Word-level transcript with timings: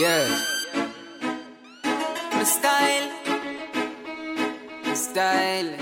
Yeah. 0.00 0.26
My 2.32 2.42
style. 2.42 3.10
My 4.82 4.94
style. 4.94 5.76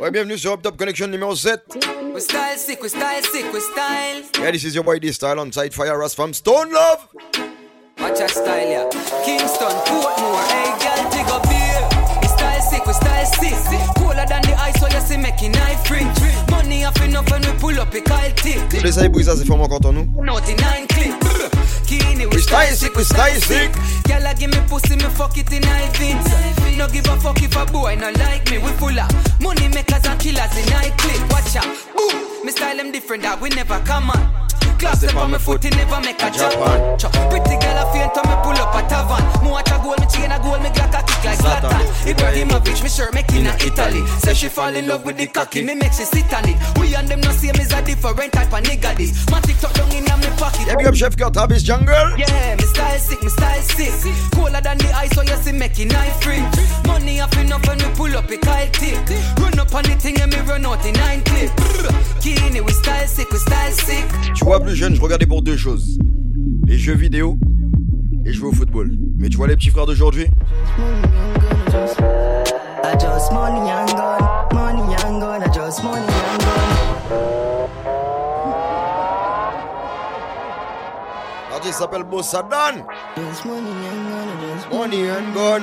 Ouais, 0.00 0.10
bienvenue 0.10 0.38
sur 0.38 0.54
Up 0.54 0.62
Top 0.62 0.78
Connection 0.78 1.08
numéro 1.08 1.36
7. 1.36 1.60
We 2.14 2.20
style 2.22 2.56
sick, 2.56 2.82
we 2.82 2.88
style 2.88 3.22
sick, 3.22 3.52
we 3.52 3.60
style. 3.60 4.22
Yeah, 4.40 4.52
this 4.52 4.64
is 4.64 4.74
your 4.74 4.84
boy 4.84 4.98
D-Style 5.00 5.38
on 5.38 5.52
side 5.52 5.72
Fyah 5.72 5.98
Ras 5.98 6.14
from 6.14 6.32
Stone 6.32 6.72
Love. 6.72 7.06
Watch 7.98 8.22
our 8.22 8.28
style, 8.28 8.70
yeah. 8.70 8.88
Kingston, 9.22 9.76
Portmore, 9.84 10.48
hey, 10.48 10.72
girl, 10.80 11.10
take 11.10 11.28
up 11.28 11.42
beer. 11.42 12.01
Sick, 12.72 12.86
we 12.86 12.92
style 12.94 13.26
sick. 13.26 13.54
Cooler 13.98 14.24
than 14.26 14.40
the 14.48 14.56
ice, 14.56 14.80
so 14.80 14.86
you 14.88 15.00
see 15.00 15.18
making 15.18 15.52
knife 15.52 15.90
ring. 15.90 16.08
Money 16.50 16.86
off 16.86 16.98
enough 17.02 17.30
when 17.30 17.42
we 17.42 17.52
pull 17.60 17.78
up 17.78 17.92
a 17.92 18.00
Kyle 18.00 18.32
tick. 18.32 18.82
Les 18.82 18.92
saïbouis, 18.92 19.24
ça 19.24 19.36
c'est 19.36 19.46
vraiment 19.46 19.68
content 19.68 19.92
nous. 19.92 20.08
Naughty 20.22 20.54
nine 20.54 20.86
clip. 20.88 21.12
Kini, 21.86 22.24
we 22.24 22.40
style 22.40 22.74
sick, 22.74 22.96
we 22.96 23.04
style 23.04 23.38
sick. 23.42 23.70
Girl, 24.08 24.26
I 24.26 24.32
give 24.32 24.50
me 24.50 24.56
pussy, 24.70 24.96
me 24.96 25.08
fuck 25.12 25.36
it 25.36 25.52
in 25.52 25.62
Ivins. 25.62 26.24
No 26.78 26.88
give 26.88 27.06
a 27.08 27.16
fuck 27.20 27.42
if 27.42 27.54
a 27.54 27.66
boy 27.66 27.94
not 27.96 28.16
like 28.16 28.50
me. 28.50 28.56
We 28.56 28.70
full 28.80 28.98
of 28.98 29.40
money 29.42 29.68
makers 29.68 30.06
and 30.06 30.18
killers 30.18 30.56
in 30.56 30.64
night 30.72 30.96
clip. 30.96 31.20
Watch 31.30 31.54
out, 31.56 31.68
boom. 31.94 32.46
Me 32.46 32.52
style 32.52 32.78
them 32.78 32.90
different 32.90 33.22
that 33.24 33.38
we 33.38 33.50
never 33.50 33.78
come 33.80 34.08
on. 34.08 34.41
Class 34.82 34.98
step 34.98 35.14
on 35.14 35.30
my 35.30 35.38
foot, 35.38 35.64
it 35.64 35.76
never 35.76 36.00
make 36.00 36.20
a 36.20 36.28
jump. 36.28 36.58
Chop. 36.98 37.12
Pretty 37.30 37.54
girl 37.54 37.78
a 37.78 37.86
faint 37.94 38.18
on 38.18 38.26
me 38.26 38.34
pull 38.42 38.58
up 38.58 38.74
a 38.74 38.82
tavern. 38.90 39.22
Me 39.44 39.50
watch 39.54 39.70
a 39.70 39.78
goal, 39.78 39.94
me 39.94 40.06
chain 40.10 40.32
a 40.32 40.42
goal, 40.42 40.58
me 40.58 40.70
glock 40.74 40.90
a 40.98 41.06
kick 41.06 41.22
like 41.22 41.38
Zlatan. 41.38 41.86
Ibrahimovic, 42.02 42.82
me 42.82 42.88
shirt 42.88 43.14
make 43.14 43.30
in 43.30 43.46
a 43.46 43.54
Italy. 43.62 44.04
Say 44.18 44.34
she 44.34 44.48
fall 44.48 44.74
in 44.74 44.88
love 44.88 45.04
with 45.04 45.18
the 45.18 45.28
cocky, 45.28 45.62
me 45.62 45.76
make 45.76 45.92
she 45.92 46.02
sit 46.02 46.26
on 46.34 46.48
it. 46.48 46.58
We 46.80 46.96
and 46.96 47.06
them 47.06 47.20
no 47.20 47.30
same 47.30 47.54
is 47.62 47.72
a 47.72 47.80
different 47.80 48.32
type 48.32 48.52
of 48.52 48.64
nigga 48.64 48.96
this. 48.96 49.14
My 49.30 49.38
TikTok 49.40 49.72
down 49.74 49.92
in 49.92 50.10
a 50.10 50.16
me 50.16 50.26
pocket. 50.36 50.76
Big 50.76 50.86
up 50.88 50.96
Chef 50.96 51.16
Kurt, 51.16 51.32
Travis 51.32 51.62
Jungle. 51.62 52.18
Yeah, 52.18 52.56
me 52.56 52.64
style 52.64 52.98
sick, 52.98 53.22
me 53.22 53.28
style 53.28 53.62
sick. 53.62 53.94
Cooler 54.34 54.60
than 54.60 54.78
the 54.78 54.90
ice, 54.96 55.14
so 55.14 55.22
you 55.22 55.36
see 55.36 55.52
making 55.52 55.94
knife 55.94 56.20
free. 56.24 56.42
Money 56.90 57.20
up 57.20 57.32
enough 57.36 57.68
and 57.68 57.80
we 57.80 57.88
pull 57.94 58.16
up 58.16 58.28
a 58.28 58.36
Kyle 58.36 58.68
tick. 58.72 58.98
Run 59.38 59.60
up 59.60 59.72
on 59.72 59.84
the 59.84 59.94
thing 59.94 60.20
and 60.20 60.32
me 60.32 60.40
run 60.40 60.66
out 60.66 60.84
in 60.84 60.94
nine 60.94 61.22
clip. 61.22 61.52
Kini, 62.20 62.60
we 62.60 62.72
style 62.72 63.06
sick, 63.06 63.30
we 63.30 63.38
style 63.38 63.72
sick. 63.72 64.04
Tu 64.34 64.44
vois, 64.44 64.60
plus 64.60 64.71
jeune, 64.74 64.94
je 64.94 65.00
regardais 65.00 65.26
pour 65.26 65.42
deux 65.42 65.56
choses 65.56 65.98
les 66.66 66.78
jeux 66.78 66.94
vidéo 66.94 67.36
et 68.24 68.32
jouer 68.32 68.48
au 68.48 68.52
football. 68.52 68.90
Mais 69.18 69.28
tu 69.28 69.36
vois, 69.36 69.46
les 69.46 69.56
petits 69.56 69.70
frères 69.70 69.86
d'aujourd'hui, 69.86 70.26
l'artiste 81.50 81.78
s'appelle 81.78 82.04
Bossadan. 82.04 82.86
Money 84.72 85.10
and 85.10 85.34
gun, 85.34 85.62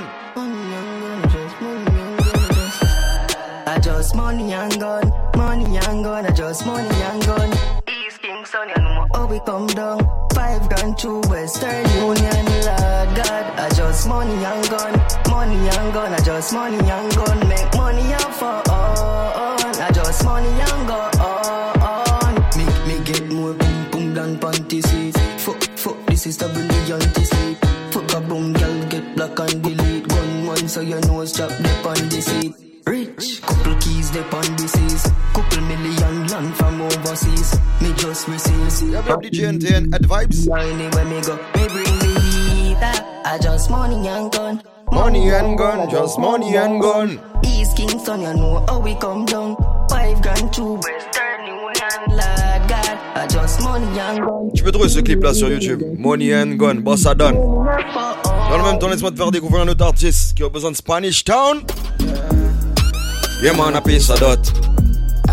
I 3.68 3.80
just 3.80 4.16
Money 4.16 4.54
and 4.54 4.80
gun. 4.80 5.12
money 5.38 5.78
and 5.78 6.04
gun, 6.04 6.26
I 6.26 6.32
just 6.32 6.66
money 6.66 6.90
and 7.04 7.26
gun, 7.26 7.79
I 8.40 8.46
just. 8.46 8.70
I 8.70 8.70
just 8.70 8.70
money 8.70 8.70
and 8.70 8.70
gun, 8.70 8.70
money 8.70 8.70
and 8.70 8.70
oh, 8.70 8.70
gun, 8.70 8.70
I 8.70 8.70
just 8.70 8.70
money 8.70 8.70
and 8.70 8.70
gun. 8.70 8.70
East 8.70 8.70
Kingston, 8.70 8.70
you 8.70 8.82
know 8.82 9.08
how 9.14 9.26
we 9.26 9.40
come 9.40 9.68
down. 9.68 10.00
Five 10.34 10.70
grand 10.70 10.98
to 11.00 11.20
Western 11.30 11.90
Union, 11.90 12.46
Lord 12.46 13.10
God. 13.16 13.60
I 13.60 13.70
just 13.76 14.08
money 14.08 14.46
and 14.46 14.70
gun, 14.70 14.94
money 15.30 15.70
and 15.70 15.94
gun, 15.94 16.14
I 16.14 16.20
just 16.20 16.54
money 16.54 16.78
and 16.78 17.16
gun. 17.16 17.48
Make 17.50 17.76
money 17.76 18.14
and 18.14 18.34
for 18.40 18.62
all. 18.70 19.60
I 19.82 19.92
just 19.92 20.24
money 20.24 20.48
and 20.48 20.88
go 20.88 21.00
on. 21.20 22.36
Make 22.58 22.88
me 22.88 23.04
get 23.04 23.30
more 23.30 23.54
boom 23.54 23.92
boom 23.92 24.14
than 24.14 24.38
panty 24.40 24.86
seat. 24.86 25.18
Fuck, 25.42 25.62
fuck, 25.78 26.06
this 26.08 26.26
is 26.26 26.38
the 26.38 26.48
brilliant 26.48 27.16
sleep. 27.16 27.58
Fuck 27.92 28.14
a 28.14 28.22
boom, 28.22 28.54
girl, 28.54 28.86
get 28.90 29.16
black 29.16 29.40
and 29.40 29.64
delete. 29.64 30.08
Gun 30.08 30.46
one 30.46 30.68
so 30.68 30.82
your 30.82 31.02
nose 31.08 31.34
chop 31.34 31.50
dip 31.50 31.86
on 31.86 32.10
the 32.10 32.22
seat. 32.22 32.54
Rich, 32.86 33.42
couple 33.42 33.76
keys 33.76 34.12
dip 34.12 34.34
on 34.34 34.56
the 34.56 34.68
seas. 34.68 34.89
Overseas. 37.10 37.58
Me 37.82 37.92
just 37.98 38.28
receive. 38.28 38.92
Bien 39.04 39.20
DJ 39.20 39.46
NTN, 39.48 39.92
Head 39.92 40.06
Vibes? 40.06 40.48
Anywhere 40.48 41.06
me 41.06 41.22
go, 41.22 41.38
me 41.56 41.68
bring 41.68 42.00
the 42.00 42.20
heat. 42.22 42.78
I 43.26 43.40
just 43.42 43.72
money 43.72 44.08
and 44.08 44.32
gun. 44.32 44.62
Money 44.92 45.30
and 45.32 45.58
gun, 45.58 45.90
just 45.90 46.20
money 46.20 46.56
and 46.56 46.80
gun. 46.80 47.20
East 47.44 47.76
Kingston, 47.76 48.22
you 48.22 48.34
know 48.36 48.64
how 48.68 48.80
we 48.80 48.94
come 48.96 49.26
down. 49.26 49.56
Five 49.90 50.22
grand 50.22 50.54
to 50.54 50.76
Western 50.76 51.46
Union, 51.48 52.00
Lord 52.10 52.70
God. 52.70 52.98
I 53.16 53.28
just 53.28 53.62
money 53.64 54.00
and 54.00 54.20
gun. 54.20 54.52
Tu 54.54 54.64
peux 54.64 54.72
trouver 54.72 54.90
ce 54.90 55.00
clip 55.00 55.24
là 55.24 55.34
sur 55.34 55.50
YouTube. 55.50 55.82
Money 55.98 56.32
and 56.36 56.58
gun, 56.58 56.76
Bossadan. 56.76 57.34
Dans 57.34 58.58
le 58.58 58.64
même 58.64 58.78
temps, 58.78 58.88
laisse-moi 58.88 59.10
te 59.10 59.18
faire 59.18 59.32
découvrir 59.32 59.64
un 59.64 59.68
autre 59.68 59.84
artiste 59.84 60.36
qui 60.36 60.44
représente 60.44 60.76
Spanish 60.76 61.24
Town. 61.24 61.64
Yeah 63.42 63.54
man, 63.54 63.74
I 63.76 63.82
pay 63.82 64.00
ça 64.00 64.16
dot. 64.16 64.54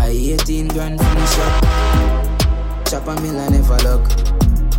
I 0.07 0.11
18 0.11 0.69
grand 0.69 0.97
from 0.97 1.15
the 1.15 1.25
shop. 1.27 2.87
Chop 2.87 3.07
a 3.07 3.21
mill 3.21 3.37
I 3.41 3.49
never 3.49 3.75
look. 3.83 4.07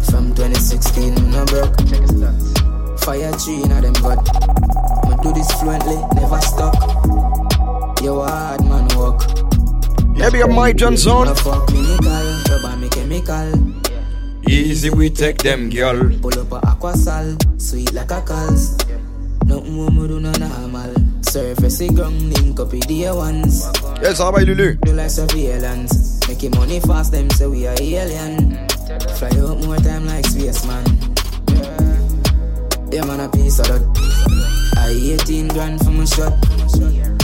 From 0.08 0.32
2016, 0.34 1.16
me 1.16 1.20
no 1.28 1.44
broke. 1.44 1.76
Fire 3.00 3.30
tree 3.36 3.62
in 3.62 3.70
a 3.70 3.82
them 3.82 3.92
god. 4.00 4.24
Me 5.04 5.16
do 5.22 5.34
this 5.34 5.52
fluently, 5.60 6.00
never 6.14 6.40
stuck. 6.40 6.72
Yo, 8.02 8.20
a 8.20 8.30
hard 8.30 8.64
man 8.64 8.88
walk. 8.96 9.20
Yeah, 10.16 10.30
big 10.30 10.40
up 10.40 10.50
Mike 10.50 10.76
Johnson. 10.76 11.26
No 11.26 11.34
fuck 11.34 11.66
clinical, 11.66 12.42
rubber 12.48 12.76
me 12.78 12.88
chemical. 12.88 13.52
Easy 14.48 14.88
we 14.88 15.10
take 15.10 15.42
them, 15.42 15.68
girl. 15.68 16.08
Pull 16.22 16.40
up 16.40 16.52
a 16.52 16.66
aquasal, 16.68 17.36
sweet 17.60 17.92
like 17.92 18.10
a 18.10 18.22
calls. 18.22 18.78
Nothing 19.44 19.74
more 19.74 19.90
me 19.90 20.08
do 20.08 20.20
no 20.20 20.32
normal. 20.32 21.07
Surface 21.30 21.78
the 21.78 21.88
ground, 21.92 22.32
link 22.34 22.58
up 22.58 22.72
with 22.72 22.86
the 22.86 23.10
ones. 23.14 23.66
Yeah, 24.02 24.14
ça 24.14 24.30
va, 24.30 24.40
Lulu? 24.42 24.78
Do 24.82 24.92
like 24.92 25.10
surveillance. 25.10 26.20
Making 26.28 26.56
money 26.56 26.80
fast, 26.80 27.12
them 27.12 27.28
say 27.30 27.46
we 27.46 27.66
are 27.66 27.76
alien. 27.80 28.66
Fly 29.16 29.28
out 29.40 29.64
more 29.64 29.76
time 29.76 30.06
like 30.06 30.26
spaceman. 30.26 30.84
Yeah, 32.90 33.04
man, 33.04 33.20
a 33.20 33.28
piece 33.28 33.58
of 33.58 33.68
that. 33.68 33.82
I 34.76 34.90
18 35.22 35.48
grand 35.48 35.84
for 35.84 35.90
my 35.90 36.04
shot. 36.06 36.32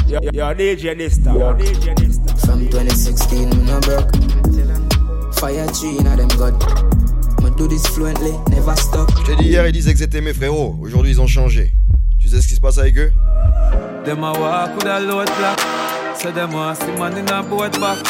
Yo, 0.06 0.20
yo, 0.32 0.54
DJ 0.54 0.96
this 0.98 1.18
time. 1.18 1.40
Yo, 1.40 1.54
DJ 1.54 1.96
this 1.96 2.18
time. 2.18 2.36
From 2.36 2.68
2016, 2.68 3.56
me 3.56 3.64
no 3.64 3.80
broke. 3.80 4.12
Fire 5.34 5.66
tree 5.72 5.96
them. 5.96 6.28
Je 7.56 9.26
t'ai 9.26 9.36
dit 9.36 9.48
hier, 9.48 9.66
ils 9.66 9.72
disaient 9.72 9.92
que 9.92 9.98
c'était 9.98 10.20
mes 10.20 10.32
frérots. 10.32 10.76
Aujourd'hui, 10.80 11.12
ils 11.12 11.20
ont 11.20 11.26
changé. 11.26 11.72
Tu 12.18 12.28
sais 12.28 12.40
ce 12.40 12.48
qui 12.48 12.54
se 12.54 12.60
passe 12.60 12.78
avec 12.78 12.98
eux? 12.98 13.12
Them 14.04 14.22
a 14.22 14.32
walk 14.32 14.76
with 14.76 14.86
a 14.86 15.00
load 15.00 15.28
block. 15.38 15.58
So 16.18 16.30
them 16.30 16.52
want 16.52 16.76
see 16.76 16.92
man 16.92 17.16
in 17.16 17.26
a 17.28 17.42
boat 17.42 17.72
box. 17.80 18.02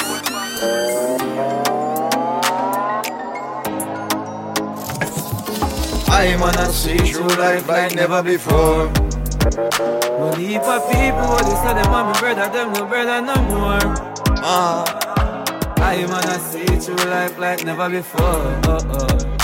I 6.10 6.37
wanna 6.41 6.66
see 6.72 6.99
through 6.99 7.28
life 7.37 7.69
like 7.69 7.94
never 7.94 8.25
before. 8.25 8.88
One 10.19 10.41
heap 10.41 10.62
of 10.62 10.83
people, 10.91 11.37
they 11.47 11.56
say 11.62 11.75
them 11.75 11.93
want 11.93 12.09
me 12.09 12.21
brother, 12.21 12.49
them 12.53 12.72
no 12.72 12.87
brother 12.87 13.21
no 13.22 13.37
more. 13.50 13.94
Ah, 14.43 14.84
I 15.77 16.04
wanna 16.06 16.41
see 16.41 16.66
through 16.66 17.09
life 17.09 17.38
like 17.38 17.65
never 17.65 17.88
before. 17.88 18.21
Oh, 18.66 18.78
oh. 18.91 19.34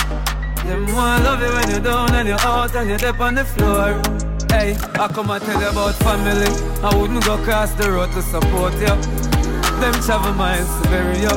Them 0.65 0.85
want 0.95 1.23
love 1.23 1.41
you 1.41 1.53
when 1.53 1.69
you're 1.69 1.79
down 1.79 2.13
and 2.13 2.27
you're 2.27 2.41
out 2.41 2.75
and 2.75 2.89
you're 2.89 2.97
deep 2.97 3.21
on 3.21 3.35
the 3.35 3.45
floor. 3.45 4.20
Hey, 4.51 4.75
I 4.99 5.07
come 5.07 5.31
and 5.31 5.41
tell 5.43 5.61
you 5.61 5.69
about 5.69 5.95
family. 6.03 6.47
I 6.83 6.95
wouldn't 6.95 7.23
go 7.25 7.35
across 7.35 7.71
the 7.75 7.89
road 7.89 8.11
to 8.11 8.21
support 8.21 8.73
you. 8.73 8.95
Them 9.79 9.93
travel 10.05 10.33
miles 10.33 10.67
to 10.81 10.89
bury 10.89 11.19
you. 11.19 11.35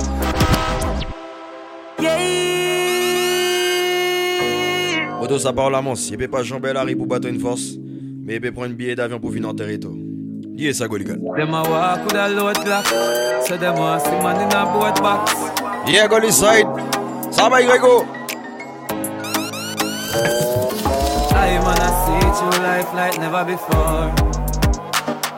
Yeah. 2.01 2.45
Auto, 5.21 5.39
ça 5.39 5.53
parle 5.53 5.75
à 5.77 5.81
mons. 5.81 6.11
Il 6.11 6.19
peut 6.19 6.29
pas 6.29 6.43
jamber 6.43 6.73
la 6.73 6.83
rue 6.83 6.97
pour 6.97 7.07
battre 7.07 7.29
une 7.29 7.41
force. 7.41 7.79
Mais 8.27 8.35
il 8.35 8.41
peut 8.41 8.53
prendre 8.53 8.69
un 8.69 8.75
billet 8.75 8.95
d'avion 8.95 9.19
pour 9.21 9.31
venir 9.31 9.49
en 9.49 9.55
territoire. 9.55 9.95
Dis 9.95 10.75
ça, 10.75 10.87
Goligal. 10.87 11.19
Them 11.37 11.55
a 11.55 11.63
walk 11.63 12.05
with 12.07 12.17
a 12.17 12.29
load 12.29 12.63
block. 12.65 12.87
So 13.47 13.57
them 13.57 13.77
want 13.79 14.01
see 14.03 14.11
man 14.23 14.41
in 14.41 14.53
a 14.55 14.67
boat 14.67 15.01
box. 15.03 15.33
Yeah, 15.87 16.09
Goli 16.09 16.33
side. 16.33 16.67
Ça 17.31 17.49
va, 17.49 17.63
Grego. 17.63 18.05
I 21.37 21.59
wanna 21.59 21.94
through 22.35 22.63
life 22.63 22.93
like 22.95 23.19
never 23.19 23.45
before. 23.45 24.11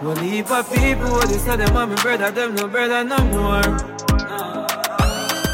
One 0.03 0.17
heap 0.25 0.51
of 0.51 0.73
people, 0.73 1.21
they 1.27 1.39
say 1.39 1.57
them 1.57 1.75
want 1.75 1.91
me 1.91 1.97
brother, 1.97 2.31
them 2.31 2.55
no 2.55 2.69
brother 2.69 3.05
no 3.05 3.19
more. 3.35 3.97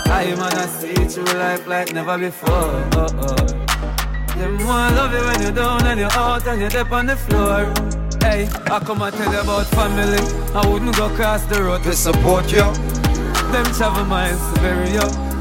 I 0.06 0.35
wanna 0.39 0.69
see 0.69 0.94
through 0.94 1.25
life 1.39 1.67
like 1.67 1.93
never 1.93 2.17
before. 2.19 2.50
Oh, 2.50 3.09
oh. 3.19 3.62
Them 4.39 4.56
want 4.67 4.94
love 4.94 5.12
you 5.12 5.25
when 5.27 5.43
you're 5.43 5.53
down 5.53 5.85
and 5.87 5.99
you're 5.99 6.12
out 6.12 6.47
and 6.47 6.61
you're 6.61 6.71
deep 6.71 6.93
on 6.93 7.06
the 7.06 7.17
floor. 7.17 7.73
Hey, 8.21 8.49
I 8.71 8.79
come 8.79 9.03
and 9.03 9.15
tell 9.15 9.33
you 9.33 9.41
about 9.41 9.67
family. 9.69 10.23
I 10.55 10.67
wouldn't 10.69 10.97
go 10.97 11.09
cross 11.17 11.45
the 11.47 11.61
road 11.61 11.83
To 11.83 11.93
support 11.93 12.53
you 12.53 12.62
Them 13.50 13.65
travel 13.75 14.05
to 14.05 14.61
bury 14.61 14.91
you. 14.91 15.33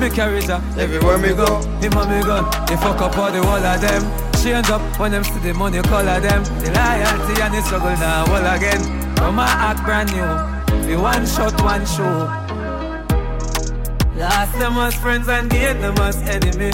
Me 0.00 0.10
carry 0.10 0.40
that 0.42 0.62
everywhere 0.76 1.18
me 1.18 1.28
go. 1.34 1.60
him 1.80 1.92
and 1.92 2.10
me 2.10 2.20
gun, 2.22 2.44
he 2.68 2.76
fuck 2.76 3.00
up 3.00 3.16
all 3.16 3.30
the 3.30 3.42
whole 3.42 3.64
of 3.64 3.80
them. 3.80 4.25
Change 4.46 4.70
up 4.70 4.80
when 5.00 5.10
them 5.10 5.24
see 5.24 5.40
the 5.40 5.52
money 5.54 5.82
color 5.82 6.20
them. 6.20 6.42
The 6.62 6.70
loyalty 6.78 7.42
and 7.42 7.54
the 7.54 7.62
struggle 7.62 7.96
now 7.98 8.32
all 8.32 8.46
again. 8.54 8.80
Come 9.16 9.34
my 9.36 9.44
act 9.44 9.82
brand 9.84 10.08
new. 10.12 10.30
The 10.86 10.96
one 11.00 11.26
shot, 11.26 11.60
one 11.62 11.84
show. 11.84 12.16
Last 14.16 14.52
them 14.60 14.74
as 14.78 14.94
friends 14.94 15.28
and 15.28 15.50
gain 15.50 15.80
them 15.80 15.98
as 15.98 16.16
enemy. 16.28 16.70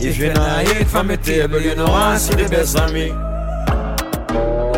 If 0.00 0.18
you 0.18 0.32
not 0.32 0.68
eat 0.68 0.86
from 0.86 1.08
the 1.08 1.16
table, 1.16 1.60
you 1.60 1.74
know 1.74 1.86
I 1.86 2.16
see 2.18 2.36
the 2.36 2.48
best 2.48 2.76
of 2.78 2.92
me. 2.92 3.10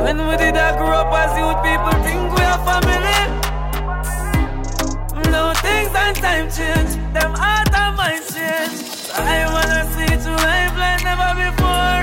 When 0.02 0.16
we 0.26 0.37
did 0.38 0.56
I 0.56 0.70
grow 0.78 1.00
up 1.02 1.12
as 1.23 1.32
youth, 1.38 1.61
people 1.69 1.96
think 2.06 2.20
we 2.34 2.43
are 2.52 2.61
family. 2.69 3.20
No 5.31 5.52
things 5.66 5.93
and 6.05 6.16
time 6.16 6.49
change, 6.56 6.93
them 7.12 7.32
heart 7.34 7.75
and 7.75 7.96
mind 7.99 8.25
change. 8.32 8.89
I 9.16 9.46
wanna 9.52 9.82
see 9.94 10.12
to 10.24 10.30
life 10.30 10.74
like 10.76 11.02
never 11.04 11.30
before. 11.40 12.02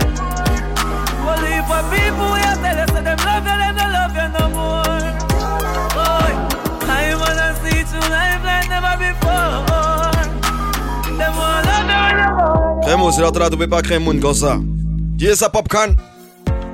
Only 1.27 1.57
for 1.67 1.81
people 1.91 2.27
we 2.33 2.41
are 2.43 2.57
tell 2.61 2.79
us 2.79 2.91
that 2.91 3.03
them 3.03 3.19
love 3.27 3.45
you, 3.47 3.57
them 3.61 3.75
don't 3.77 3.91
love 3.97 4.15
you 4.17 4.27
no 4.35 4.43
more. 4.57 5.03
Boy, 5.95 6.31
I 6.87 7.15
wanna 7.15 7.49
see 7.61 7.83
to 7.91 7.99
life 8.09 8.43
like 8.43 8.67
never 8.69 8.95
before. 8.97 10.25
Them 11.17 11.33
all 11.35 11.61
love 11.69 11.87
you, 11.87 11.99
love 12.17 12.81
you. 12.81 12.87
Crémo, 12.87 13.11
c'est 13.11 13.21
l'heure 13.21 13.31
de 13.31 13.39
la 13.39 13.49
double 13.49 13.67
pas 13.67 13.81
crème 13.81 14.19
comme 14.19 14.33
ça. 14.33 14.57
Dis 14.59 15.43
popcorn. 15.51 15.95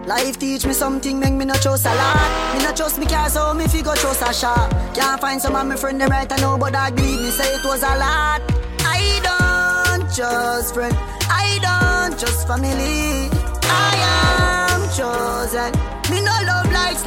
Life 0.06 0.38
teach 0.38 0.66
me 0.66 0.74
something, 0.74 1.18
make 1.18 1.32
me 1.34 1.46
not 1.46 1.62
trust 1.62 1.86
a 1.86 1.90
lot. 1.96 2.58
Me 2.58 2.62
not 2.62 2.76
trust 2.76 3.00
me 3.00 3.06
car, 3.06 3.30
so 3.30 3.54
me 3.54 3.68
figure 3.68 3.96
trust 3.96 4.22
a 4.22 4.34
shot. 4.34 4.70
Can't 4.94 5.20
find 5.22 5.42
some 5.42 5.56
of 5.56 5.66
my 5.66 5.78
friend 5.78 6.00
them 6.00 6.10
right, 6.10 6.30
I 6.30 6.36
know, 6.42 6.58
but 6.58 6.76
I 6.76 6.92
believe 6.92 7.22
me 7.22 7.32
say 7.32 7.56
it 7.56 7.64
was 7.64 7.84
a 7.84 7.98
lot. 7.98 8.42
I 8.86 9.22
don't 9.24 9.43
just 10.14 10.74
friend, 10.74 10.96
I 11.30 11.60
don't 11.62 12.20
just 12.20 12.48
family. 12.48 13.30
I 13.64 13.96
am 14.70 14.82
chosen. 14.94 15.72
Me 16.12 16.22
no 16.22 16.32
love 16.46 16.72
like 16.72 16.98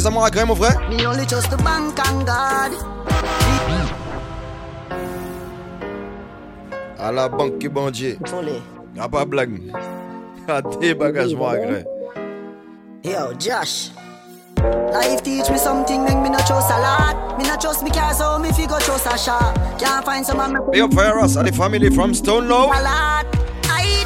ça 0.00 0.10
m'a 0.10 0.30
crème, 0.30 0.48
mon 0.48 0.56
frère? 0.56 0.78
me 0.90 1.06
only 1.06 1.26
trust 1.26 1.50
the 1.50 1.56
bank 1.62 1.98
and 2.08 2.24
God. 2.24 2.72
À 6.98 7.12
la 7.12 7.28
banque. 7.28 7.62
Fully. 7.62 8.62
Y'a 8.96 9.08
pas 9.08 9.24
blague. 9.24 9.60
À 10.48 10.62
tes 10.62 10.94
bagages, 10.94 11.34
moi, 11.34 11.56
crème. 11.56 11.84
Yo, 13.04 13.32
Josh. 13.38 13.90
Life 14.92 15.22
teach 15.22 15.48
me 15.50 15.58
something, 15.58 16.04
make 16.04 16.18
me 16.18 16.30
not 16.30 16.46
trust 16.46 16.70
a 16.70 16.78
lot. 16.80 17.38
Me 17.38 17.44
not 17.44 17.60
trust 17.60 17.82
me 17.84 17.90
car, 17.90 18.14
so 18.14 18.38
me 18.38 18.50
figure 18.52 18.78
trust 18.80 19.06
a 19.06 19.18
shot. 19.18 19.54
Can't 19.78 20.04
find 20.04 20.24
some 20.24 20.40
of 20.40 20.50
my 20.50 20.60
Big 20.70 20.80
up 20.82 20.92
Fire 20.94 21.18
Us 21.18 21.36
and 21.36 21.46
the 21.48 21.52
family 21.52 21.90
from 21.90 22.14
Stone 22.14 22.48
Low. 22.48 22.66
a 22.66 22.80
lot. 22.82 23.26
I 23.68 24.04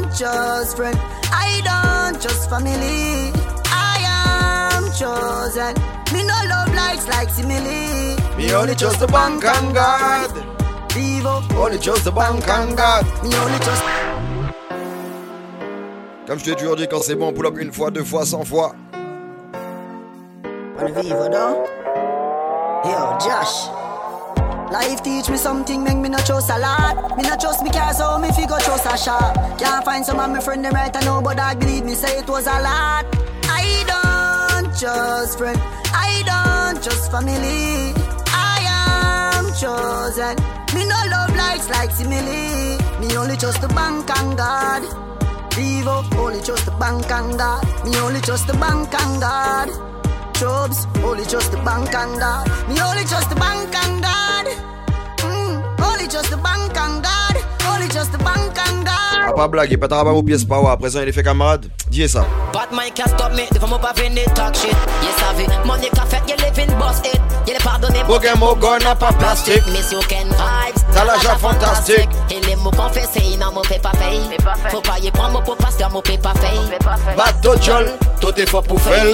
don't 0.00 0.10
just 0.16 0.76
friend, 0.76 0.96
I 1.32 1.60
don't 1.64 2.20
just 2.22 2.48
family. 2.48 3.32
I 3.66 4.76
am 4.76 4.84
chosen. 4.92 5.74
Me 6.12 6.22
no 6.22 6.38
love 6.48 6.72
likes 6.74 7.08
like 7.08 7.28
simile. 7.30 8.16
Me 8.36 8.52
only 8.54 8.74
trust 8.76 9.00
the 9.00 9.06
bank 9.08 9.44
and 9.44 9.74
God. 9.74 10.30
Vivo, 10.92 11.42
Only 11.60 11.78
trust 11.78 12.04
the 12.04 12.12
bank 12.12 12.46
and 12.46 12.76
God. 12.76 13.04
me 13.24 13.34
only 13.34 13.58
trust. 13.58 13.82
Comme 16.26 16.38
je 16.38 16.44
t'ai 16.44 16.54
toujours 16.54 16.76
dit, 16.76 16.86
quand 16.88 17.02
c'est 17.02 17.16
bon, 17.16 17.32
pull 17.32 17.46
up 17.46 17.58
une 17.58 17.72
fois, 17.72 17.90
deux 17.90 18.04
fois, 18.04 18.24
cent 18.24 18.44
fois. 18.44 18.74
On 20.76 20.92
Vivo 20.92 21.28
though. 21.30 21.66
Yo, 22.84 23.18
Josh. 23.22 23.68
Life 24.72 25.02
teach 25.04 25.28
me 25.30 25.36
something, 25.36 25.84
make 25.84 25.98
me 25.98 26.08
not 26.08 26.26
trust 26.26 26.50
a 26.50 26.58
lot. 26.58 27.16
Me 27.16 27.22
not 27.22 27.40
trust 27.40 27.62
me 27.62 27.70
car, 27.70 27.94
so 27.94 28.18
me 28.18 28.32
figure 28.32 28.58
trust 28.58 28.86
a 28.86 28.96
shot. 28.98 29.58
Can't 29.58 29.84
find 29.84 30.04
some 30.04 30.18
of 30.18 30.28
my 30.30 30.40
friend 30.40 30.64
them 30.64 30.74
right, 30.74 30.94
I 30.94 31.00
know, 31.04 31.22
but 31.22 31.38
I 31.38 31.54
believe 31.54 31.84
me 31.84 31.94
say 31.94 32.18
it 32.18 32.28
was 32.28 32.46
a 32.48 32.58
lot. 32.60 33.06
I 33.44 33.84
don't 33.86 34.74
just 34.76 35.38
friend, 35.38 35.58
I 35.94 36.22
don't 36.26 36.82
just 36.82 37.08
family. 37.12 37.94
I 38.34 39.38
am 39.38 39.46
chosen. 39.54 40.34
Me 40.74 40.86
no 40.86 40.98
love 41.08 41.36
likes 41.36 41.70
like 41.70 41.92
simile. 41.92 42.78
Me 42.98 43.16
only 43.16 43.36
trust 43.36 43.60
the 43.60 43.68
bank 43.68 44.10
and 44.10 44.36
God. 44.36 44.82
Vivo, 45.54 46.02
only 46.18 46.42
trust 46.42 46.66
the 46.66 46.72
bank 46.72 47.08
and 47.12 47.38
God. 47.38 47.62
Me 47.84 47.96
only 47.98 48.20
trust 48.20 48.48
the 48.48 48.54
bank 48.54 48.92
and 48.92 49.20
God. 49.20 49.93
Jobs, 50.34 50.86
only 51.04 51.24
just 51.24 51.50
the 51.52 51.58
bank 51.58 51.94
and 51.94 52.18
God. 52.18 52.48
Me 52.68 52.80
only 52.80 53.04
just 53.04 53.28
the 53.30 53.36
bank 53.36 53.74
and 53.74 54.02
God. 54.02 54.46
Mm, 55.18 55.80
only 55.80 56.08
just 56.08 56.30
the 56.30 56.36
bank 56.36 56.76
and 56.76 57.02
God. 57.02 57.36
Only 57.70 57.88
trust 57.88 58.12
the 58.12 58.18
bank 58.18 58.58
and 58.58 58.84
Ah, 58.88 59.03
God. 59.26 59.36
pas 59.36 59.48
blague, 59.48 59.72
il 59.72 59.78
pètera 59.78 60.04
pas 60.04 60.12
vos 60.12 60.22
pièces 60.22 60.44
power. 60.44 60.70
À 60.70 60.76
présent, 60.76 61.00
il 61.02 61.08
est 61.08 61.12
fait 61.12 61.22
camarade. 61.22 61.66
Dis 61.90 62.08
ça. 62.08 62.24
Bad 62.52 62.70
mind 62.72 62.94
can't 62.94 63.08
stop 63.08 63.32
me, 63.32 63.52
devant 63.52 63.68
moi 63.68 63.78
pas 63.78 63.92
venir 63.92 64.24
talk 64.34 64.54
shit. 64.54 64.74
Yes, 65.02 65.66
money 65.66 65.88
qu'a 65.94 66.04
fait, 66.06 66.22
you 66.28 66.36
live 66.36 66.58
in 66.58 66.78
boss 66.78 67.00
it. 67.00 67.20
You 67.46 67.52
les 67.52 67.58
pardonner, 67.62 68.02
Aucun 68.08 68.34
mot, 68.36 68.56
n'a 68.82 68.94
pas 68.94 69.12
plastique. 69.12 69.66
Miss 69.68 69.92
you 69.92 70.00
can 70.08 70.24
vibes, 70.24 70.84
T'as 70.92 71.04
l'argent 71.04 71.36
fantastique. 71.38 72.08
Et 72.30 72.40
les 72.40 72.56
mots 72.56 72.70
confessés, 72.70 73.22
il 73.32 73.38
n'en 73.38 73.62
fait 73.64 73.80
pas 73.80 73.92
fait. 73.92 74.38
Faut 74.70 74.80
pas 74.80 74.98
y 75.02 75.10
prendre 75.10 75.32
mon 75.32 75.42
pot 75.42 75.56
parce 75.58 75.76
que 75.76 75.84
mon 75.92 76.02
fait 76.02 76.18
pas 76.18 76.34
fait. 76.34 77.16
Bateau 77.16 77.60
Jol, 77.60 77.90
tout 78.20 78.34
est 78.36 78.46
fort 78.46 78.62
pour 78.62 78.80
faire. 78.80 79.04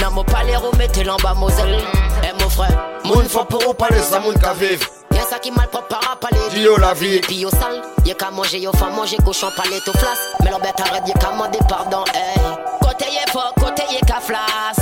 Non, 0.00 0.10
mon 0.12 0.24
palais, 0.24 0.56
remettez 0.56 1.04
l'en 1.04 1.16
bas, 1.16 1.34
Moselle. 1.34 1.78
Eh, 2.22 2.42
mon 2.42 2.48
frère, 2.48 2.70
Moun 3.04 3.24
faut 3.28 3.44
pour 3.44 3.68
ou 3.68 3.74
parler, 3.74 3.98
ça 4.00 4.18
moun 4.18 4.34
ka 4.34 4.54
vive. 4.54 4.86
Y'a 5.24 5.30
ça 5.30 5.38
qui 5.38 5.50
mal 5.50 5.68
propre 5.68 5.88
par 5.88 6.18
parler. 6.18 6.36
Dis 6.50 6.60
yo 6.60 6.76
la 6.76 6.92
vie. 6.92 7.18
Puis 7.20 7.36
yo 7.36 7.48
sale, 7.48 7.80
y'a 8.04 8.12
qu'à 8.12 8.30
manger, 8.30 8.58
yo 8.58 8.70
faim 8.72 8.90
manger, 8.90 9.16
cochon 9.24 9.50
palais 9.56 9.80
tout 9.82 9.92
flas. 9.92 10.18
Mais 10.42 10.50
l'on 10.50 10.58
bête 10.58 10.78
arrête, 10.78 11.02
y'a 11.06 11.14
qu'à 11.14 11.30
demander 11.30 11.58
pardon, 11.66 12.04
hey. 12.12 12.42
Côté 12.82 13.06
y'a 13.10 13.32
fort, 13.32 13.54
côté 13.54 13.84
y'a 13.90 14.00
qu'à 14.00 14.20
flas. 14.20 14.76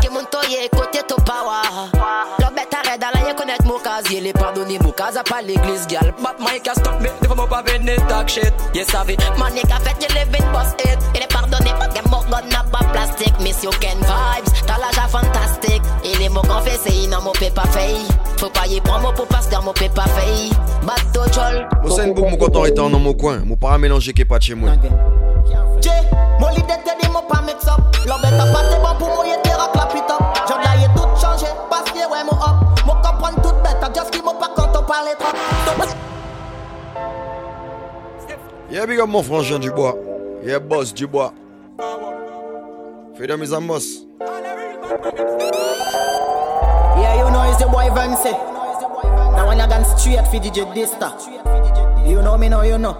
Qui 0.00 0.08
monte 0.10 0.36
y'a 0.48 0.68
côté 0.68 1.00
to 1.08 1.16
power. 1.16 1.90
L'on 2.38 2.54
bête 2.54 2.72
arrête, 2.72 2.74
dans 2.74 2.77
la 3.12 3.26
y'a 3.26 3.34
connaître 3.34 3.64
mon 3.66 3.78
casier, 3.78 4.20
les 4.20 4.32
pardonner, 4.32 4.78
mon 4.78 4.90
cas 4.90 5.16
à 5.16 5.22
pas 5.22 5.42
l'église, 5.42 5.86
gal. 5.86 6.14
But 6.18 6.38
my 6.40 6.60
can't 6.60 6.78
stop 6.78 7.00
me, 7.00 7.08
devant 7.22 7.36
moi 7.36 7.46
pas 7.48 7.62
venir 7.62 7.96
talk 8.08 8.28
shit. 8.28 8.52
Yes, 8.74 8.88
I 8.92 9.16
Money 9.38 9.62
qu'a 9.62 9.78
fait, 9.80 9.96
you 10.02 10.08
live 10.14 10.34
in 10.34 10.52
boss 10.52 10.72
it. 10.84 10.98
Il 11.14 11.22
est 11.22 11.32
pardonné, 11.32 11.70
pas 11.78 11.88
que 11.88 12.08
mon 12.08 12.20
gun 12.30 12.46
n'a 12.50 12.64
pas 12.64 12.84
plastique. 12.92 13.34
Miss 13.40 13.62
you 13.62 13.70
can 13.80 13.98
vibes, 13.98 14.52
t'as 14.66 14.78
l'âge 14.78 15.10
fantastique. 15.10 15.82
Et 16.04 16.16
les 16.18 16.28
mots 16.28 16.42
confessés, 16.42 16.94
ils 17.04 17.08
n'en 17.08 17.22
m'ont 17.22 17.34
fait 17.34 17.54
pas 17.54 17.66
fait. 17.66 17.94
Faut 18.38 18.50
pas 18.50 18.66
y 18.66 18.80
prendre 18.80 19.02
mon 19.02 19.12
pour 19.12 19.26
pasteur, 19.26 19.62
mon 19.62 19.72
fait 19.74 19.92
pas 19.92 20.06
fait. 20.06 20.50
Bateau 20.84 21.32
Jol. 21.32 21.68
Moi, 21.82 21.92
c'est 21.94 22.06
une 22.06 22.14
boucle, 22.14 22.30
mon 22.30 22.36
content 22.36 22.64
étant 22.64 22.90
dans 22.90 22.98
mon 22.98 23.14
coin. 23.14 23.40
Mon 23.44 23.56
pas 23.56 23.78
mélanger 23.78 24.12
qui 24.12 24.22
est 24.22 24.24
pas 24.24 24.38
de 24.38 24.44
chez 24.44 24.54
moi. 24.54 24.70
J, 25.80 25.88
mon 26.40 26.48
leader 26.48 26.78
te 26.82 26.90
dit 27.00 27.10
mon 27.12 27.22
pas 27.22 27.40
mix 27.42 27.66
up 27.66 27.80
L'homme 28.06 28.18
est 28.24 28.36
pas 28.36 28.62
t'es 28.68 28.76
bon 28.82 28.98
pour 28.98 29.08
moi 29.14 29.26
y'a 29.26 29.36
t'es 29.38 29.54
rock 29.54 29.74
la 29.74 29.86
pit 29.86 30.02
up 30.10 30.20
J'en 30.48 30.58
ai 30.58 30.82
y'a 30.82 30.88
tout 30.88 31.08
changé 31.20 31.46
parce 31.70 31.90
que 31.90 31.98
ouais 31.98 32.24
mon 32.24 32.36
up 32.36 32.67
Mon 32.88 32.94
comprendre 32.94 33.42
tout 33.42 33.54
bête 33.62 33.76
à 33.82 33.92
just 33.92 34.10
qui 34.10 34.22
mon 34.22 34.32
pas 34.32 34.48
quand 34.56 34.70
on 34.74 34.82
parle 34.82 35.08
trop 35.18 35.28
Yeah, 38.70 38.86
big 38.86 38.98
up 38.98 39.08
mon 39.08 39.22
frangin 39.22 39.58
du 39.58 39.70
bois. 39.70 39.94
Yeah, 40.42 40.58
boss 40.58 40.94
du 40.94 41.06
bois. 41.06 41.34
Fais 43.14 43.26
de 43.26 43.34
mes 43.34 43.52
amos. 43.52 44.06
Yeah 46.96 47.16
you 47.16 47.30
know 47.30 47.42
it's 47.50 47.58
the 47.58 47.66
boy 47.68 47.90
Vancy 47.94 48.32
Now 49.36 49.48
when 49.48 49.60
I 49.60 49.68
gone 49.68 49.84
straight 49.84 50.26
for 50.26 50.38
DJ 50.38 50.64
Dista 50.74 51.12
You 52.08 52.22
know 52.22 52.38
me 52.38 52.48
know 52.48 52.62
you 52.62 52.78
know 52.78 52.96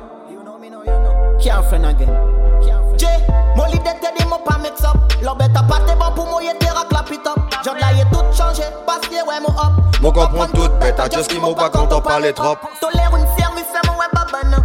Can't 1.40 1.64
friend 1.66 1.86
again 1.86 2.47
J, 2.96 3.06
mon 3.56 3.64
leader 3.66 3.94
te 4.00 4.18
dit 4.18 4.26
mon 4.28 4.38
pas 4.38 4.58
mix 4.58 4.82
up 4.84 4.96
L'homme 5.22 5.40
est 5.40 5.52
pas 5.52 5.80
t'es 5.86 5.94
bon 5.94 6.10
pour 6.14 6.26
moi 6.26 6.42
y'a 6.42 6.54
t'es 6.54 6.70
rock 6.70 6.90
la 6.92 7.02
pit 7.02 7.20
up 7.26 7.38
J'en 7.64 7.74
ai 7.74 7.98
y'a 7.98 8.04
tout 8.06 8.24
changé 8.36 8.62
parce 8.86 9.06
que 9.06 9.14
ouais 9.14 9.40
mon 9.40 9.54
up 9.54 9.72
Mon 10.00 10.12
comprend 10.12 10.46
tout 10.46 10.68
bête, 10.80 10.98
à 11.00 11.08
just 11.08 11.28
qui 11.28 11.38
m'ont 11.38 11.54
pas 11.54 11.70
quand 11.70 11.92
on 11.92 12.00
parlait 12.00 12.32
trop. 12.32 12.56
Tolère 12.80 13.10
une 13.16 13.26
service, 13.36 13.66
fais 13.72 13.88
mon 13.88 13.98
web 13.98 14.10
babana. 14.14 14.58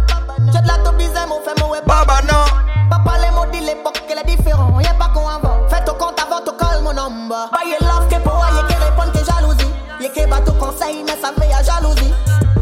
J'ai 0.52 0.60
de 0.60 0.66
la 0.68 0.78
top 0.84 0.96
bizarre, 0.96 1.26
mon 1.26 1.40
fait 1.40 1.60
mon 1.60 1.70
web 1.70 1.84
Baba 1.86 2.20
non. 2.22 2.44
Papa 2.88 3.18
les 3.20 3.30
mots 3.34 3.46
de 3.46 3.66
l'époque, 3.66 4.00
qu'elle 4.06 4.18
est 4.18 4.36
différent, 4.36 4.78
y'a 4.80 4.94
pas 4.94 5.10
qu'on 5.12 5.26
avant. 5.26 5.68
Fais 5.68 5.84
ton 5.84 5.94
compte 5.94 6.20
avant, 6.20 6.40
ton 6.44 6.52
call 6.56 6.82
mon 6.82 6.92
number. 6.92 7.50
Bah 7.52 7.58
y'a 7.66 7.86
love 7.86 8.08
que 8.08 8.16
pour 8.22 8.44
y'a 8.54 8.62
qui 8.68 8.74
répond 8.74 9.10
que 9.12 9.24
jalousie. 9.24 9.74
Y'a 10.00 10.08
qui 10.08 10.26
bat 10.26 10.40
ton 10.40 10.52
conseil, 10.52 11.02
mais 11.04 11.16
ça 11.20 11.32
fait 11.36 11.52
à 11.52 11.62
jalousie. 11.62 12.14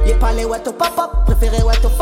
Y'a 0.06 0.16
pas 0.16 0.32
les 0.32 0.46
ouais 0.46 0.60
to 0.60 0.72
pop 0.72 0.98
up, 0.98 1.10
préféré 1.26 1.62
ouais 1.62 1.76
to 1.76 1.90
fuck 1.90 2.01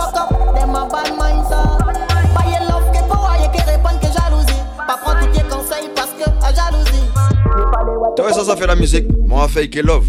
to 8.51 8.57
ça 8.57 8.57
fait 8.57 8.67
la 8.67 8.75
musique. 8.75 9.07
Moi, 9.27 9.47
fake 9.49 9.77
et 9.77 9.83
love. 9.83 10.07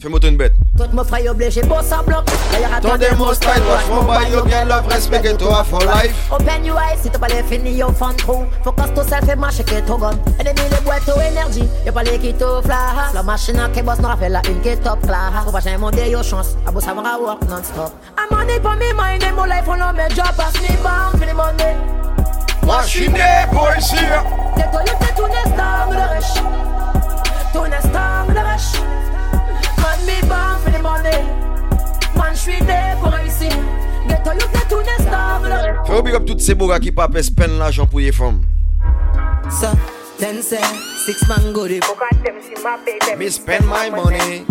Fais-moi 0.00 0.18
une 0.22 0.36
bête. 0.36 0.54
Tout 0.78 0.84
mon 0.94 1.04
frère 1.04 1.30
obligé, 1.30 1.60
beau 1.62 1.74
ça 1.82 2.02
bloc. 2.06 2.24
D'ailleurs, 2.52 2.80
Ton 2.80 2.96
démo 2.96 3.34
style, 3.34 3.50
watch 3.68 3.86
mon 3.90 4.02
bail, 4.04 4.32
yo, 4.32 4.42
bien 4.44 4.64
love, 4.64 4.86
respect 4.88 5.20
et 5.24 5.36
toi 5.36 5.62
for 5.62 5.80
life. 5.80 6.14
Open 6.32 6.64
your 6.64 6.78
eyes, 6.78 6.98
si 7.02 7.10
t'as 7.10 7.18
pas 7.18 7.28
les 7.28 7.42
fini, 7.42 7.74
yo 7.76 7.92
fun 7.92 8.14
trou. 8.14 8.46
Focus 8.64 8.86
yourself 8.96 9.28
et 9.30 9.36
marche 9.36 9.62
que 9.62 9.80
ton 9.86 9.98
gun. 9.98 10.12
Ennemi 10.38 10.62
les 10.70 10.80
boîtes 10.84 11.04
to 11.04 11.20
énergie, 11.20 11.68
y'a 11.84 11.92
pas 11.92 12.02
les 12.02 12.18
qui 12.18 12.32
to 12.32 12.62
flash. 12.62 13.12
La 13.12 13.22
machine 13.22 13.60
qui 13.74 13.82
bosse 13.82 13.98
n'aura 13.98 14.16
fait 14.16 14.30
la 14.30 14.40
une 14.48 14.62
qui 14.62 14.74
top 14.78 15.02
class. 15.02 15.44
Faut 15.44 15.52
pas 15.52 15.60
jamais 15.60 15.76
demander 15.76 16.08
yo 16.08 16.22
chance, 16.22 16.56
à 16.66 16.70
beau 16.70 16.80
savoir 16.80 17.20
work 17.20 17.42
non-stop. 17.50 17.92
I'm 18.16 18.34
money 18.34 18.58
for 18.62 18.76
me 18.76 18.94
mind 18.94 19.22
and 19.22 19.36
my 19.36 19.46
life 19.46 19.68
on 19.68 19.94
me 19.94 20.08
job 20.14 20.34
pass 20.34 20.54
me 20.62 20.68
the 21.26 21.34
money. 21.34 21.76
machine 22.64 23.12
tout 25.14 25.26
nestant 25.26 25.90
de 25.90 25.96
rush. 25.96 26.79
Tout 27.52 27.66
nestant 27.66 28.26
de 28.28 28.38
rush. 28.38 28.80
Man 29.78 30.00
me 30.06 30.20
born 30.28 30.60
for 30.62 30.70
the 30.70 30.82
money. 30.82 31.24
Man 32.16 32.34
j'suis 32.34 32.62
né 32.62 32.94
pour 33.00 33.12
réussir. 33.12 33.52
Ghetto 34.08 34.76
rush. 34.78 36.04
Fais 36.04 36.14
up 36.14 36.24
toutes 36.24 36.40
ces 36.40 36.54
bourras 36.54 36.80
qui 36.80 36.92
papent 36.92 37.20
spend 37.22 37.58
l'argent 37.58 37.86
pour 37.86 38.00
les 38.00 38.12
femmes. 38.12 38.42
Say, 39.50 40.58
six 41.06 41.28
man 41.28 41.52
go 41.52 41.66
de 41.66 41.80
Me 43.16 43.30
spend 43.30 43.64
my 43.66 43.90
money. 43.90 44.44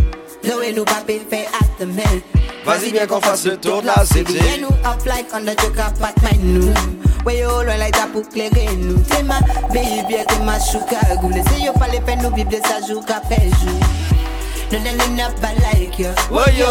Nous 0.44 0.86
pas 0.86 1.04
fait 1.06 1.48
at 1.48 1.66
the 1.80 1.86
mill 1.86 2.22
Vas-y 2.66 2.92
bien 2.92 3.06
qu'on 3.08 3.20
fasse 3.20 3.46
le 3.46 3.58
tour 3.58 3.82
de 3.82 3.88
la 3.88 4.04
nous 4.60 4.68
up 4.68 5.06
like 5.06 5.28
on 5.34 5.42
the 5.42 5.60
joker 5.60 5.92
pat 6.00 6.16
my 6.22 6.38
nous 6.42 6.74
Where 7.24 7.36
you 7.36 7.50
all 7.50 7.66
like 7.66 7.94
that 7.94 8.10
pour 8.14 8.28
clairer 8.30 8.76
nous 8.78 9.00
T'es 9.04 9.24
ma 9.24 9.40
baby, 9.74 10.24
t'es 10.28 10.40
ma 10.44 10.60
chouka 10.60 11.16
goule 11.22 11.42
Si 11.54 11.66
yo 11.66 11.74
pas 11.74 11.88
les 11.90 12.00
peines 12.00 12.22
nous 12.24 12.34
vivre 12.34 12.52
ça 12.64 12.80
joue 12.88 13.02
qu'à 13.02 13.20
péjou 13.28 13.80
No, 14.72 14.80
no, 14.80 14.92
no, 14.96 15.06
no, 15.16 15.30
but 15.42 15.58
like 15.62 16.00
you 16.00 16.14
Oh 16.32 16.46
yo, 16.58 16.68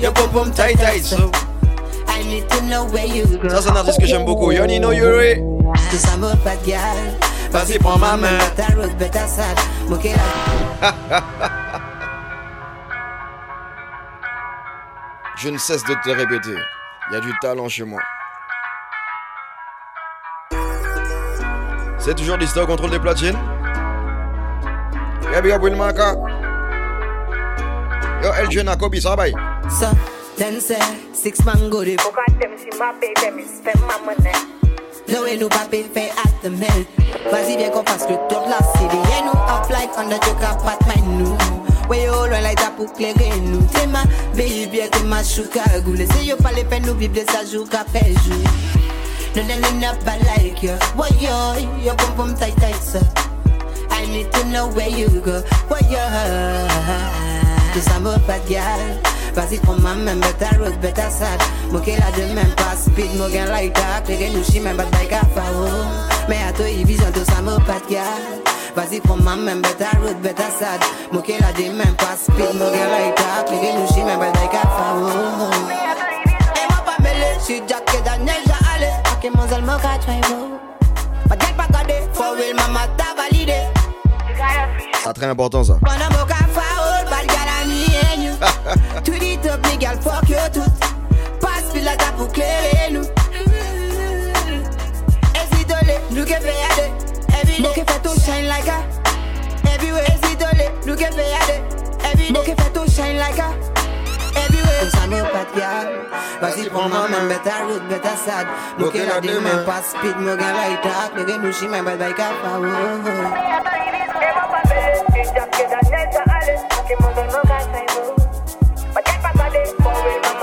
your 0.00 0.12
pom 0.12 0.30
pom 0.30 0.50
tight 0.52 0.78
tight 0.78 1.04
so. 1.04 1.30
I 2.08 2.22
need 2.24 2.48
to 2.50 2.62
know 2.62 2.86
where 2.86 3.06
you 3.06 3.26
go 3.38 3.48
Ça 3.48 3.60
c'est 3.62 3.70
un 3.70 3.76
artiste 3.76 4.00
que 4.00 4.06
j'aime 4.06 4.24
beaucoup. 4.24 4.52
Yoni 4.52 4.80
no 4.80 4.92
Yuri. 4.92 5.42
Tout 5.90 5.96
ça 5.96 6.16
me 6.16 6.34
pas 6.42 6.56
de 6.56 6.66
gal 6.66 6.96
Vas-y 7.50 7.78
prends 7.78 7.98
ma 7.98 8.16
main. 8.16 8.38
Ta 8.56 8.66
route, 8.76 8.96
bête 8.98 9.14
sad 9.14 9.58
Moquer 9.88 10.14
la 10.80 10.92
Je 15.36 15.48
ne 15.48 15.58
cesse 15.58 15.84
de 15.84 15.94
te 16.04 16.10
répéter. 16.10 16.56
Il 17.10 17.14
y 17.14 17.16
a 17.16 17.20
du 17.20 17.32
talent 17.40 17.68
chez 17.68 17.84
moi. 17.84 18.00
C'est 22.00 22.14
toujours 22.14 22.38
l'histoire 22.38 22.64
au 22.64 22.68
contrôle 22.68 22.90
des 22.90 22.98
platines. 22.98 23.36
Yeah, 25.30 25.42
big 25.42 25.52
up 25.52 25.62
Wilmaka. 25.62 26.14
Yo, 28.22 28.76
Kobe, 28.78 28.96
ça 28.96 29.14
va? 29.14 29.26
So, 29.68 29.86
then 30.36 30.60
say, 30.60 30.78
six 31.12 31.44
man 31.44 31.68
go 31.68 31.84
de 31.84 31.96
Là 35.08 35.18
où 35.20 35.38
nous 35.38 35.48
pas 35.48 35.66
fait 35.70 36.10
at 36.10 36.42
the 36.42 36.50
mill. 36.50 36.86
Vas-y 37.30 37.56
bien 37.58 37.68
qu'on 37.68 37.84
fasse 37.84 38.08
le 38.08 38.16
tour 38.28 38.44
de 38.46 38.50
la 38.50 38.58
city. 38.58 38.96
Et 39.18 39.22
nous 39.22 39.32
up 39.32 39.68
like 39.68 39.90
on 39.98 40.08
the 40.08 40.22
joker 40.24 40.56
pat 40.64 40.80
my 40.86 41.02
nous 41.02 41.36
Where 41.88 42.06
you 42.06 42.12
all 42.12 42.30
like 42.30 42.56
that 42.56 42.72
pour 42.76 42.92
clairer 42.94 43.38
nous. 43.42 43.62
T'es 43.74 43.86
ma 43.86 44.04
baby, 44.34 44.88
t'es 44.90 45.04
ma 45.04 45.22
chouka 45.22 45.62
goule. 45.84 46.06
Yo 46.24 46.36
pas 46.36 46.52
les 46.52 46.64
peines 46.64 46.86
nous 46.86 46.94
vivre 46.94 47.14
qu'à 47.70 47.84
No, 49.36 49.46
no, 49.46 49.58
no, 49.60 49.70
no, 49.78 49.92
but 50.04 50.20
like 50.26 50.62
you. 50.62 50.76
Boy, 50.96 51.08
yo, 51.20 51.56
yo 51.82 51.94
pum 51.94 52.14
pum 52.16 52.34
tight 52.34 52.56
tight 52.56 52.74
so 52.74 53.00
I 53.90 54.06
need 54.06 54.32
to 54.32 54.44
know 54.46 54.68
where 54.68 54.88
you 54.88 55.08
go. 55.20 55.42
Boy, 55.68 55.80
yo 55.88 56.00
ça 57.80 58.00
me 58.00 58.18
pas 58.26 58.38
de 58.40 58.52
gal 58.52 58.80
Vas-y 59.34 59.58
prends 59.58 59.76
ma 59.76 59.94
main, 59.94 60.16
better 60.16 60.58
road, 60.58 60.74
better 60.80 61.08
sad 61.08 61.40
Moke 61.70 61.86
la 61.86 62.10
de 62.16 62.34
même 62.34 62.54
pas 62.56 62.76
speed, 62.76 63.14
mo 63.16 63.28
gen 63.28 63.48
like 63.48 63.72
that 63.74 64.02
Klege 64.04 64.32
nou 64.34 64.42
shi 64.42 64.60
men 64.60 64.76
bat 64.76 64.90
bay 64.90 65.06
ka 65.06 65.20
fa 65.34 65.42
Mais 66.28 66.38
à 66.48 66.52
toi, 66.52 66.68
il 66.68 66.84
vision 66.84 67.06
tout 67.14 67.24
ça 67.24 67.40
me 67.40 67.56
pas 67.64 67.80
de 67.88 67.96
Vas-y 68.74 69.00
prends 69.00 69.16
ma 69.16 69.36
main, 69.36 69.56
better 69.56 69.96
road, 70.02 70.20
better 70.20 70.50
sad 70.58 70.80
Moke 71.12 71.32
la 71.40 71.52
de 71.52 71.70
même 71.70 71.94
pas 71.96 72.16
speed, 72.20 72.54
mo 72.58 72.66
gen 72.74 72.90
like 72.90 73.16
that 73.16 73.46
Klege 73.46 73.72
nou 73.78 73.86
shi 73.94 74.02
men 74.02 74.18
bat 74.18 74.32
bay 74.34 74.48
ka 74.50 74.62
fa 74.66 74.98
Et 76.58 76.66
moi 76.68 76.82
pas 76.84 77.02
mêlé, 77.02 77.38
j'suis 77.40 77.62
Jack 77.68 77.88
et 77.96 78.02
Daniel, 78.02 78.49
j'ai 79.22 79.28
allé 79.28 79.36
Ake 79.36 79.36
mon 79.36 79.48
zel 79.48 79.62
mo 79.62 79.76
ka 79.78 79.98
try 79.98 80.20
wo 80.30 80.58
Pas 81.28 81.36
get 81.36 81.56
pas 81.56 81.66
gade, 81.72 82.08
for 82.12 82.36
real 82.36 82.54
mama 82.56 82.86
ta 82.96 83.14
validé 83.16 83.54
C'est 85.04 85.12
très 85.12 85.26
important 85.26 85.64
ça. 85.64 85.74
When 85.82 86.00
I'm 86.00 86.12
a 86.12 86.26
foul, 86.48 87.04
bad 87.10 87.26
gal 87.26 87.48
I 87.48 87.66
me 87.66 87.86
and 88.12 88.22
you. 88.22 88.32
Tweet 89.04 89.22
it 89.22 89.46
up, 89.46 89.64
me 89.66 89.76
gal, 89.78 89.96
fuck 90.00 90.28
you 90.28 90.36
tout. 90.52 90.70
Passe 91.40 91.72
pile 91.72 91.84
la 91.84 91.96
table 91.96 92.16
pour 92.18 92.28
clairer 92.32 92.90
nous. 92.92 93.04
Hésitolé, 95.34 95.98
nous 96.10 96.24
qui 96.24 96.34
fait 96.34 96.54
yade. 96.54 96.90
Every 97.42 97.62
day, 97.62 97.74
fait 97.74 98.02
tout 98.02 98.20
shine 98.20 98.46
like 98.46 98.68
a. 98.68 98.82
Everywhere, 99.74 100.04
hésitolé, 100.04 100.70
nous 100.86 100.96
qui 100.96 101.04
fait 101.04 101.30
yade. 101.30 101.62
Every 102.12 102.32
day, 102.32 102.44
fait 102.44 102.72
tout 102.72 102.90
shine 102.90 103.16
like 103.16 103.38
a. 103.38 103.59
Everywhere, 104.80 104.90
tout 104.90 104.90
ça 104.90 105.06
me 105.06 105.22
pas 105.22 105.44
de 105.44 105.58
gal. 105.58 105.88
Vas-y, 106.40 106.68
prends 106.68 106.88
moi 106.88 107.08
même 107.08 107.28
better 107.28 107.50
route, 107.68 107.88
better 107.88 108.16
sad. 108.24 108.46
Moi 108.78 108.90
qui 108.90 108.98
la 108.98 109.20
dit 109.20 109.28
même 109.28 109.64
pas 109.64 109.82
speed, 109.82 110.16
moi 110.18 110.36
gal 110.36 110.54
like 110.54 110.82
that. 110.82 111.10
Le 111.16 111.24
gars 111.24 111.38
nous 111.38 111.52
chie 111.52 111.68
même 111.68 111.84
bad 111.84 111.98
by 111.98 112.14
cap, 112.14 112.32
oh. 112.44 112.64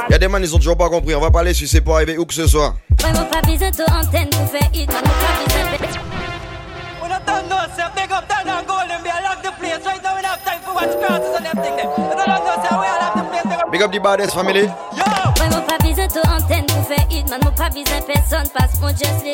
Il 0.09 0.13
y 0.13 0.15
a 0.15 0.17
des 0.19 0.27
man, 0.27 0.41
ils 0.41 0.55
ont 0.55 0.57
toujours 0.57 0.77
pas 0.77 0.89
compris. 0.89 1.13
On 1.15 1.19
va 1.19 1.31
pas 1.31 1.41
aller 1.41 1.53
si 1.53 1.67
c'est 1.67 1.81
pour 1.81 1.95
arriver 1.95 2.17
où 2.17 2.25
que 2.25 2.33
ce 2.33 2.47
soit. 2.47 2.73
Pas 13.67 13.71
pas 13.71 13.77
big 13.77 13.81
up 13.81 13.91
the 13.91 13.99
baddest 13.99 14.33
family. 14.33 14.67
Pas 15.35 15.47
de 15.49 16.19
antenne 16.29 16.65
pour 16.67 16.87
faire 16.87 17.05
hit, 17.11 17.29
man, 17.29 17.39
pas 17.41 17.69
besoin 17.69 17.99
de 17.99 18.05
personne 18.05 18.47
parce 18.57 18.79
qu'on 18.79 18.89
just 18.89 19.25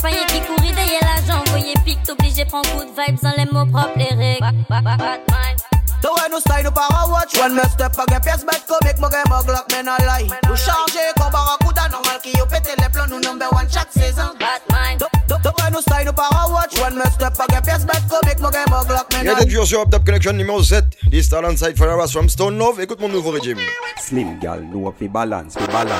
pas 0.00 0.10
qui 0.10 0.40
courir 0.42 0.74
derrière 0.74 1.00
l'argent, 1.02 1.42
envoyer 1.42 1.74
pic, 1.84 2.00
t'obligé 2.04 2.44
prendre 2.44 2.68
good 2.76 2.88
vibes 2.96 3.18
mots 3.52 3.66
propres, 3.66 3.96
les 3.96 4.14
règles. 4.14 4.46
Batman. 4.68 5.73
The 6.04 6.10
way 6.12 6.28
nous 6.30 6.40
style 6.40 6.64
nous 6.64 6.70
para 6.70 7.08
watch 7.08 7.32
When 7.40 7.54
me 7.54 7.62
step 7.62 7.96
again 7.98 8.20
pièce 8.20 8.44
bête 8.44 8.60
comique 8.68 9.00
Mo 9.00 9.08
game 9.08 9.24
glock 9.24 9.64
men 9.72 9.88
a 9.88 9.96
lie 10.04 10.28
Nous 10.46 10.56
changer 10.56 11.08
comme 11.16 11.32
Barracuda 11.32 11.88
Normal 11.88 12.20
qui 12.22 12.36
yo 12.36 12.44
pété 12.44 12.76
les 12.76 12.90
plans 12.90 13.06
Nous 13.08 13.20
number 13.20 13.48
one 13.52 13.66
chaque 13.72 13.90
saison 13.90 14.36
Batman 14.38 14.98
The 14.98 15.48
way 15.48 15.70
nous 15.72 15.80
style 15.80 16.04
nous 16.04 16.12
para 16.12 16.46
watch 16.52 16.78
When 16.78 16.96
me 16.96 17.04
step 17.06 17.40
again 17.40 17.62
pièce 17.62 17.86
bête 17.86 18.04
comique 18.10 18.38
Mo 18.40 18.50
game 18.50 18.66
glock 18.68 19.06
men 19.14 19.22
Il 19.22 19.26
y 19.28 19.30
a 19.30 19.38
a 19.38 19.44
toujours 19.44 19.66
sur 19.66 19.80
Up 19.80 19.88
Top 19.88 20.04
Connection 20.04 20.34
numéro 20.34 20.62
7. 20.62 20.84
This 21.10 21.30
talent 21.30 21.56
side 21.56 21.78
for 21.78 21.88
us 21.88 22.12
from 22.12 22.28
Stone 22.28 22.58
Love. 22.58 22.82
Écoute 22.82 23.00
mon 23.00 23.08
nouveau 23.08 23.30
régime. 23.30 23.56
Slim 23.98 24.38
gal, 24.40 24.60
know 24.60 24.92
fi 24.98 25.08
balance, 25.08 25.54
fi 25.56 25.66
balance. 25.68 25.94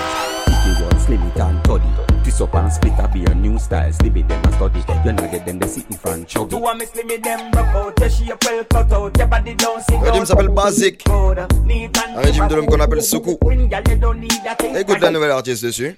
Picky 0.45 0.83
one, 0.83 1.01
slim 1.01 1.23
it 1.35 1.41
and 1.41 1.65
toddy. 1.65 2.14
Twist 2.35 2.51
up 2.51 2.55
and 2.57 2.73
split 2.73 3.13
be 3.13 3.25
a 3.27 3.35
new 3.37 3.57
style. 3.61 3.93
Slim 3.93 4.17
it 4.17 4.29
them 4.29 4.43
a 4.45 4.53
study. 4.55 4.83
You 5.05 5.13
know 5.13 5.29
get 5.31 5.47
them 5.47 5.61
they 5.61 5.69
sit 5.69 5.89
in 5.89 5.97
front 5.97 6.27
chuggy. 6.27 6.51
You 6.51 6.59
want 6.59 6.79
me 6.81 7.17
them 7.17 7.53
rock 7.53 7.77
out, 7.77 8.01
your 8.01 8.11
shape 8.11 8.45
well 8.45 8.65
cut 8.65 8.93
out, 8.93 9.17
your 9.17 9.27
body 9.29 9.55
don't 9.55 9.81
sit 9.85 10.01
Le 10.01 10.11
régime 10.11 10.27
s'appelle 10.27 10.49
Basic. 10.49 11.09
Un 11.09 12.21
régime 12.23 12.49
de 12.49 12.57
l'homme 12.57 12.67
qu'on 12.67 12.81
appelle 12.81 13.03
Soukou. 13.03 13.39
Écoute 14.77 15.01
la 15.01 15.11
nouvelle 15.13 15.31
artiste 15.31 15.65
dessus. 15.65 15.97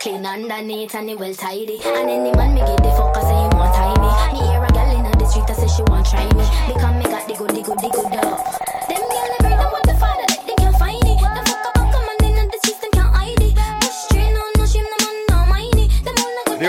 Clean 0.00 0.24
underneath 0.24 0.96
and 0.96 1.08
it 1.08 1.16
well 1.16 1.34
tidy. 1.34 1.78
And 1.84 2.10
any 2.10 2.32
man 2.32 2.54
me 2.54 2.60
get 2.60 2.76
the 2.78 2.90
fuck 2.96 3.16
I 3.16 3.20
say 3.20 3.28
he 3.28 3.48
want 3.56 3.74
tie 3.74 3.94
me. 3.94 4.10
Me 4.32 4.46
hear 4.48 4.64
a 4.64 4.68
gal 4.72 4.90
inna 4.90 5.10
the 5.18 5.26
street 5.26 5.44
I 5.48 5.52
say 5.52 5.68
she 5.68 5.82
want 5.82 6.04
try 6.04 6.24
me. 6.34 6.44
Because 6.66 6.94
me 6.96 7.04
got 7.04 7.28
the 7.28 7.34
good, 7.34 7.50
the 7.50 7.62
good, 7.62 7.78
the 7.78 7.88
good 7.90 8.24
up. 8.24 8.47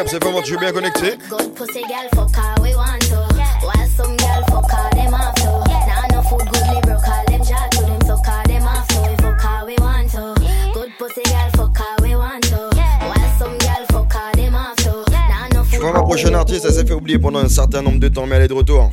C'est 0.10 0.24
vraiment 0.24 0.42
tu 0.42 0.56
es 0.56 0.58
bien 0.58 0.72
connecté. 0.72 1.18
Good 1.30 1.54
pussy 1.54 1.82
gal 1.82 2.10
fuck 2.16 2.36
her 2.36 2.62
we 2.62 2.74
want 2.74 3.00
to. 3.10 3.18
While 3.62 3.88
some 3.96 4.16
gal 4.18 4.44
fuck 4.50 4.72
her 4.72 4.90
them 4.96 5.14
off 5.14 5.36
to. 5.36 5.64
Nah 5.70 6.08
no 6.12 6.22
food 6.24 6.50
good 6.52 6.68
liver 6.68 6.98
call 7.06 7.24
them 7.28 7.44
jack 7.44 7.70
to 7.72 7.82
them 7.82 8.02
suck 8.08 8.26
her 8.26 8.44
them 8.48 8.64
off 8.64 8.88
to. 8.88 9.02
We 9.02 9.16
fuck 9.18 9.42
her 9.42 9.66
we 9.68 9.76
want 9.78 10.10
to. 10.12 10.34
Good 10.74 10.92
pussy 10.98 11.22
gal 11.26 11.50
fuck 11.56 11.78
her 11.78 11.96
we 12.02 12.16
want 12.16 12.44
to. 12.46 12.70
While 12.76 13.38
some 13.38 13.58
gal 13.60 13.86
fuck 13.92 14.12
her 14.14 14.32
them 14.34 14.56
off 14.56 14.76
to. 14.78 15.06
Nah 15.12 15.48
no 15.54 15.64
Je 15.70 15.78
vois 15.78 15.94
ma 15.94 16.02
prochaine 16.02 16.36
artiste, 16.36 16.66
elle 16.66 16.74
s'est 16.74 16.86
fait 16.86 16.94
oublier 16.94 17.20
pendant 17.20 17.40
un 17.40 17.50
certain 17.50 17.84
nombre 17.84 18.00
de 18.00 18.08
temps, 18.10 18.26
mais 18.26 18.38
elle 18.38 18.44
est 18.44 18.48
de 18.48 18.54
retour. 18.54 18.90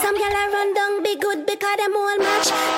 Some 0.00 0.14
run 0.14 0.74
down 0.74 1.02
be 1.02 1.18
good 1.20 1.44
because 1.46 1.76
them 1.76 1.96
all 1.96 2.18
match. 2.18 2.77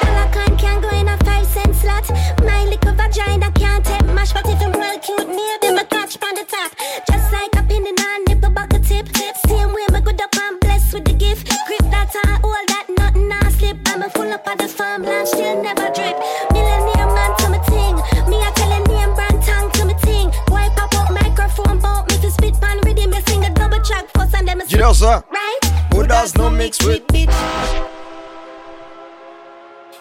Does 26.71 26.87
no 26.87 26.89
mix 26.89 27.07
with 27.11 27.11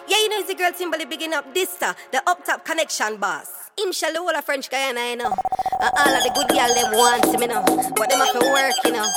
Yeah, 0.08 0.18
you 0.18 0.28
know 0.28 0.38
it's 0.38 0.48
the 0.48 0.54
girl 0.54 0.72
Timberly 0.72 1.04
bigging 1.04 1.32
up 1.32 1.52
this 1.54 1.70
star, 1.70 1.96
the 2.12 2.22
up 2.26 2.44
top 2.44 2.64
connection 2.64 3.16
boss. 3.16 3.70
him 3.78 3.92
shall 3.92 4.12
the 4.12 4.42
French 4.42 4.70
Guyana, 4.70 5.10
you 5.10 5.16
know. 5.16 5.34
And 5.80 5.90
all 5.98 6.14
of 6.14 6.22
the 6.22 6.30
good 6.34 6.48
girl 6.48 6.74
them 6.74 6.92
want 6.92 7.24
him, 7.26 7.40
you 7.42 7.48
know. 7.48 7.64
But 7.96 8.10
them 8.10 8.20
have 8.20 8.32
to 8.32 8.40
work, 8.50 8.74
you 8.84 8.92
know. 8.92 9.08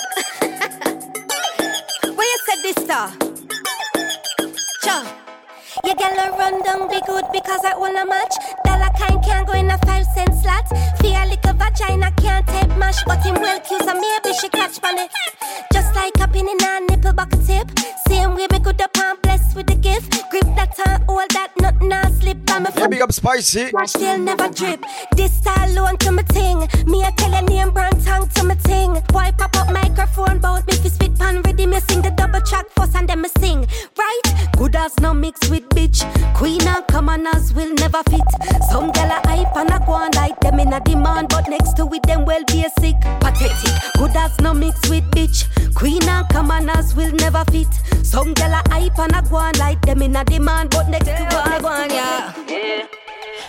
Where 2.15 2.27
you 2.27 2.39
said 2.45 2.61
this, 2.63 2.75
star? 2.83 3.11
Cha. 4.83 5.19
Your 5.83 5.95
girl 5.95 6.17
a 6.19 6.37
run 6.37 6.61
down 6.63 6.87
be 6.89 7.01
good 7.05 7.25
because 7.33 7.65
I 7.65 7.75
wanna 7.77 8.05
match. 8.05 8.35
Dollar 8.63 8.91
kind 8.97 9.23
can't 9.23 9.47
go 9.47 9.53
in 9.53 9.69
a 9.69 9.77
five 9.79 10.05
cent 10.15 10.33
slot. 10.41 10.67
Feel 10.99 11.15
a 11.15 11.25
little 11.25 11.53
vagina 11.53 12.11
can't 12.17 12.47
take 12.47 12.75
mash, 12.77 13.03
but 13.05 13.23
him 13.23 13.35
well 13.35 13.59
cues 13.61 13.81
and 13.81 13.99
maybe 13.99 14.33
she 14.39 14.49
catch 14.49 14.83
on 14.83 14.97
it. 14.99 15.11
Just 15.71 15.93
like 15.95 16.13
a 16.19 16.27
pin 16.27 16.47
in 16.47 16.57
a 16.63 16.79
nipple 16.89 17.13
bucket 17.13 17.45
tip. 17.45 17.67
Same 18.07 18.35
way 18.35 18.47
me 18.51 18.59
good 18.59 18.81
up 18.81 18.97
and 18.97 19.21
blessed 19.21 19.55
with 19.55 19.67
the 19.67 19.75
gift. 19.75 20.11
Grip 20.29 20.43
that 20.55 20.77
and 20.87 21.03
hold 21.03 21.29
that 21.31 21.51
nut 21.59 21.81
now 21.81 22.03
slip 22.19 22.45
by 22.45 22.59
my 22.59 22.71
Yeah, 22.75 22.87
big 22.87 23.01
up 23.01 23.11
Spicy. 23.11 23.71
Still 23.85 24.17
never 24.17 24.49
drip. 24.49 24.83
This 25.15 25.33
style 25.33 25.71
alone 25.71 25.97
to 25.97 26.11
my 26.11 26.23
ting. 26.23 26.59
Me 26.85 27.03
I 27.03 27.11
tell 27.17 27.31
your 27.31 27.41
name 27.43 27.71
brand 27.71 28.03
tongue 28.03 28.27
to 28.29 28.43
my 28.43 28.55
ting. 28.55 28.93
Boy 29.09 29.31
pop 29.37 29.55
up 29.55 29.71
microphone 29.71 30.39
bout 30.39 30.65
me 30.67 30.73
fi 30.75 30.89
spit 30.89 31.17
pan 31.17 31.41
ready 31.41 31.65
me 31.65 31.79
sing 31.81 32.01
the 32.01 32.11
double 32.11 32.41
track 32.41 32.65
first 32.75 32.95
and 32.95 33.07
then 33.07 33.21
me 33.21 33.29
sing. 33.39 33.67
Right? 33.97 34.51
Good 34.57 34.75
as 34.75 34.99
no 34.99 35.13
mix 35.13 35.49
with 35.49 35.67
bitch. 35.69 36.03
Queen 36.35 36.61
and 36.67 36.85
commoners 36.87 37.53
will 37.53 37.73
never 37.75 38.01
fit. 38.03 38.21
Some 38.69 38.91
gal 38.91 39.11
a 39.11 39.27
hype 39.27 39.55
and 39.55 39.69
a 39.69 39.79
go 39.85 40.07
like 40.15 40.39
them 40.39 40.59
in 40.59 40.73
a 40.73 40.79
demand, 40.79 41.29
but 41.29 41.47
next 41.47 41.73
to 41.77 41.91
it 41.93 42.03
them 42.03 42.25
well 42.25 42.43
basic. 42.45 42.99
Pathetic. 43.19 43.93
Good 43.97 44.15
as 44.15 44.39
no 44.41 44.53
mix 44.53 44.89
with 44.89 45.03
bitch. 45.11 45.47
Queen 45.75 46.03
and 46.03 46.27
commoners 46.29 46.95
will 46.95 47.11
never 47.13 47.43
fit. 47.51 47.73
Some 48.03 48.33
gal 48.33 48.53
a 48.53 48.69
hype 48.69 48.99
and 48.99 49.15
a 49.15 49.21
go 49.29 49.37
on 49.37 49.53
like 49.59 49.81
them 49.81 50.01
in 50.01 50.15
a 50.15 50.23
demand, 50.23 50.71
but 50.71 50.89
next 50.89 51.05
to 51.05 51.11
it 51.11 51.61
go 51.61 51.67
on, 51.67 51.89
yeah. 51.89 53.02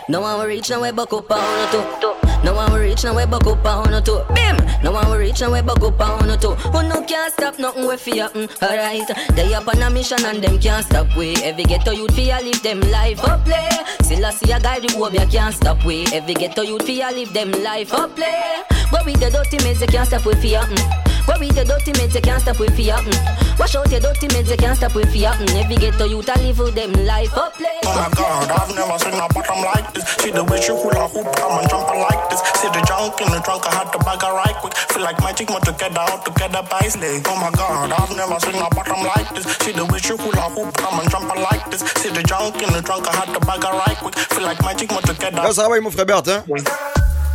No 0.08 0.20
one 0.20 0.38
will 0.38 0.46
reach 0.46 0.70
nowhere 0.70 0.92
but 0.92 1.12
up 1.12 1.30
on 1.30 1.70
two. 1.70 2.14
No 2.44 2.54
one 2.54 2.70
will 2.72 2.80
reach 2.80 3.04
nowhere 3.04 3.26
but 3.26 3.46
up 3.46 3.64
on 3.64 4.02
two. 4.04 4.20
Bim. 4.34 4.56
No 4.82 4.92
one 4.92 5.08
will 5.08 5.18
reach 5.18 5.40
nowhere 5.40 5.62
but 5.62 5.82
up 5.82 6.00
on 6.00 6.38
two. 6.38 6.54
Who 6.54 6.82
no 6.82 7.02
can't 7.02 7.32
stop 7.32 7.58
nothing 7.58 7.86
we 7.88 7.96
fear. 7.96 8.28
Mm, 8.28 8.62
alright. 8.62 9.08
They 9.34 9.54
up 9.54 9.66
on 9.68 9.80
a 9.80 9.90
mission 9.90 10.24
and 10.24 10.42
them 10.42 10.58
can't 10.60 10.84
stop 10.84 11.06
we. 11.16 11.36
Every 11.36 11.64
ghetto 11.64 11.92
youth 11.92 12.14
fear 12.14 12.38
live 12.42 12.62
them 12.62 12.80
life 12.90 13.24
up 13.24 13.44
play. 13.44 13.70
Still 14.02 14.26
I 14.26 14.30
see 14.30 14.52
a 14.52 14.60
guy 14.60 14.80
the 14.80 14.96
world 14.98 15.14
you 15.14 15.26
can't 15.26 15.54
stop 15.54 15.84
we. 15.84 16.06
Every 16.12 16.34
ghetto 16.34 16.62
youth 16.62 16.82
fear 16.84 17.10
live 17.12 17.32
them 17.32 17.50
life 17.62 17.92
up 17.94 18.14
play. 18.14 18.62
But 18.90 19.06
with 19.06 19.20
the 19.20 19.30
dirty 19.30 19.56
meds 19.58 19.80
you 19.80 19.86
can't 19.86 20.06
stop 20.06 20.26
we 20.26 20.34
fear. 20.34 20.60
Mm. 20.60 21.03
Go 21.26 21.34
with 21.40 21.56
your 21.56 21.64
dirty 21.64 21.92
meds, 21.92 22.14
you 22.14 22.20
can't 22.20 22.40
stop 22.40 22.58
with 22.58 22.76
fear. 22.76 22.94
Mm. 22.94 23.58
Wash 23.58 23.74
out 23.74 23.90
your 23.90 24.00
dirty 24.00 24.28
meds, 24.28 24.50
you 24.50 24.56
can't 24.56 24.76
stop 24.76 24.94
with 24.94 25.10
fear. 25.12 25.30
Mm. 25.30 25.64
Every 25.64 25.76
ghetto 25.76 26.04
youth 26.04 26.28
a 26.28 26.38
live 26.40 26.58
with 26.58 26.74
them 26.74 26.92
life 27.06 27.32
up 27.36 27.54
play. 27.54 27.80
Oh 27.84 27.96
my 27.96 28.08
god, 28.14 28.50
I've 28.50 28.74
never 28.74 28.98
seen 28.98 29.14
a 29.14 29.26
bottom 29.32 29.64
like 29.64 29.88
this. 29.94 30.04
See 30.20 30.30
the 30.30 30.44
way 30.44 30.60
she 30.60 30.72
hula 30.72 31.08
hoop, 31.08 31.28
come 31.36 31.58
and 31.58 31.68
jump 31.70 31.88
like 31.88 32.22
this. 32.30 32.40
See 32.60 32.68
the 32.68 32.82
junk 32.84 33.20
in 33.20 33.28
the 33.32 33.40
trunk, 33.40 33.64
I 33.66 33.72
had 33.74 33.88
to 33.92 33.98
bag 34.04 34.20
her 34.20 34.32
right 34.34 34.56
quick. 34.60 34.74
Feel 34.74 35.02
like 35.02 35.18
magic, 35.20 35.48
more 35.48 35.60
together, 35.60 36.00
all 36.00 36.20
together 36.20 36.62
by 36.68 36.84
leg. 37.00 37.24
Oh 37.24 37.36
my 37.40 37.50
god, 37.56 37.92
I've 37.92 38.12
never 38.16 38.38
seen 38.40 38.60
a 38.60 38.68
bottom 38.68 39.00
like 39.04 39.28
this. 39.34 39.46
See 39.64 39.72
the 39.72 39.84
way 39.84 39.98
she 39.98 40.12
hula 40.12 40.46
hoop, 40.52 40.76
come 40.76 41.00
and 41.00 41.10
jump 41.10 41.28
like 41.34 41.64
this. 41.70 41.80
See 42.04 42.10
the 42.10 42.22
junk 42.22 42.60
in 42.60 42.72
the 42.72 42.82
trunk, 42.82 43.08
I 43.08 43.16
had 43.16 43.32
to 43.32 43.40
bag 43.40 43.64
her 43.64 43.72
right 43.72 43.96
quick. 43.96 44.14
Feel 44.14 44.44
like 44.44 44.60
magic, 44.62 44.92
more 44.92 45.02
together. 45.02 45.40
Là, 45.40 45.52
ça 45.52 45.68
va, 45.68 45.80
mon 45.80 45.90
frère 45.90 46.06
Bertin. 46.06 46.44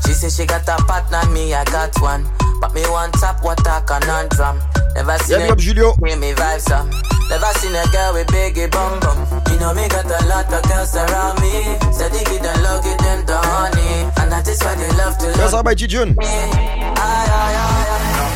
She 0.05 0.13
say 0.13 0.29
she 0.29 0.45
got 0.45 0.67
a 0.67 0.75
partner, 0.83 1.25
me 1.31 1.53
I 1.53 1.63
got 1.65 1.99
one. 2.01 2.25
But 2.61 2.73
me 2.73 2.81
want 2.89 3.13
top 3.13 3.43
what 3.43 3.59
a 3.65 3.81
conundrum. 3.85 4.59
Never 4.95 5.17
seen 5.19 5.39
yeah, 5.39 5.53
a 5.53 5.55
Julio. 5.55 5.95
me 6.01 6.33
vibes 6.33 6.69
up. 6.71 6.87
Never 7.29 7.45
seen 7.59 7.75
a 7.75 7.85
girl 7.91 8.13
with 8.13 8.27
biggie 8.27 8.69
bum 8.71 8.99
bum. 8.99 9.17
You 9.51 9.59
know 9.59 9.73
me 9.73 9.87
got 9.87 10.05
a 10.05 10.25
lot 10.27 10.51
of 10.51 10.63
girls 10.67 10.95
around 10.95 11.39
me. 11.41 11.77
Said 11.93 12.11
they 12.11 12.23
get 12.25 12.43
and 12.45 12.63
love 12.63 12.85
it 12.85 12.97
them 12.99 13.25
the 13.25 13.37
honey. 13.37 14.09
And 14.19 14.31
that 14.31 14.47
is 14.47 14.59
why 14.61 14.75
they 14.75 14.89
love 14.97 15.17
to 15.19 15.27
love 15.27 15.37
That's 15.37 15.63
by 15.63 15.73
June. 15.75 16.15
Knock 16.15 16.23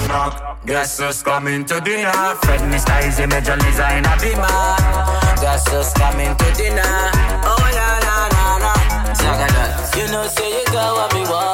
knock. 0.08 0.66
Guess 0.66 1.00
who's 1.00 1.22
coming 1.24 1.66
to 1.66 1.82
dinner? 1.82 2.12
Fred 2.44 2.62
Mr. 2.72 3.06
Easy 3.06 3.26
Major 3.26 3.58
designer 3.58 4.16
be 4.22 4.34
man. 4.36 4.78
Guess 5.42 5.68
who's 5.68 5.92
coming 5.94 6.36
to 6.38 6.52
dinner? 6.54 7.12
Oh 7.44 7.58
la 7.78 7.90
la 8.06 8.28
la 8.32 8.46
la. 8.64 8.74
You 9.98 10.06
know 10.12 10.26
say 10.28 10.50
you 10.50 10.64
got 10.72 10.94
what 10.96 11.14
me 11.14 11.22
want. 11.30 11.53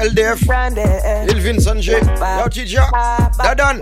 LDF, 0.00 0.40
Lil 1.26 1.60
Sanjay, 1.60 2.00
Yo 2.40 2.48
Tija, 2.48 2.88
Dadan. 3.36 3.80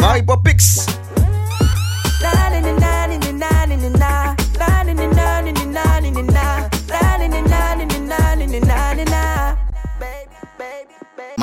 My 0.00 0.22
Popix. 0.22 1.05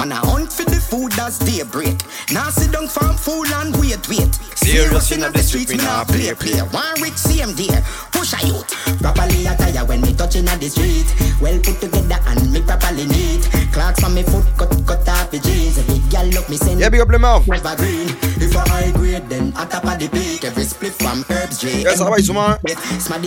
Man, 0.03 0.11
I 0.11 0.19
hunt 0.19 0.51
for 0.51 0.67
the 0.67 0.75
food 0.75 1.13
that's 1.13 1.39
daybreak. 1.39 1.95
Now 2.35 2.49
sit 2.49 2.73
down 2.73 2.89
farm 2.89 3.15
fool 3.15 3.47
and 3.63 3.71
wait, 3.79 4.03
wait. 4.11 4.35
Serious 4.59 5.11
in 5.15 5.21
the 5.21 5.39
streets, 5.39 5.71
me 5.71 5.77
nah 5.77 6.03
play, 6.03 6.35
play. 6.35 6.59
One 6.75 6.99
rich 6.99 7.15
CM 7.15 7.55
there, 7.55 7.79
push 8.11 8.35
a 8.35 8.39
youth. 8.45 8.67
Properly 8.99 9.47
attire 9.47 9.85
when 9.87 10.01
me 10.01 10.11
touching 10.11 10.45
at 10.49 10.59
the 10.59 10.67
street. 10.67 11.07
Well 11.39 11.55
put 11.63 11.79
together 11.79 12.19
and 12.27 12.51
me 12.51 12.59
properly 12.59 13.07
neat. 13.07 13.47
Clocks 13.71 14.03
from 14.03 14.15
me 14.15 14.23
foot, 14.23 14.43
cut, 14.59 14.75
cut 14.83 15.07
off 15.07 15.31
the 15.31 15.39
jeans. 15.39 15.79
Every 15.79 16.03
girl 16.11 16.27
look 16.35 16.49
me 16.49 16.57
send. 16.57 16.81
Yeah, 16.81 16.89
big 16.89 16.99
up 16.99 17.07
the 17.07 17.19
mouth. 17.19 17.47
Never 17.47 17.75
green. 17.77 18.11
If 18.43 18.57
I 18.59 18.67
high 18.67 18.91
grade, 18.91 19.29
then 19.29 19.53
at 19.55 19.71
top 19.71 19.87
of 19.87 19.99
the 19.99 20.09
peak. 20.11 20.43
Every 20.43 20.65
split 20.65 20.91
from 20.99 21.23
herbs, 21.31 21.63
J. 21.63 21.79
Yeah, 21.83 21.95
ça 21.95 22.03
va, 22.03 22.19
ils 22.19 22.25
sont 22.25 22.33
mal. 22.33 22.59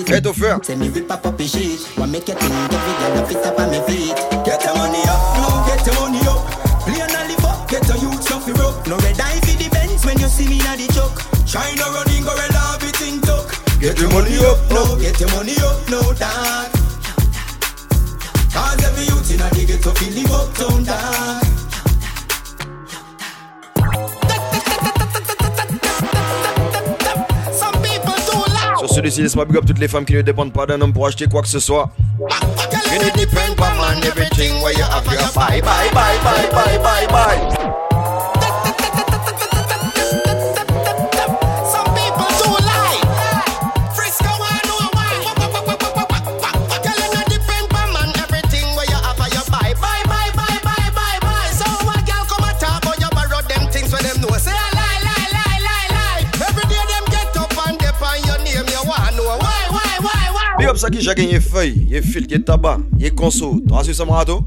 Faites 0.05 0.27
au 0.27 0.35
feu. 0.35 0.61
Say 0.63 0.77
me 0.77 0.91
rip 0.91 1.11
up 1.11 1.25
up 1.25 1.39
the 1.39 1.49
sheet. 1.49 1.89
What 1.97 2.11
make 2.11 2.29
you 2.29 2.35
think 2.35 2.53
every 2.53 2.95
girl 3.01 3.25
up 3.25 3.31
it 3.31 3.47
up 3.47 3.59
on 3.59 3.71
me 3.71 3.81
feet? 3.89 4.17
Get 4.45 4.61
the 4.61 4.76
you 10.79 10.87
see 10.87 10.87
me 10.87 10.87
na 10.87 10.87
the 10.87 10.93
choke. 10.93 11.47
China 11.47 11.85
running, 11.93 12.23
go 12.25 12.35
red 12.35 12.53
love 12.53 12.83
it 12.83 13.01
in 13.01 13.21
talk. 13.21 13.53
Get 13.81 13.99
your 13.99 14.11
money 14.11 14.37
up, 14.39 14.59
no, 14.71 14.97
get 14.97 15.21
your 15.21 15.31
money 15.31 15.55
up, 15.63 15.89
no 15.89 16.03
dog. 16.13 16.73
Cause 18.53 18.85
every 18.85 19.05
youth 19.05 19.31
in 19.33 19.41
a 19.41 19.49
the 19.51 19.65
ghetto 19.67 19.93
feel 19.93 20.13
live 20.15 20.33
up, 20.33 20.55
down 20.57 20.85
dog. 20.85 21.43
Sur 28.79 28.89
celui-ci, 28.89 29.23
laisse-moi 29.23 29.45
big 29.45 29.57
up 29.57 29.67
toutes 29.67 29.79
les 29.79 29.89
femmes 29.89 30.05
qui 30.05 30.15
ne 30.15 30.23
dépendent 30.23 30.53
pas 30.53 30.67
d'un 30.67 30.81
homme 30.81 30.93
pour 30.93 31.07
acheter 31.07 31.27
quoi 31.27 31.43
que 31.43 31.49
ce 31.49 31.59
soit. 31.59 31.91
You 32.21 33.03
need 33.03 33.15
depend 33.15 33.59
on 33.59 33.77
man, 33.77 34.05
everything 34.05 34.63
where 34.63 34.73
you 34.73 34.85
have 34.85 35.05
your 35.07 35.21
bye 35.35 35.61
bye 35.61 35.91
bye 35.93 36.19
bye 36.25 36.49
bye 36.51 36.79
bye 36.79 37.07
bye. 37.09 37.86
Ça 60.87 60.91
qui 60.91 61.01
j'ai 61.01 61.15
gagné 61.15 61.41
feuille, 61.41 61.87
y'a 61.89 62.01
fil, 62.01 62.31
y'a 62.31 62.39
tabac, 62.39 62.79
y'a 62.99 63.11
conso. 63.11 63.61
T'as 63.69 63.83
su 63.83 63.93
ça 63.93 64.05
marato? 64.05 64.47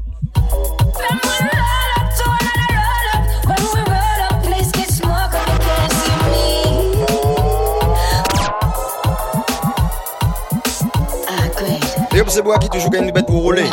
Big 12.10 12.20
up 12.20 12.26
c'est 12.28 12.42
moi 12.42 12.58
qui 12.58 12.68
toujours 12.70 12.90
gagne 12.90 13.04
une 13.04 13.12
bête 13.12 13.26
pour 13.26 13.42
rouler. 13.42 13.64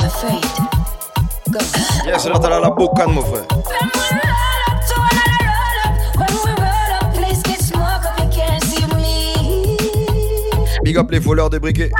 Yes, 2.05 2.25
là 2.25 2.39
t'as 2.39 2.59
la 2.59 2.69
boucane 2.69 3.13
mon 3.13 3.21
frère. 3.21 3.45
Big 10.83 10.97
up 10.97 11.11
les 11.11 11.19
voleurs 11.19 11.49
de 11.49 11.59
briquets. 11.59 11.91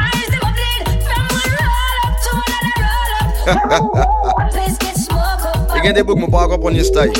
Et 5.75 5.81
gain 5.81 5.93
des 5.93 6.03
boucs, 6.03 6.19
mon 6.19 6.27
pas 6.27 6.47
comprendre 6.47 6.81
style. 6.83 7.13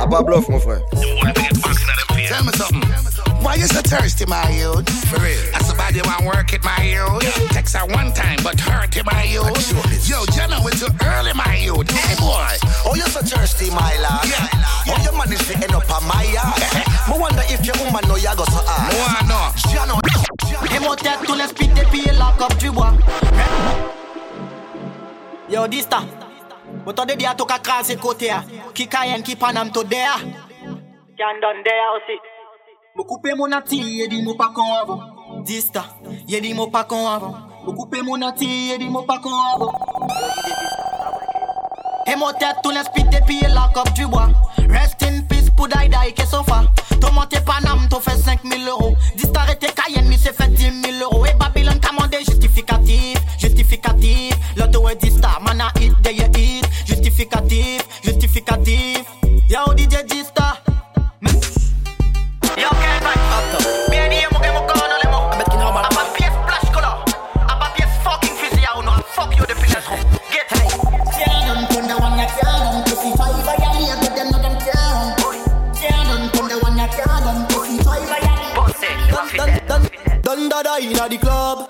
À 0.00 0.06
pas 0.06 0.22
bluff, 0.22 0.48
mon 0.48 0.60
frère. 0.60 0.80
Tell 2.28 2.44
me 2.44 2.52
something. 2.52 2.82
Why 3.42 3.56
you 3.56 3.66
so 3.66 3.82
thirsty, 3.82 4.24
my 4.26 4.48
youth? 4.56 4.88
For 5.06 5.20
real. 5.20 5.36
That's 5.52 5.70
about 5.70 5.94
you 5.94 6.02
want 6.04 6.24
work 6.24 6.52
it, 6.54 6.64
my 6.64 6.82
youth. 6.82 7.50
Text 7.50 7.76
her 7.76 7.84
one 7.86 8.12
time, 8.14 8.38
but 8.42 8.58
hurt 8.58 8.96
it, 8.96 9.04
my 9.04 9.24
youth. 9.24 10.08
Yo, 10.08 10.24
Jenna, 10.32 10.56
it's 10.64 10.80
too 10.80 10.88
early, 11.04 11.32
my 11.34 11.56
youth. 11.56 11.90
Hey, 11.90 12.16
boy. 12.16 12.56
Oh, 12.86 12.94
you 12.94 13.02
so 13.02 13.20
thirsty, 13.20 13.70
my 13.70 13.96
lad. 14.00 14.24
Yeah. 14.24 14.48
Oh, 14.88 15.02
your 15.04 15.12
man 15.12 15.32
is 15.32 15.46
to 15.46 15.54
end 15.54 15.74
up 15.74 15.90
on 15.90 16.04
my 16.08 16.24
yard. 16.32 16.62
I 17.06 17.18
wonder 17.18 17.42
if 17.48 17.66
your 17.66 17.76
woman 17.84 18.08
know 18.08 18.16
you 18.16 18.34
go 18.36 18.44
so 18.44 18.62
hard. 18.64 18.92
No, 18.92 19.04
I 19.04 19.22
know. 19.28 19.52
Jano. 19.70 20.00
Et 20.74 20.80
mon 20.80 20.94
tête, 20.94 21.18
tous 21.26 21.34
les 21.34 21.48
speed 21.48 21.74
des 21.74 21.84
pieds 21.86 22.12
là 22.12 22.32
comme 22.38 22.56
du 22.58 22.70
bois. 22.70 22.94
Yo, 25.48 25.68
Dysta. 25.68 26.00
Botode 26.84 27.16
dia 27.16 27.34
toka 27.34 27.58
krasi 27.58 27.96
kote 27.96 28.26
ya. 28.26 28.42
Ki 28.72 28.86
kayen 28.86 29.22
ki 29.22 29.36
panam 29.36 29.70
to 29.72 29.84
dea. 29.84 30.16
Can 31.18 31.40
done 31.40 31.62
there 31.62 31.88
aussi. 31.92 32.18
Mou 32.96 33.04
coupe 33.04 33.34
mon 33.36 33.52
ati, 33.52 33.76
ye 33.76 34.08
di 34.08 34.22
mou 34.22 34.34
pa 34.34 34.48
kon 34.54 34.64
avon. 34.80 35.00
Dysta, 35.44 35.84
ye 36.26 36.40
di 36.40 36.54
mou 36.54 36.70
pa 36.70 36.84
kon 36.84 37.06
avon. 37.06 37.34
Mou 37.64 37.74
coupe 37.74 38.02
mon 38.02 38.22
ati, 38.22 38.46
ye 38.70 38.78
di 38.78 38.88
mou 38.88 39.02
pa 39.02 39.18
kon 39.18 39.32
avon. 39.54 39.70
Et 42.06 42.16
mon 42.16 42.32
tête, 42.32 42.56
tous 42.62 42.70
les 42.70 42.82
speed 42.82 43.10
des 43.10 43.20
pieds 43.26 43.48
là 43.48 43.70
comme 43.74 43.92
du 43.94 44.06
bois. 44.06 44.28
Rest 44.70 45.02
in 45.02 45.22
peace 45.28 45.50
pour 45.50 45.68
die 45.68 45.88
die 45.88 46.12
ke 46.14 46.26
sofa. 46.26 46.64
To 47.00 47.10
monte 47.12 47.38
Panam, 47.44 47.86
to 47.90 48.00
fait 48.00 48.16
5000 48.16 48.66
euros. 48.68 48.94
Dysta 49.16 49.40
arrêté 49.40 49.66
Cayenne, 49.74 50.08
mi 50.08 50.16
se 50.16 50.32
fait 50.32 50.48
10 50.48 50.82
000 50.98 51.02
euros. 51.02 51.26
Et 51.26 51.34
Babylone 51.34 51.80
commandé 51.80 52.18
you 56.14 56.28
hit. 56.34 56.64
Justificatif, 56.86 57.82
justificatif. 58.02 59.04
Yo 59.48 59.74
DJ 59.74 60.04
Dysta. 60.06 60.58
Hmm? 61.20 61.40
Yo, 62.56 62.68
Kelvin, 62.82 63.20
bien 63.90 64.08
dit, 64.10 64.26
mo 64.32 64.38
mo 64.38 64.62
kono 64.66 64.96
le 65.02 65.08
mo. 65.10 65.18
Abet 65.32 65.48
ki 65.50 65.56
normal. 65.56 65.84
Apa 65.90 66.02
pièce 66.14 66.38
flash 66.46 66.70
color. 66.72 67.04
Apa 67.48 67.66
pièce 67.74 67.94
fucking 68.04 68.36
fusil 68.38 68.64
à 68.66 68.78
uno. 68.78 68.92
Fuck 69.14 69.36
you 69.36 69.44
depuis 69.46 69.70
le 69.74 69.80
Get 70.32 70.46
hey. 70.54 70.68
Tear 71.14 71.38
them 71.46 71.66
from 71.70 71.84
the 71.88 71.96
one 71.98 72.16
that 72.16 72.30
tear 72.38 72.58
them 72.64 72.82
pussy 72.84 73.10
toy 73.18 73.32
violate 73.42 73.98
with 74.00 74.14
them 74.14 74.28
no 74.30 74.38
them 74.38 74.56
tear 74.62 74.74
them. 74.74 75.08
Tear 75.74 76.00
them 76.08 76.22
from 76.32 76.46
the 76.48 76.56
one 76.62 76.76
that 76.76 76.90
tear 76.92 77.06
pussy. 77.48 77.78
Dun, 79.10 79.50
dun, 79.66 79.82
dun, 80.22 80.48
the. 81.18 81.68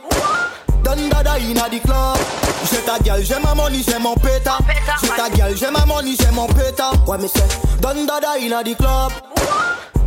Dun 0.85 1.09
the 1.09 2.44
ta 2.85 2.99
gueule, 2.99 3.25
j'ai 3.25 3.39
ma 3.41 3.55
money, 3.55 3.83
j'ai 3.87 3.99
mon 3.99 4.15
péta. 4.15 4.59
J'ai 5.03 5.09
ta 5.09 5.29
gueule, 5.31 5.57
j'ai 5.57 5.71
ma 5.71 5.85
money, 5.87 6.15
j'ai 6.19 6.31
mon 6.31 6.47
péta. 6.47 6.93
Ouais, 7.07 7.17
mais 7.21 7.29
c'est 7.29 7.81
Dun 7.81 8.05
dada 8.05 8.39
inna 8.39 8.63
the 8.63 8.77
club. 8.77 9.13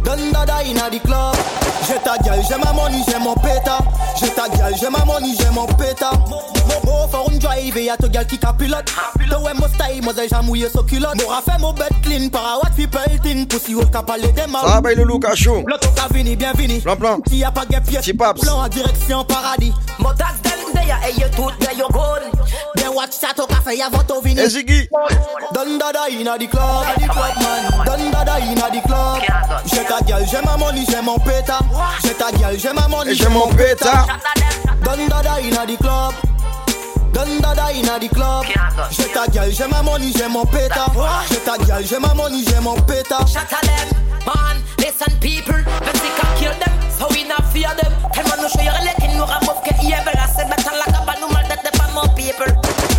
Dun 0.08 0.32
dada 0.32 0.64
inna 0.64 0.90
the 0.90 1.00
club. 1.00 1.36
J'ai 1.86 2.00
ta 2.00 2.18
gueule, 2.18 2.42
j'ai 2.48 2.56
ma 2.56 2.72
money, 2.72 3.04
j'ai 3.06 3.20
mon 3.20 3.36
péta. 3.36 3.80
J'ai 4.18 4.30
ta 4.30 4.48
gueule, 4.48 4.74
j'ai 4.80 4.90
ma 4.90 5.04
money, 5.04 5.36
j'ai 5.38 5.50
mon 5.50 5.66
péta. 5.66 6.12
Mo 6.86 7.08
for 7.12 7.30
un 7.30 7.38
drive, 7.38 7.78
y'a 7.78 7.98
ta 7.98 8.08
gueule 8.08 8.26
qui 8.26 8.38
capilote. 8.38 8.86
Te 8.86 9.36
ouais, 9.36 9.54
mon 9.54 9.68
style, 9.68 10.02
moi 10.02 10.14
j'ai 10.16 10.48
mouillé 10.48 10.70
so 10.70 10.82
culotte. 10.84 11.22
M'aura 11.22 11.42
fait 11.42 11.60
mon 11.60 11.74
bed 11.74 11.92
clean, 12.04 12.30
para 12.30 12.58
what 12.64 12.72
people 12.78 13.02
think. 13.22 13.50
Pussy 13.50 13.76
haute 13.76 13.92
qu'a 13.92 14.02
parlé 14.02 14.32
des 14.32 14.48
mal. 14.48 14.62
Ça 14.62 14.68
va, 14.76 14.82
bail 14.82 14.96
le 14.96 15.04
loup 15.04 15.20
cachou. 15.20 15.66
L'auto 15.68 15.90
qu'a 15.90 16.08
vini, 16.14 16.38
bienvenue. 16.38 16.80
Plan, 16.80 16.96
plan. 16.96 17.18
S'il 17.28 17.40
y 17.40 17.44
a 17.44 17.52
pas 17.52 17.66
de 17.66 17.78
pièce, 17.80 18.10
plan 18.16 18.60
en 18.64 18.68
direction 18.70 19.26
paradis. 19.26 19.74
Mon 20.00 20.14
tax 20.14 20.42
them 20.42 20.74
there, 20.74 21.00
et 21.06 21.20
you 21.20 21.28
tout 21.36 21.52
there, 21.60 21.74
you 21.78 21.86
gone. 21.92 22.32
Then 22.76 22.94
watch 22.96 23.12
ça 23.12 23.28
au 23.38 23.46
café, 23.46 23.76
y'a 23.76 23.90
votre 23.90 24.22
vini. 24.24 24.40
Et 24.40 24.50
Ziggy. 24.50 24.88
Don 25.54 25.78
dada 25.78 26.10
inna 26.10 26.38
the 26.38 26.48
club, 26.48 26.86
the 26.96 27.08
club 27.10 27.36
man. 27.42 27.86
Don 27.86 28.12
dada 28.12 28.40
inna 28.40 28.70
the 28.72 28.82
club. 28.88 29.22
J'ai 29.66 29.84
ta 29.84 29.97
gueule, 30.02 30.26
j'ai 30.30 30.42
ma 30.42 30.58
money, 30.58 30.86
j'ai 30.90 31.02
mon 31.02 31.18
péta. 31.20 31.60
J'ai 32.04 32.14
ta 32.14 32.32
gueule, 32.32 32.60
j'ai 32.60 32.74
ma 32.74 32.88
money, 32.88 33.12
Et 33.12 33.16
j'ai 33.16 33.30
mon 33.30 33.48
péta. 33.48 34.06
Don 34.84 35.08
dada 35.08 35.42
inna 35.42 35.66
the 35.66 35.78
club. 35.78 36.14
Don 37.14 37.40
dada 37.42 37.72
inna 37.74 38.00
the 38.00 38.10
club. 38.10 38.46
J'ai 38.92 39.08
ta 39.12 39.28
gueule, 39.28 39.52
j'ai 39.52 39.68
ma 39.68 39.82
money, 39.82 40.12
j'ai 40.16 40.28
mon 40.28 40.46
péta. 40.46 40.86
J'ai 41.30 41.38
ta 41.38 41.58
gueule, 41.58 41.86
j'ai 41.86 42.00
ma 42.00 42.14
money, 42.14 42.44
j'ai 42.48 42.60
mon 42.60 42.76
péta. 42.82 43.20
Shut 43.26 43.50
them, 43.50 43.90
man, 44.26 44.58
listen 44.80 45.14
people 45.20 45.56
When 45.56 45.96
they 46.04 46.14
can 46.20 46.38
kill 46.38 46.56
them, 46.60 46.92
so 46.98 47.08
we 47.12 47.24
not 47.24 47.44
fear 47.52 47.74
them 47.82 47.94
Hey 48.14 48.24
man, 48.24 48.42
no 48.42 48.48
show 48.48 48.62
you 48.62 48.72
letting 48.72 49.18
no 49.18 49.26
remove 49.26 49.62
ke 49.64 49.74
evil 49.84 50.16
I 50.16 50.28
said 50.28 50.50
better 50.50 50.76
like 50.76 50.96
a 50.96 51.06
banu 51.06 51.28
mal 51.32 51.48
that 51.48 51.64
the 51.64 51.72
more 51.94 52.97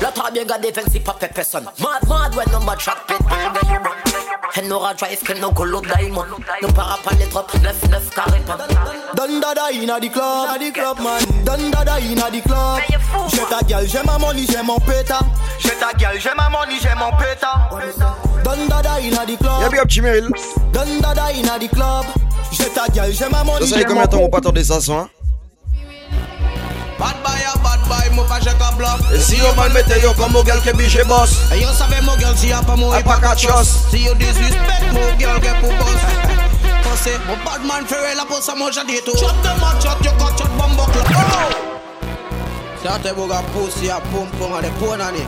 people 0.00 0.12
L'autre 0.16 0.32
bien 0.32 0.44
gardé 0.44 0.72
defensive 0.72 1.02
pas 1.02 1.16
fait 1.18 1.32
personne 1.32 1.64
Mad 1.78 2.08
mad 2.08 2.34
when 2.34 2.50
number 2.50 2.76
track 2.76 3.06
pit 3.06 3.18
And 4.56 4.68
no 4.68 4.80
drive 4.96 5.22
que 5.22 5.32
no 5.40 5.50
golo 5.52 5.80
diamond 5.80 6.26
No 6.62 6.68
para 6.68 6.98
pas 7.04 7.14
les 7.18 7.26
trop 7.26 7.42
9-9 7.42 8.14
carré 8.14 8.40
pas 8.46 8.58
Don 9.14 9.40
dada 9.40 9.70
inna 9.72 9.98
the 10.00 10.08
club, 10.08 10.58
the 10.58 10.72
club 10.72 10.98
man. 11.00 11.20
Don 11.44 11.70
dada 11.70 11.98
inna 12.00 12.30
the 12.30 12.40
club. 12.40 12.80
J'ai 13.28 13.44
ta 13.50 13.60
gueule, 13.66 13.86
j'ai 13.88 14.02
ma 14.04 14.18
money, 14.18 14.46
j'ai 14.48 14.62
mon 14.62 14.78
péta. 14.78 15.18
J'ai 15.58 15.70
ta 15.70 15.92
gueule, 15.92 16.20
j'ai 16.20 16.30
ma 16.36 16.48
money, 16.48 16.78
j'ai 16.80 16.94
mon 16.96 17.10
péta. 17.18 17.68
Don 18.44 18.66
dada 18.68 19.00
inna 19.00 19.26
the 19.26 19.36
club. 19.36 19.60
Y'a 19.62 19.68
big 19.68 19.80
up 19.80 19.88
Chimeril. 19.88 20.28
Don 20.72 21.00
dada 21.00 21.32
inna 21.34 21.58
the 21.58 21.68
club. 21.68 22.06
J'ai 22.52 22.70
ta 22.70 22.88
gueule, 22.88 23.12
j'ai 23.12 23.28
ma 23.28 23.44
money, 23.44 23.66
Ça, 23.66 23.66
ça 23.66 23.76
j'ai 23.76 23.82
fait 23.82 23.84
combien 23.84 24.02
mon 24.02 24.06
de 24.06 24.12
temps 24.12 24.22
on 24.22 24.28
pas 24.30 24.38
attendre 24.38 24.62
ça, 24.62 24.80
ça, 24.80 24.92
hein? 24.92 25.08
Bad 27.00 27.16
boy, 27.24 27.40
a 27.48 27.56
bad 27.64 27.80
boy, 27.88 28.14
mo 28.14 28.24
pa 28.28 28.38
jek 28.40 28.60
a 28.60 28.76
bluff 28.76 29.00
Et 29.14 29.20
si 29.20 29.38
yo 29.38 29.54
mal 29.56 29.72
mette 29.72 29.96
yo 30.02 30.12
comme 30.12 30.32
mon 30.32 30.42
gars 30.42 30.60
que 30.62 30.70
biche 30.76 31.02
boss. 31.08 31.50
Et 31.50 31.60
yo 31.60 31.68
savez 31.72 32.02
mon 32.04 32.12
girl 32.18 32.36
si 32.36 32.48
y'a 32.48 32.60
pas 32.60 32.76
mo 32.76 32.92
A 32.92 33.00
pas 33.00 33.16
qu'à 33.16 33.34
chos. 33.34 33.88
Si 33.90 34.04
yo 34.04 34.14
disrespect 34.14 34.92
mo 34.92 35.00
girl 35.18 35.40
get 35.40 35.56
pour 35.60 35.70
boss 35.70 36.00
Pensez, 36.84 37.16
mon 37.26 37.36
bad 37.42 37.64
man 37.64 37.86
fait 37.86 38.14
la 38.14 38.26
pour 38.26 38.42
ça 38.42 38.54
moi 38.54 38.70
j'ai 38.70 38.84
dit 38.84 39.00
tout 39.02 39.16
Shot 39.16 39.32
them 39.42 39.56
a 39.64 39.80
shot, 39.80 39.96
yo 40.04 40.12
got 40.18 40.36
shot 40.38 40.50
bombo 40.58 40.84
club 40.92 41.06
Ça 42.84 42.98
te 43.02 43.14
boga 43.14 43.42
pussy 43.54 43.88
a 43.88 44.00
pom 44.12 44.28
pom 44.38 44.52
a 44.52 44.60
de 44.60 44.68
ponani 44.78 45.24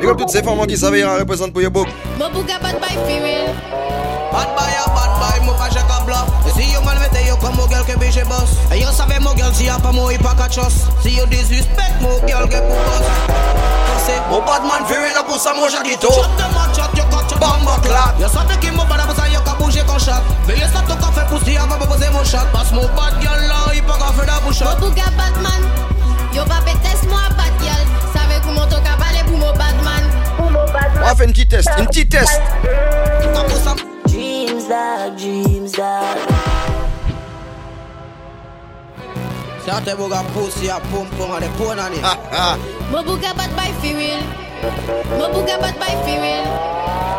Big 0.00 0.08
up 0.08 0.16
toutes 0.18 0.30
ces 0.30 0.42
femmes 0.42 0.66
qui 0.66 0.76
savent 0.76 0.92
rien 0.94 1.14
représente 1.18 1.52
pour 1.52 1.62
yo 1.62 1.70
book. 1.70 1.86
Mabuga 2.18 2.58
bad 2.58 2.80
boy 2.80 2.88
for 2.88 3.22
real. 3.22 4.13
Bad 4.34 4.50
boy 4.58 4.66
a 4.66 4.86
bad 4.90 5.12
boy, 5.22 5.46
mo 5.46 5.52
pa 5.54 5.70
jek 5.70 5.86
a 5.86 6.02
bluff 6.04 6.26
Et 6.46 6.50
si 6.58 6.72
yo 6.72 6.80
mal 6.82 6.98
mette 6.98 7.22
yo 7.24 7.36
comme 7.36 7.54
mon 7.54 7.68
girl 7.68 7.84
que 7.86 7.96
biche 7.98 8.24
boss. 8.26 8.58
Et 8.72 8.80
yo 8.80 8.90
savez 8.90 9.20
mon 9.20 9.30
girl 9.36 9.54
si 9.54 9.66
y'a 9.66 9.78
pas 9.78 9.92
mo 9.92 10.10
y 10.10 10.18
pas 10.18 10.34
qu'à 10.34 10.48
chos 10.48 10.90
Si 11.02 11.14
yo 11.14 11.24
disrespect 11.26 12.00
mo 12.00 12.18
girl 12.26 12.48
get 12.50 12.66
pour 12.66 12.74
boss. 12.74 13.06
Pensez, 13.86 14.18
mon 14.28 14.38
oh, 14.38 14.42
bad 14.42 14.62
man 14.64 14.82
fait 14.88 15.14
la 15.14 15.22
pour 15.22 15.38
ça 15.38 15.54
moi 15.54 15.68
j'ai 15.70 15.88
dit 15.88 15.96
tout 15.98 16.10
Shot 16.10 16.34
them 16.36 16.50
a 16.50 16.66
shot, 16.74 16.90
yo 16.96 17.04
got 17.12 17.30
shot 17.30 17.38
bombo 17.38 17.78
club 17.86 18.18
Yo 18.18 18.26
sorte 18.26 18.58
qui 18.58 18.72
mo 18.72 18.82
bada 18.90 19.04
pour 19.04 19.14
ça 19.14 19.28
yo 19.28 19.38
ka 19.46 19.54
bouger 19.54 19.84
con 19.86 20.00
shot. 20.00 20.22
Mais 20.48 20.58
yo 20.58 20.66
sorte 20.66 20.90
qu'on 20.98 21.12
fait 21.12 21.26
pousser 21.30 21.56
avant 21.56 21.78
de 21.78 21.86
poser 21.86 22.10
mon 22.10 22.24
shot. 22.24 22.50
Parce 22.52 22.72
mon 22.72 22.88
bad 22.98 23.14
girl 23.22 23.38
là, 23.38 23.70
il 23.72 23.84
pas 23.84 23.94
qu'à 23.98 24.10
faire 24.18 24.26
la 24.26 24.40
bouche 24.40 24.60
Mabuga 24.60 25.14
Batman. 25.16 25.62
Yo 26.34 26.42
va 26.46 26.58
péter 26.66 26.98
moi 27.06 27.22
bad 27.38 27.54
girl. 27.62 27.86
Savez 28.12 28.42
comment 28.42 28.66
ton 28.66 28.82
cabaret 28.82 29.22
pour 29.26 29.38
mon 29.38 29.52
Batman. 29.54 30.02
Pour 30.36 30.50
mon 30.50 30.58
On 30.58 30.72
Batman. 30.72 31.04
va 31.04 31.14
faire 31.14 31.26
une 31.26 31.32
petite 31.32 31.50
test, 31.50 31.70
une 31.78 31.86
petite 31.86 32.10
test. 32.10 32.40
Dreams 34.64 34.68
dog, 34.68 35.18
dreams 35.18 35.72
dog. 35.72 36.16
Ça 39.66 39.80
te 39.84 39.94
boga 39.94 40.22
pussy 40.32 40.70
a 40.70 40.80
pom 40.90 41.06
pom 41.18 41.32
a 41.32 41.40
de 41.40 41.48
ponani 41.58 42.00
Mabuga 42.90 43.34
bad 43.34 43.50
boy 43.56 43.72
for 43.80 43.96
real. 43.96 44.22
Mabuga 45.18 45.60
bad 45.60 45.76
boy 45.76 45.94
for. 46.04 46.14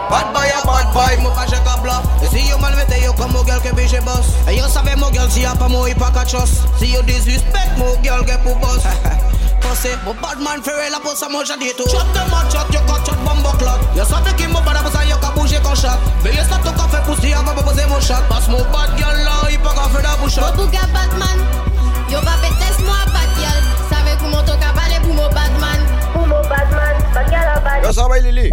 Bad 0.10 0.34
boy 0.34 0.50
a 0.50 0.66
bad 0.66 0.94
boy, 0.94 1.24
mo 1.24 1.30
pa 1.36 1.46
jek 1.46 1.68
a 1.68 1.82
bluff 1.82 2.06
Et 2.24 2.30
si 2.30 2.50
yo 2.50 2.58
mal 2.58 2.76
mette 2.76 3.00
yo 3.04 3.14
comme 3.14 3.34
mon 3.34 3.44
girl 3.46 3.62
que 3.62 3.76
biche 3.76 4.02
boss 4.04 4.26
Et 4.48 4.58
yo 4.58 4.68
savez 4.68 4.96
mon 4.96 5.12
girl 5.14 5.30
si 5.30 5.42
y'a 5.42 5.54
pas 5.54 5.68
mo 5.68 5.86
y 5.86 5.94
pas 5.94 6.12
qu'à 6.12 6.26
chos 6.26 6.66
Si 6.80 6.94
yo 6.94 7.04
disrespect 7.04 7.78
mo 7.78 7.96
girl 8.02 8.26
get 8.26 8.42
pour 8.44 8.56
boss 8.56 8.82
Pensez, 9.68 9.98
mon 10.06 10.14
bad 10.22 10.40
man 10.40 10.62
fait 10.64 10.90
la 10.92 11.00
pour 11.00 11.18
ça 11.18 11.28
moi 11.30 11.44
j'ai 11.44 11.58
dit 11.58 11.74
tout 11.76 11.90
Shot 11.90 12.06
them 12.14 12.30
a 12.30 12.50
shot, 12.52 12.68
yo 12.72 12.80
got 12.86 13.04
shot 13.06 13.18
bombo 13.26 13.50
clot 13.58 13.82
Yo 13.96 14.06
savez 14.06 14.34
qui 14.38 14.48
mo 14.48 14.62
bada 14.62 14.80
pour 14.80 14.92
ça 14.92 15.04
yo 15.06 15.18
ka 15.18 15.32
bouger 15.36 15.60
con 15.64 15.76
shot 15.76 15.98
Mais 16.24 16.36
yo 16.36 16.44
stop 16.44 16.62
to 16.64 16.72
ka 16.72 16.88
fait 16.88 17.04
pousser 17.04 17.34
avant 17.34 17.56
de 17.56 17.62
poser 17.66 17.86
mon 17.90 18.00
shot 18.00 18.22
Parce 18.30 18.48
mon 18.48 18.62
bad 18.70 18.94
girl 18.98 19.18
là, 19.26 19.50
il 19.50 19.60
pas 19.60 19.74
qu'à 19.74 19.90
faire 19.90 20.04
la 20.04 20.16
bouche 20.22 20.38
Mabuga 20.38 20.86
Batman. 20.94 21.40
Yo 22.10 22.20
va 22.22 22.38
péter 22.42 22.84
moi 22.86 22.96
bad 23.10 23.30
girl. 23.40 23.62
Savez 23.90 24.16
comment 24.20 24.44
ton 24.44 24.54
cabaret 24.60 25.02
pour 25.02 25.14
mon 25.16 25.30
Batman. 25.30 25.82
Pour 26.14 26.28
mon 26.28 26.42
Batman. 26.48 26.75
Yo 27.84 27.92
sabay 27.92 28.22
Lily 28.24 28.50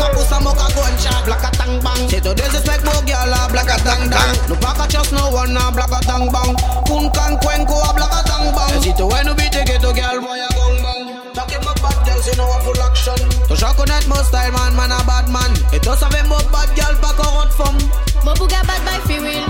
Tapos 0.00 0.26
sa 0.26 0.40
mukha 0.40 0.66
gunshot 0.74 1.24
Black 1.24 1.44
at 1.44 1.54
tang 1.54 1.80
bang. 1.80 2.08
She 2.08 2.20
to 2.20 2.34
disrespect 2.34 2.84
mo 2.84 2.92
girl 3.08 3.32
a 3.32 3.48
black 3.48 3.68
at 3.68 3.80
tang 3.80 4.10
tang. 4.12 4.32
No 4.48 4.54
back 4.60 4.76
trust 4.92 5.12
no 5.12 5.30
one 5.32 5.56
a 5.56 5.72
black 5.72 5.92
at 5.92 6.04
tang 6.04 6.28
bang. 6.28 6.52
Kun 6.84 7.08
kan 7.16 7.36
kwen 7.40 7.64
ko 7.64 7.80
a 7.80 7.90
black 7.96 8.12
at 8.12 8.28
tang 8.28 8.52
bang. 8.52 8.76
She 8.82 8.92
to 9.00 9.06
when 9.08 9.26
you 9.26 9.34
be 9.34 9.48
take 9.48 9.72
it 9.72 9.80
to 9.80 9.92
girl 9.92 10.20
boy 10.20 10.36
a 10.36 10.48
gong 10.52 10.76
bang. 10.84 11.02
Talking 11.32 11.60
about 11.64 11.80
bad 11.80 11.98
girls 12.04 12.26
you 12.28 12.36
know 12.36 12.48
a 12.48 12.58
full 12.60 12.80
action. 12.84 13.20
To 13.48 13.54
shock 13.56 13.80
on 13.80 13.88
that 13.88 14.04
mo 14.08 14.20
style 14.20 14.52
man 14.52 14.76
man 14.76 14.92
a 14.92 15.00
bad 15.08 15.32
man. 15.32 15.52
It 15.72 15.80
doesn't 15.82 16.12
sabi 16.12 16.20
mo 16.28 16.36
bad 16.52 16.68
girl 16.76 16.94
pa 17.00 17.10
ko 17.16 17.24
hot 17.24 17.52
fam 17.52 17.76
Mo 18.24 18.32
buga 18.36 18.60
bad 18.68 18.80
by 18.84 19.00
free 19.08 19.20
will. 19.20 19.46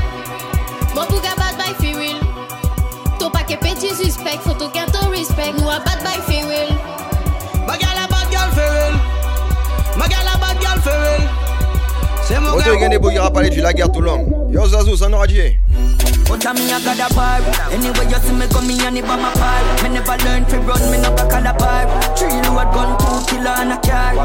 Mo 0.94 1.02
buga 1.10 1.34
bad 1.34 1.58
by 1.58 1.74
free 1.78 1.94
will. 1.98 2.20
To 3.18 3.30
pa 3.30 3.42
ke 3.46 3.58
petit 3.58 3.94
suspect 3.94 4.42
Faut 4.42 4.58
to 4.58 4.70
get 4.74 4.90
to 4.94 5.02
respect. 5.10 5.58
Nous 5.58 5.70
a 5.70 5.78
bad 5.82 6.02
by 6.06 6.18
free 6.26 6.33
Auto 12.30 12.78
gen 12.78 12.90
des 12.90 12.98
bouilles 12.98 13.18
à 13.18 13.30
parler 13.30 13.50
de 13.50 13.60
la 13.60 13.72
guerre 13.72 13.92
tout 13.92 14.00
long. 14.00 14.26
Yo 14.50 14.66
Zazou, 14.66 14.96
ça 14.96 15.08
nous 15.08 15.20
a 15.20 15.26
dit. 15.26 15.56
But 16.26 16.46
I 16.46 16.52
me 16.54 16.72
I 16.72 16.80
got 16.80 16.96
a 16.96 17.14
bar 17.14 17.40
Anyway 17.70 18.08
you 18.08 18.16
see 18.16 18.32
me 18.32 18.46
come 18.48 18.66
me 18.66 18.80
and 18.80 18.96
it 18.96 19.04
by 19.04 19.16
my 19.16 19.28
bar 19.34 19.60
Me 19.82 19.92
never 19.92 20.16
learn 20.24 20.44
to 20.46 20.58
run, 20.60 20.80
me 20.90 20.96
no 20.96 21.12
got 21.12 21.44
a 21.44 21.52
bar 21.52 21.84
Three 22.16 22.40
load 22.48 22.72
gun, 22.72 22.96
two 22.96 23.20
killer 23.28 23.52
and 23.60 23.72
a 23.72 23.78
car 23.84 24.16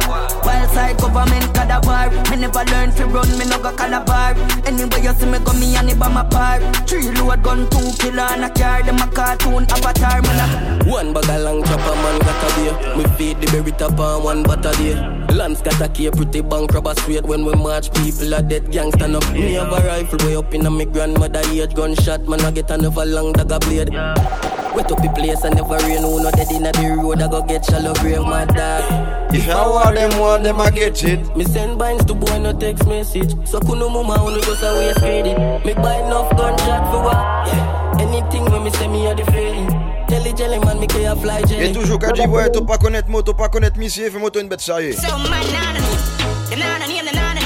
Wild 0.48 0.70
side 0.72 0.98
government 0.98 1.54
got 1.54 1.70
a 1.70 1.80
bar 1.86 2.10
Me 2.32 2.38
never 2.38 2.64
learn 2.72 2.92
to 2.96 3.06
run, 3.06 3.28
me 3.38 3.46
no 3.46 3.60
got 3.60 3.76
a 3.84 4.00
bar 4.00 4.32
Anyway 4.66 5.04
you 5.04 5.14
see 5.20 5.26
me 5.26 5.40
come 5.44 5.60
me 5.60 5.76
and 5.76 5.90
it 5.90 6.00
by 6.00 6.08
my 6.08 6.24
bar 6.24 6.60
Three 6.88 7.12
load 7.20 7.44
gun, 7.44 7.70
two 7.70 7.92
killer 8.00 8.32
and 8.32 8.46
a 8.46 8.50
car 8.50 8.82
Them 8.82 8.96
a 8.96 9.08
cartoon 9.12 9.68
avatar, 9.70 10.22
man 10.22 10.88
One 10.88 11.12
bag 11.12 11.30
of 11.30 11.42
long 11.42 11.64
chopper, 11.64 11.96
man 12.00 12.20
got 12.20 12.44
a 12.48 12.56
beer. 12.56 12.98
Me 12.98 13.04
feed 13.18 13.42
the 13.42 13.52
berry 13.52 13.74
top 13.74 14.00
on 14.00 14.24
one 14.24 14.44
butter 14.44 14.72
day 14.80 15.19
Lance 15.36 15.62
got 15.62 15.80
a 15.82 15.88
key, 15.90 16.10
pretty 16.10 16.42
bank 16.42 16.74
rubber 16.74 16.94
straight 16.96 17.24
When 17.24 17.46
we 17.46 17.54
march, 17.54 17.94
people 17.94 18.34
are 18.34 18.42
dead 18.42 18.66
gangsta 18.66 19.10
no. 19.10 19.20
Me 19.34 19.54
have 19.54 19.72
a 19.72 19.88
rifle 19.88 20.20
way 20.26 20.36
up 20.36 20.54
in 20.54 20.66
a 20.66 20.72
me 20.72 20.86
grandmother 20.86 21.42
age 21.52 21.74
Gunshot, 21.76 22.28
man 22.28 22.42
I 22.42 22.52
get 22.52 22.72
another 22.72 23.06
long 23.06 23.34
dagger 23.34 23.60
blade. 23.60 23.90
Wet 23.90 24.92
up 24.92 25.02
the 25.02 25.12
place 25.16 25.44
and 25.44 25.56
never 25.56 25.78
rain 25.86 26.04
Who 26.04 26.24
no 26.24 26.32
dead 26.32 26.52
inna 26.52 26.72
the 26.72 26.98
road, 26.98 27.22
I 27.22 27.28
go 27.28 27.42
get 27.44 27.66
shallow 27.66 27.94
grave, 27.96 28.22
my 28.22 28.46
dad. 28.46 29.34
If 29.34 29.48
I 29.48 29.68
want 29.68 29.96
them, 29.96 30.20
want 30.20 30.44
them, 30.44 30.60
I 30.60 30.72
get 30.72 31.04
it. 31.04 31.38
Me 31.38 31.44
send 31.46 31.78
binds 31.78 32.06
to 32.06 32.16
boy, 32.16 32.40
no 32.40 32.58
text 32.58 32.88
message. 32.88 33.32
So 33.48 33.60
kuno 33.60 33.90
mama, 33.90 34.22
only 34.22 34.42
just 34.42 34.64
a 34.64 34.74
waste 34.74 35.00
credit. 35.00 35.38
Me 35.66 35.74
buy 35.74 35.98
enough 36.06 36.30
gunshot 36.36 36.92
for 36.92 37.04
what? 37.04 37.48
Yeah. 37.48 37.96
Anything 38.00 38.46
when 38.46 38.64
me 38.64 38.72
say 38.72 38.88
me 38.88 39.06
a 39.08 39.16
the 39.16 39.26
feeling 39.32 39.89
Jelly 40.10 40.34
jelly 40.34 40.60
man, 40.60 40.80
me 40.80 40.88
care 40.88 41.16
fly 41.16 41.42
jelly 41.48 41.66
Et 41.70 41.72
toujours 41.72 42.00
qu'à 42.00 42.12
dire, 42.12 42.30
ouais, 42.30 42.50
t'as 42.50 42.62
pas 42.62 42.78
connaître 42.78 43.10
moi, 43.10 43.22
t'as 43.24 43.34
pas 43.34 43.48
connaître 43.50 43.78
monsieur, 43.78 44.10
fais-moi 44.10 44.32
toi 44.32 44.42
une 44.42 44.50
bête 44.50 44.62
sérieux. 44.62 44.94
So 44.94 45.18
man, 45.30 45.30
nana 45.52 45.80
name. 45.80 46.50
The 46.50 46.56
nana 46.58 46.88
name, 46.88 47.06
the 47.06 47.16
nana. 47.16 47.40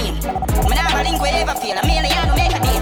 Me 0.69 0.75
never 0.75 1.03
link 1.03 1.21
we 1.21 1.29
ever 1.29 1.55
feel. 1.59 1.75
A 1.77 1.85
million 1.85 2.27
to 2.27 2.35
make 2.35 2.55
a 2.55 2.59
deal. 2.63 2.81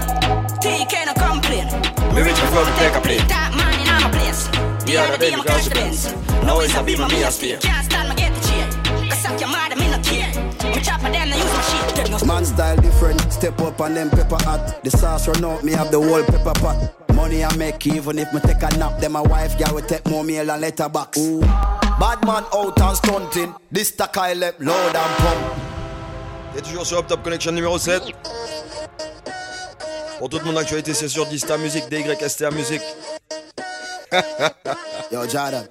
TK 0.62 0.94
no 1.06 1.14
complain. 1.14 1.66
Me 2.14 2.22
rich 2.22 2.36
before 2.40 2.64
me 2.64 2.72
take 2.78 2.94
a 2.96 3.00
plane. 3.00 3.26
Top 3.26 3.56
man 3.56 3.74
in 3.80 3.86
my 3.88 4.10
place. 4.16 4.46
The 4.86 4.96
other 4.98 5.18
day 5.18 5.30
baby 5.30 5.36
my 5.36 5.44
crash 5.44 5.68
girls 5.68 6.04
the 6.04 6.10
the 6.10 6.14
Benz. 6.14 6.42
No, 6.46 6.46
Now 6.46 6.60
it's 6.60 6.68
it's 6.70 6.76
a 6.76 6.80
a 6.80 6.84
beat 6.84 6.98
beat, 6.98 7.08
me 7.08 7.14
me 7.16 7.22
a 7.22 7.28
a 7.28 7.30
spear. 7.32 7.60
spear. 7.60 7.70
Can't 7.72 7.84
stand 7.90 8.08
me 8.08 8.14
get 8.14 8.32
the 8.34 8.40
chair. 8.48 8.66
Cause 9.10 9.18
suck 9.18 9.40
your 9.40 9.48
mother, 9.50 9.76
me 9.76 9.90
no 9.90 9.98
care. 10.06 10.30
Me 10.74 10.80
chop 10.80 11.02
and 11.02 11.14
then 11.14 11.32
I 11.32 11.36
use 11.36 11.52
my 11.52 11.62
shit. 12.20 12.26
Man 12.26 12.44
style 12.44 12.76
different, 12.76 13.20
step 13.32 13.60
up 13.60 13.80
and 13.80 13.96
them 13.96 14.10
pepper 14.10 14.38
hot. 14.44 14.82
The 14.84 14.90
sauce 14.90 15.26
run 15.26 15.44
out, 15.44 15.64
me 15.64 15.72
have 15.72 15.90
the 15.90 15.98
whole 16.00 16.22
pepper 16.22 16.54
pot. 16.60 17.01
Money 17.22 17.44
I 17.44 17.56
make 17.56 17.86
even 17.86 18.18
if 18.18 18.32
me 18.32 18.40
take 18.40 18.62
a 18.64 18.76
nap. 18.78 18.98
Then 18.98 19.12
my 19.12 19.20
wife 19.20 19.54
will 19.72 19.80
take 19.82 20.04
more 20.08 20.24
meal 20.24 20.50
and 20.50 20.60
letterbox. 20.60 21.18
Ooh. 21.18 21.40
Bad 21.40 22.26
man 22.26 22.42
out 22.52 22.80
and 22.80 22.96
stunting. 22.96 23.54
This 23.70 23.94
I 24.00 24.34
left 24.34 24.60
load 24.60 24.96
and 24.96 25.16
pump. 25.22 25.38
Et 26.56 26.62
toujours 26.62 26.84
sur 26.84 26.98
Up 26.98 27.06
Top 27.06 27.22
Connection 27.22 27.52
numéro 27.52 27.78
7. 27.78 28.02
Pour 30.18 30.28
toute 30.30 30.44
mon 30.44 30.56
actualité, 30.56 30.94
c'est 30.94 31.08
sur 31.08 31.24
Dista 31.26 31.56
Music, 31.58 31.84
DYSTA 31.88 32.50
Music. 32.50 32.82
Yo, 35.12 35.24
Jordan. 35.28 35.68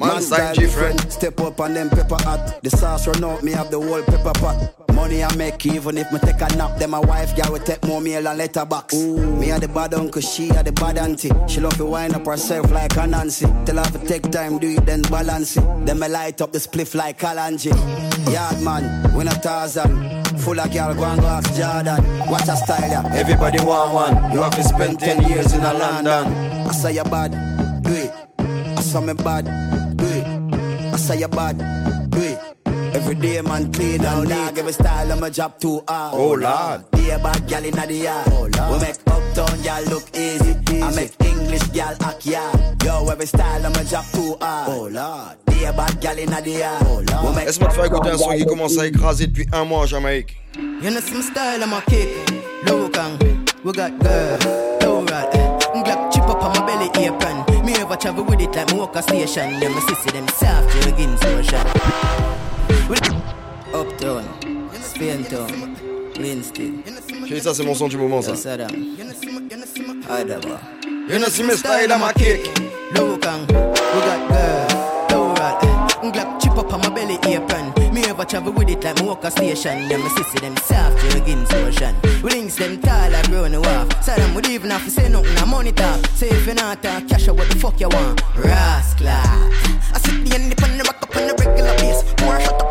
Man 0.00 0.20
style 0.20 0.56
different. 0.56 1.12
Step 1.12 1.40
up 1.40 1.60
and 1.60 1.76
them 1.76 1.90
pepper 1.90 2.20
hot. 2.24 2.60
The 2.64 2.70
sauce 2.70 3.06
run 3.06 3.22
out, 3.22 3.44
me 3.44 3.52
have 3.52 3.70
the 3.70 3.80
whole 3.80 4.02
pepper 4.02 4.32
pot. 4.40 4.77
Money 4.98 5.22
I 5.22 5.32
make 5.36 5.64
even 5.64 5.96
if 5.96 6.10
me 6.10 6.18
take 6.18 6.40
a 6.40 6.48
nap. 6.56 6.76
Then 6.76 6.90
my 6.90 6.98
wife 6.98 7.36
girl 7.36 7.52
will 7.52 7.60
take 7.60 7.84
more 7.86 8.00
meal 8.00 8.26
and 8.26 8.36
letterbox. 8.36 8.94
Ooh, 8.94 9.36
me 9.36 9.52
a 9.52 9.58
the 9.60 9.68
bad 9.68 9.94
uncle, 9.94 10.20
she 10.20 10.48
a 10.50 10.60
the 10.60 10.72
bad 10.72 10.98
auntie. 10.98 11.30
She 11.46 11.60
love 11.60 11.76
to 11.76 11.84
wind 11.86 12.16
up 12.16 12.26
herself 12.26 12.68
like 12.72 12.96
a 12.96 13.06
Nancy. 13.06 13.46
Tell 13.64 13.76
her 13.76 13.90
to 13.92 13.98
take 14.06 14.28
time, 14.32 14.58
do 14.58 14.68
it 14.68 14.84
then 14.84 15.02
balance 15.02 15.56
it. 15.56 15.86
Then 15.86 16.00
me 16.00 16.08
light 16.08 16.40
up 16.40 16.50
the 16.50 16.58
spliff 16.58 16.96
like 16.96 17.20
Kalanji. 17.20 17.70
Yard 18.32 18.60
man, 18.60 19.14
we 19.14 19.22
not 19.22 19.40
Tarzan. 19.40 20.24
Full 20.38 20.58
of 20.58 20.72
girl, 20.72 20.92
go 20.94 21.04
and 21.04 21.20
go 21.20 21.26
ask 21.28 21.54
Jordan. 21.54 22.28
Watch 22.28 22.48
a 22.48 22.56
style, 22.56 22.90
yeah. 22.90 23.14
Everybody 23.14 23.64
want 23.64 23.94
one. 23.94 24.32
You 24.32 24.42
have 24.42 24.56
to 24.56 24.64
spend 24.64 24.98
10 24.98 25.28
years 25.28 25.52
in 25.52 25.62
a 25.62 25.74
London. 25.74 26.26
I 26.66 26.72
say 26.72 26.94
you 26.94 27.04
bad, 27.04 27.30
do 27.84 27.92
it. 27.92 28.12
I 28.38 28.80
saw 28.80 29.00
me 29.00 29.14
bad, 29.14 29.44
do 29.96 30.04
it. 30.04 30.26
I 30.92 30.96
say 30.96 31.20
you 31.20 31.28
bad, 31.28 31.56
do 32.10 32.20
it. 32.20 32.47
Every 32.94 33.14
day 33.14 33.40
man 33.42 33.72
clean 33.72 34.04
and 34.04 34.28
dog 34.28 34.58
Every 34.58 34.72
style 34.72 35.12
of 35.12 35.20
my 35.20 35.30
job 35.30 35.58
too 35.60 35.82
hard 35.88 36.14
Oh, 36.14 36.34
Lord. 36.34 36.90
Be 36.92 37.10
a 37.10 37.18
bad 37.18 37.46
gal 37.48 37.64
inna 37.64 37.86
the 37.86 37.94
yard 37.94 38.26
We 38.70 38.78
make 38.80 38.96
uptown 39.06 39.62
gal 39.62 39.82
look 39.84 40.04
easy, 40.16 40.56
I 40.82 40.94
make 40.94 41.14
English 41.24 41.68
gal 41.72 41.96
act 42.02 42.26
yard 42.26 42.82
Yo, 42.84 43.08
every 43.08 43.26
style 43.26 43.66
of 43.66 43.74
my 43.74 43.84
job 43.84 44.04
too 44.12 44.36
hard 44.40 44.68
Oh 44.68 44.88
Lord 44.88 45.38
bad 45.76 46.00
gal 46.00 46.18
inna 46.18 46.40
the 46.40 46.50
yard 46.50 47.10
We 47.22 47.34
make 47.34 47.46
Laisse-moi 47.46 47.68
te 47.68 47.74
faire 47.74 47.84
écouter 47.86 48.10
un 48.10 48.18
son 48.18 48.30
qui 48.36 48.44
commence 48.44 48.78
à 48.78 48.86
écraser 48.86 49.26
depuis 49.26 49.46
un 49.52 49.64
mois 49.64 49.80
en 49.80 49.86
Jamaïque. 49.86 50.36
You 50.56 50.90
know 50.90 51.00
some 51.00 51.22
style 51.22 51.62
I'm 51.62 51.72
a 51.72 51.80
kick. 51.82 52.08
Low 52.66 52.88
gang, 52.88 53.18
we 53.64 53.72
got 53.72 53.98
girl, 53.98 54.38
low 54.82 55.00
rod. 55.00 55.32
Glock 55.84 56.12
chip 56.12 56.24
up 56.24 56.42
on 56.42 56.52
my 56.52 56.66
belly 56.66 56.90
apron. 57.04 57.64
Me 57.64 57.72
ever 57.74 57.96
travel 57.96 58.24
with 58.24 58.40
it 58.40 58.54
like 58.54 58.74
Mocha 58.74 59.02
station. 59.02 59.60
Yeah, 59.60 59.68
my 59.68 59.80
sister 59.80 60.10
them 60.12 60.28
soft 60.28 60.74
motion. 61.24 62.47
Uptown, 62.88 64.24
Spaintown, 64.80 65.76
Linstead. 66.18 66.72
Chérie, 67.28 67.40
ça 67.40 67.52
c'est 67.52 67.62
mon 67.62 67.74
son 67.74 67.86
du 67.86 67.98
moment 67.98 68.22
ça. 68.22 68.32
Adaba. 70.10 70.58
You 71.06 71.18
know 71.18 71.28
see 71.28 71.42
me 71.42 71.54
style 71.54 71.92
I'm 71.92 72.02
a 72.02 72.12
kick. 72.14 72.48
Low 72.94 73.18
gang, 73.18 73.46
we 73.46 74.00
got 74.00 74.28
girl, 74.30 74.66
low 75.10 75.34
rod. 75.34 75.60
Glock 76.12 76.40
chip 76.40 76.56
up 76.56 76.72
on 76.72 76.80
my 76.80 76.88
belly 76.88 77.18
apron. 77.24 77.74
Me 77.92 78.02
ever 78.04 78.24
travel 78.24 78.52
with 78.52 78.70
it 78.70 78.82
like 78.82 79.02
Mocha 79.04 79.30
station. 79.30 79.90
Yeah, 79.90 79.98
my 79.98 80.08
sister 80.08 80.40
them 80.40 80.56
soft 80.56 80.96
jeggings 81.12 81.50
motion. 81.62 81.94
We 82.22 82.30
links 82.30 82.56
them 82.56 82.80
tall 82.80 83.10
like 83.10 83.28
brown 83.28 83.52
and 83.52 83.64
walk. 83.66 83.88
Saddam 84.00 84.34
would 84.34 84.48
even 84.48 84.70
have 84.70 84.84
to 84.84 84.90
say 84.90 85.10
nothing, 85.10 85.36
I 85.36 85.44
money 85.44 85.72
talk. 85.72 86.06
Say 86.14 86.30
if 86.30 86.46
you 86.46 86.54
not 86.54 86.82
talk, 86.82 87.06
cash 87.06 87.28
out 87.28 87.36
what 87.36 87.50
the 87.50 87.58
fuck 87.58 87.78
you 87.80 87.88
want. 87.90 88.22
Rascal. 88.34 89.08
I 89.08 89.98
sit 89.98 90.24
the 90.24 90.34
end 90.34 90.54
on 90.62 90.78
the 90.78 90.84
rock 90.84 91.02
up 91.02 91.16
on 91.16 91.26
the 91.26 91.34
regular 91.34 91.74
base. 91.76 92.02
More 92.22 92.40
shut 92.40 92.62
up 92.62 92.67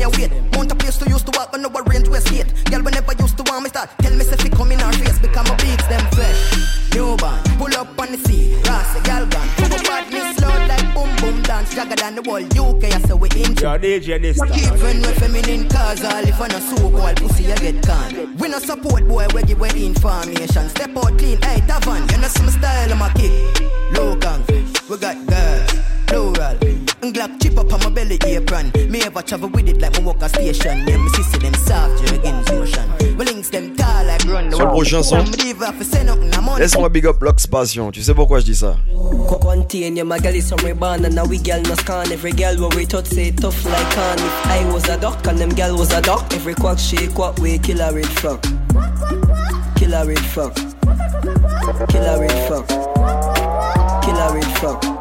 me 0.00 0.06
know 0.06 0.10
from 0.10 0.30
when 0.30 0.30
me 0.30 0.32
a 0.32 0.38
wait. 0.40 0.52
Mount 0.52 0.72
a 0.72 0.74
place 0.74 0.96
to 0.98 1.08
used 1.08 1.26
to 1.26 1.38
walk 1.38 1.52
on 1.54 1.64
our 1.64 1.82
range 1.84 2.08
west 2.08 2.30
gate. 2.30 2.46
Girl 2.70 2.82
we 2.82 2.90
never 2.92 3.12
used 3.20 3.36
to 3.36 3.42
want 3.44 3.62
me 3.64 3.68
start. 3.68 3.90
Tell 4.00 4.12
me 4.12 4.24
if 4.24 4.44
it 4.44 4.52
come 4.52 4.72
in 4.72 4.80
our 4.80 4.92
face 4.92 5.18
because 5.18 5.48
my 5.48 5.56
beats 5.56 5.86
them 5.88 6.00
fresh. 6.12 6.94
New 6.94 7.16
band, 7.16 7.44
pull 7.58 7.74
up 7.76 7.98
on 7.98 8.12
the 8.12 8.18
sea. 8.18 8.56
Ras 8.64 8.96
a 8.96 9.02
gal 9.02 9.26
gun. 9.26 9.48
Full 9.56 9.74
of 9.74 9.82
badness, 9.82 10.40
loud 10.40 10.68
like 10.68 10.94
boom 10.94 11.10
boom 11.16 11.42
dance. 11.42 11.74
Jagger 11.74 11.96
than 11.96 12.14
the 12.16 12.22
wall. 12.22 12.42
UK 12.42 12.84
I 12.84 13.00
say 13.00 13.14
we 13.14 13.28
in. 13.30 13.54
Yo, 13.56 13.78
DJ 13.78 14.20
this 14.20 14.40
Keep 14.40 14.82
when 14.82 15.02
we 15.02 15.12
feminine 15.20 15.68
cause 15.68 16.04
all 16.04 16.24
if 16.24 16.40
I 16.40 16.48
no 16.48 16.58
soak 16.58 16.94
all 16.94 17.14
pussy 17.14 17.44
you 17.44 17.56
get 17.56 17.82
can. 17.82 18.36
We 18.38 18.48
no 18.48 18.58
support 18.58 19.06
boy 19.06 19.26
we 19.34 19.42
give 19.44 19.60
we 19.60 19.68
information. 19.70 20.68
Step 20.70 20.96
out 20.96 21.18
clean, 21.18 21.40
hey 21.42 21.60
Tavan, 21.68 22.10
you 22.10 22.18
know 22.18 22.28
some 22.28 22.48
style 22.48 22.92
I'm 22.92 23.02
a 23.02 23.12
kick. 23.14 23.32
Low 23.92 24.16
gang, 24.16 24.42
we 24.88 24.96
got 24.98 25.16
girl, 25.26 25.66
plural. 26.06 26.79
Glock 27.02 27.40
chip 27.42 27.58
up 27.58 27.72
on 27.72 27.80
my 27.80 27.90
belly 27.90 28.18
apron. 28.26 28.70
Me 28.88 29.02
ever 29.02 29.22
travel 29.22 29.48
with 29.48 29.68
it 29.68 29.80
like 29.80 29.98
my 29.98 30.04
walker 30.04 30.28
station. 30.28 30.86
Yeah, 30.86 30.98
me 30.98 31.08
sister 31.10 31.38
them 31.38 31.54
soft 31.54 32.02
jeggings 32.02 32.52
motion. 32.52 33.16
We 33.16 33.24
links 33.24 33.48
them 33.48 33.74
tall 33.74 34.04
like 34.04 34.24
run 34.26 34.50
the 34.50 34.56
Sur 34.56 34.64
le 34.64 34.70
prochain 34.70 35.02
son. 35.02 35.24
Some 35.24 36.48
on 36.48 36.58
Laisse-moi 36.58 36.88
big 36.90 37.06
up 37.06 37.22
Lux 37.22 37.46
Passion. 37.46 37.90
Tu 37.90 38.02
sais 38.02 38.14
pourquoi 38.14 38.40
je 38.40 38.44
dis 38.44 38.54
ça? 38.54 38.76
Contain 39.40 39.96
your 39.96 40.04
my 40.04 40.18
girl 40.18 40.34
is 40.34 40.48
from 40.48 40.58
reborn 40.64 41.04
and 41.04 41.14
now 41.14 41.24
we 41.24 41.38
girl 41.38 41.60
no 41.62 41.74
scan 41.74 42.12
Every 42.12 42.32
girl 42.32 42.56
where 42.56 42.76
we 42.76 42.86
touch 42.86 43.06
say 43.06 43.30
tough 43.30 43.64
like 43.64 43.90
can 43.90 44.18
If 44.18 44.46
I 44.46 44.72
was 44.72 44.88
a 44.88 44.96
duck 44.98 45.26
and 45.26 45.38
them 45.38 45.50
girl 45.50 45.76
was 45.76 45.92
a 45.92 46.00
duck 46.00 46.32
Every 46.34 46.54
quack 46.54 46.78
shake 46.78 47.18
what 47.18 47.38
way 47.40 47.58
kill 47.58 47.80
a 47.80 47.92
red 47.92 48.06
fuck 48.06 48.42
Kill 49.76 49.94
a 49.94 50.04
red 50.06 50.18
fuck 50.20 50.54
Kill 51.88 52.04
a 52.04 52.20
red 52.20 52.48
fuck 52.48 52.68
Kill 54.02 54.16
a 54.16 54.34
red 54.34 54.58
fuck 54.58 54.99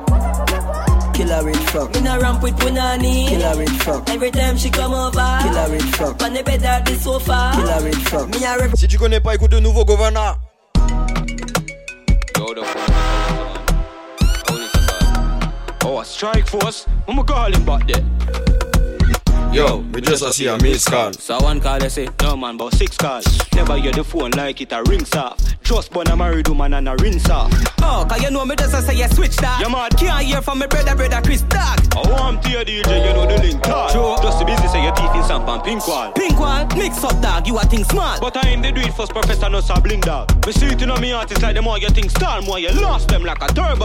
Kill 1.19 1.31
a 1.31 1.43
red 1.43 1.57
fuck 1.71 1.93
In 1.97 2.07
a 2.07 2.17
ramp 2.17 2.41
with 2.41 2.55
Punani. 2.55 3.27
Kill 3.27 3.41
a 3.41 3.57
red 3.57 3.69
fuck 3.83 4.09
Every 4.09 4.31
time 4.31 4.55
she 4.55 4.69
come 4.69 4.93
over. 4.93 5.39
Kill 5.43 5.57
a 5.57 5.69
red 5.69 5.83
fuck 5.95 6.23
On 6.23 6.33
the 6.33 6.41
bed 6.41 6.63
at 6.63 6.85
the 6.85 6.95
sofa. 6.95 7.51
Kill 7.55 7.67
a 7.67 7.83
red 7.83 7.95
fuck 8.07 8.29
Me 8.29 8.45
a 8.45 8.57
rev- 8.57 8.73
Si 8.77 8.87
tu 8.87 8.97
connais 8.97 9.19
pas, 9.19 9.35
écoute 9.35 9.51
le 9.51 9.59
nouveau 9.59 9.83
Govana. 9.83 10.37
Oh, 15.83 15.99
a 15.99 16.05
strike 16.05 16.47
force? 16.47 16.85
I'ma 17.05 17.23
call 17.23 17.53
him 17.53 17.65
back 17.65 17.85
there. 17.85 18.48
Yo, 19.51 19.77
we 19.93 19.99
just 19.99 20.23
a 20.23 20.31
see 20.31 20.45
a 20.45 20.55
miss 20.61 20.85
call. 20.85 21.11
So 21.13 21.39
one 21.39 21.59
call 21.59 21.79
they 21.79 21.89
say, 21.89 22.07
no 22.21 22.37
man, 22.37 22.55
but 22.55 22.71
six 22.75 22.95
calls. 22.95 23.25
Never 23.55 23.77
hear 23.77 23.91
the 23.91 24.03
phone 24.03 24.29
like 24.31 24.61
it 24.61 24.71
a 24.71 24.83
rings 24.83 25.13
off. 25.15 25.39
Just 25.63 25.91
born 25.91 26.07
a 26.07 26.15
married 26.15 26.47
woman 26.47 26.73
and 26.73 26.89
a 26.89 26.95
rinse 26.95 27.29
off. 27.29 27.51
Oh, 27.81 28.05
cause 28.09 28.21
you 28.23 28.31
know 28.31 28.43
me 28.45 28.55
just 28.55 28.73
a 28.73 28.81
say 28.81 28.95
you 28.95 29.07
switch 29.09 29.35
that. 29.37 29.59
You 29.61 29.69
mad? 29.69 29.97
Can't 29.97 30.23
hear 30.25 30.41
from 30.41 30.59
my 30.59 30.67
brother, 30.67 30.95
brother 30.95 31.21
Chris 31.23 31.41
Dog. 31.41 31.79
Oh, 31.95 32.03
I 32.03 32.09
want 32.09 32.43
to 32.43 32.49
your 32.49 32.63
DJ, 32.63 33.07
you 33.07 33.13
know 33.13 33.25
the 33.25 33.37
link 33.41 33.61
talk. 33.63 33.91
Sure. 33.91 34.17
Just 34.21 34.39
the 34.39 34.45
business 34.45 34.71
say 34.71 34.83
your 34.83 34.93
teeth 34.93 35.13
in 35.15 35.23
samp 35.23 35.47
and 35.47 35.63
pink 35.63 35.87
wall. 35.87 36.11
Pink 36.13 36.39
wall, 36.39 36.65
mix 36.77 37.03
up 37.03 37.21
dog, 37.21 37.47
you 37.47 37.57
a 37.57 37.61
think 37.61 37.85
smart. 37.85 38.21
But 38.21 38.37
I 38.37 38.49
ain't 38.49 38.63
the 38.63 38.71
do 38.71 38.81
it 38.81 38.93
first, 38.93 39.11
professor, 39.11 39.49
no 39.49 39.61
sabling 39.61 40.01
dog. 40.01 40.29
Me 40.45 40.53
see 40.53 40.67
it 40.67 40.81
in 40.81 40.89
me 41.01 41.11
artist 41.11 41.41
like 41.41 41.55
the 41.55 41.61
more 41.61 41.77
you 41.77 41.89
think 41.89 42.09
star, 42.11 42.41
more 42.41 42.59
you 42.59 42.71
lost 42.71 43.07
them 43.09 43.23
like 43.23 43.41
a 43.43 43.47
turbo 43.53 43.78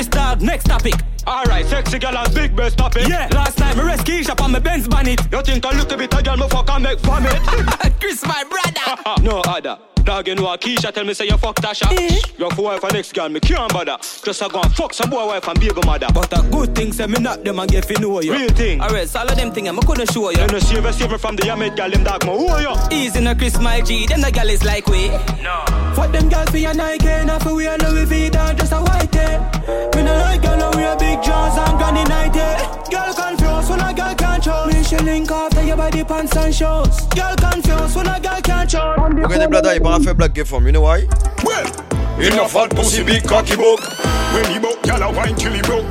Chris 0.00 0.08
Dog. 0.08 0.40
Next 0.40 0.64
topic. 0.64 0.94
Alright, 1.26 1.66
sexy 1.66 1.98
girl 1.98 2.16
and 2.16 2.34
big 2.34 2.56
breast 2.56 2.78
topic. 2.78 3.06
Yeah, 3.06 3.28
last 3.32 3.58
night 3.58 3.76
me 3.76 3.82
rescue 3.82 4.22
shop 4.22 4.40
on 4.40 4.52
my 4.52 4.58
Benz 4.58 4.88
bonnet. 4.88 5.20
You 5.30 5.42
think 5.42 5.66
I 5.66 5.76
look 5.76 5.92
a 5.92 5.96
bit 5.98 6.14
a 6.14 6.22
girl, 6.22 6.38
me 6.38 6.48
fuck 6.48 6.70
and 6.70 6.84
make 6.84 7.00
vomit? 7.00 7.34
Chris, 8.00 8.24
my 8.24 8.42
brother. 8.44 9.22
no 9.22 9.40
other. 9.40 9.78
Dog, 10.10 10.26
you 10.26 10.34
know 10.34 10.52
a 10.52 10.58
Keisha 10.58 10.92
tell 10.92 11.04
me 11.04 11.14
say 11.14 11.26
you 11.26 11.36
fuck 11.36 11.54
Tasha. 11.54 11.86
Eh? 11.92 12.18
Your 12.36 12.50
for 12.50 12.62
wife 12.62 12.82
and 12.82 12.94
next 12.94 13.14
girl, 13.14 13.28
me 13.28 13.38
can't 13.38 13.72
bother. 13.72 13.96
Just 14.24 14.42
a 14.42 14.48
go 14.48 14.60
and 14.60 14.74
fuck 14.74 14.92
some 14.92 15.08
boy 15.08 15.24
wife 15.24 15.46
and 15.46 15.60
baby 15.60 15.80
mother. 15.86 16.08
But 16.12 16.36
a 16.36 16.42
good 16.50 16.74
thing 16.74 16.92
say 16.92 17.06
me 17.06 17.20
not 17.20 17.44
them 17.44 17.60
and 17.60 17.70
get 17.70 17.84
fi 17.84 17.94
know 18.00 18.20
you. 18.20 18.32
Real 18.32 18.48
thing. 18.48 18.80
Alright, 18.80 19.08
so 19.08 19.20
all 19.20 19.28
of 19.28 19.36
them 19.36 19.52
thing 19.52 19.68
I 19.68 19.76
couldn't 19.76 20.10
show 20.10 20.30
you. 20.30 20.40
You 20.40 20.48
know 20.48 20.58
save 20.58 20.84
a 20.84 20.92
save 20.92 21.12
me 21.12 21.18
from 21.18 21.36
the 21.36 21.44
Yamid 21.44 21.76
girl, 21.76 21.90
them 21.90 22.02
dog, 22.02 22.24
me 22.24 22.32
who 22.32 22.48
are 22.48 22.60
you? 22.60 22.74
Easy 22.90 23.20
no 23.20 23.36
Chris, 23.36 23.60
my 23.60 23.82
G. 23.82 24.06
Them 24.06 24.20
the 24.20 24.32
gal 24.32 24.48
is 24.48 24.64
like 24.64 24.88
we. 24.88 25.10
No. 25.44 25.62
Fuck 25.94 26.10
them 26.10 26.28
girls 26.28 26.50
for 26.50 26.56
your 26.58 26.74
Nike, 26.74 27.24
not 27.24 27.44
for 27.44 27.54
we 27.54 27.68
a 27.68 27.76
Louis 27.76 28.06
Vuitton, 28.06 28.58
just 28.58 28.72
a 28.72 28.80
white 28.80 29.12
tee. 29.12 29.38
Me 29.96 30.02
no 30.02 30.12
like 30.18 30.42
girl, 30.42 30.56
no 30.56 30.70
wear 30.74 30.96
big 30.96 31.22
jaws 31.22 31.56
and 31.56 31.78
granny 31.78 32.02
nighty. 32.02 32.40
Girl 32.90 33.14
confused 33.14 33.70
when 33.70 33.78
a 33.78 33.94
girl 33.94 34.14
can't 34.16 34.42
show. 34.42 34.66
Me 34.66 34.82
she 34.82 34.96
link 34.96 35.30
after 35.30 35.62
your 35.62 35.76
body 35.76 36.02
pants 36.02 36.36
and 36.36 36.52
shows. 36.52 37.06
Girl 37.14 37.36
confused 37.36 37.94
when 37.94 38.08
a 38.08 38.18
girl 38.18 38.40
can't 38.42 38.68
show. 38.68 38.96
Ok, 39.22 39.38
des 39.38 39.46
blada, 39.46 39.74
il 39.74 39.80
para 40.00 40.04
faire 40.04 40.14
blague 40.14 40.34
get 40.34 40.46
from, 40.46 40.66
you 40.66 40.72
know 40.72 40.82
why? 40.82 41.06
Well, 41.44 41.66
in 42.20 42.38
a 42.38 42.48
fat 42.48 42.70
pussy 42.70 43.04
big 43.04 43.24
cocky 43.24 43.56
book. 43.56 43.80
When 44.32 44.44
he 44.52 44.58
book, 44.58 44.84
y'all 44.86 45.02
a 45.02 45.12
wine 45.12 45.34
till 45.34 45.52
he 45.52 45.62
broke. 45.62 45.88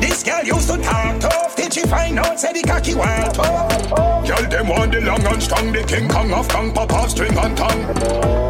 This 0.00 0.22
girl 0.22 0.42
used 0.42 0.68
to 0.70 0.78
talk 0.78 1.20
tough, 1.20 1.56
did 1.56 1.72
she 1.72 1.82
find 1.82 2.18
out 2.18 2.40
say 2.40 2.52
the 2.52 2.62
cocky 2.62 2.94
wild 2.94 3.34
tough? 3.34 4.26
Girl 4.26 4.48
them 4.48 4.68
want 4.68 4.92
the 4.92 5.00
long 5.00 5.24
and 5.26 5.42
strong, 5.42 5.72
the 5.72 5.84
King 5.84 6.08
Kong 6.08 6.32
of 6.32 6.48
Kong, 6.48 6.72
Papa 6.72 7.08
string 7.08 7.36
and 7.36 7.56
tongue. 7.56 7.82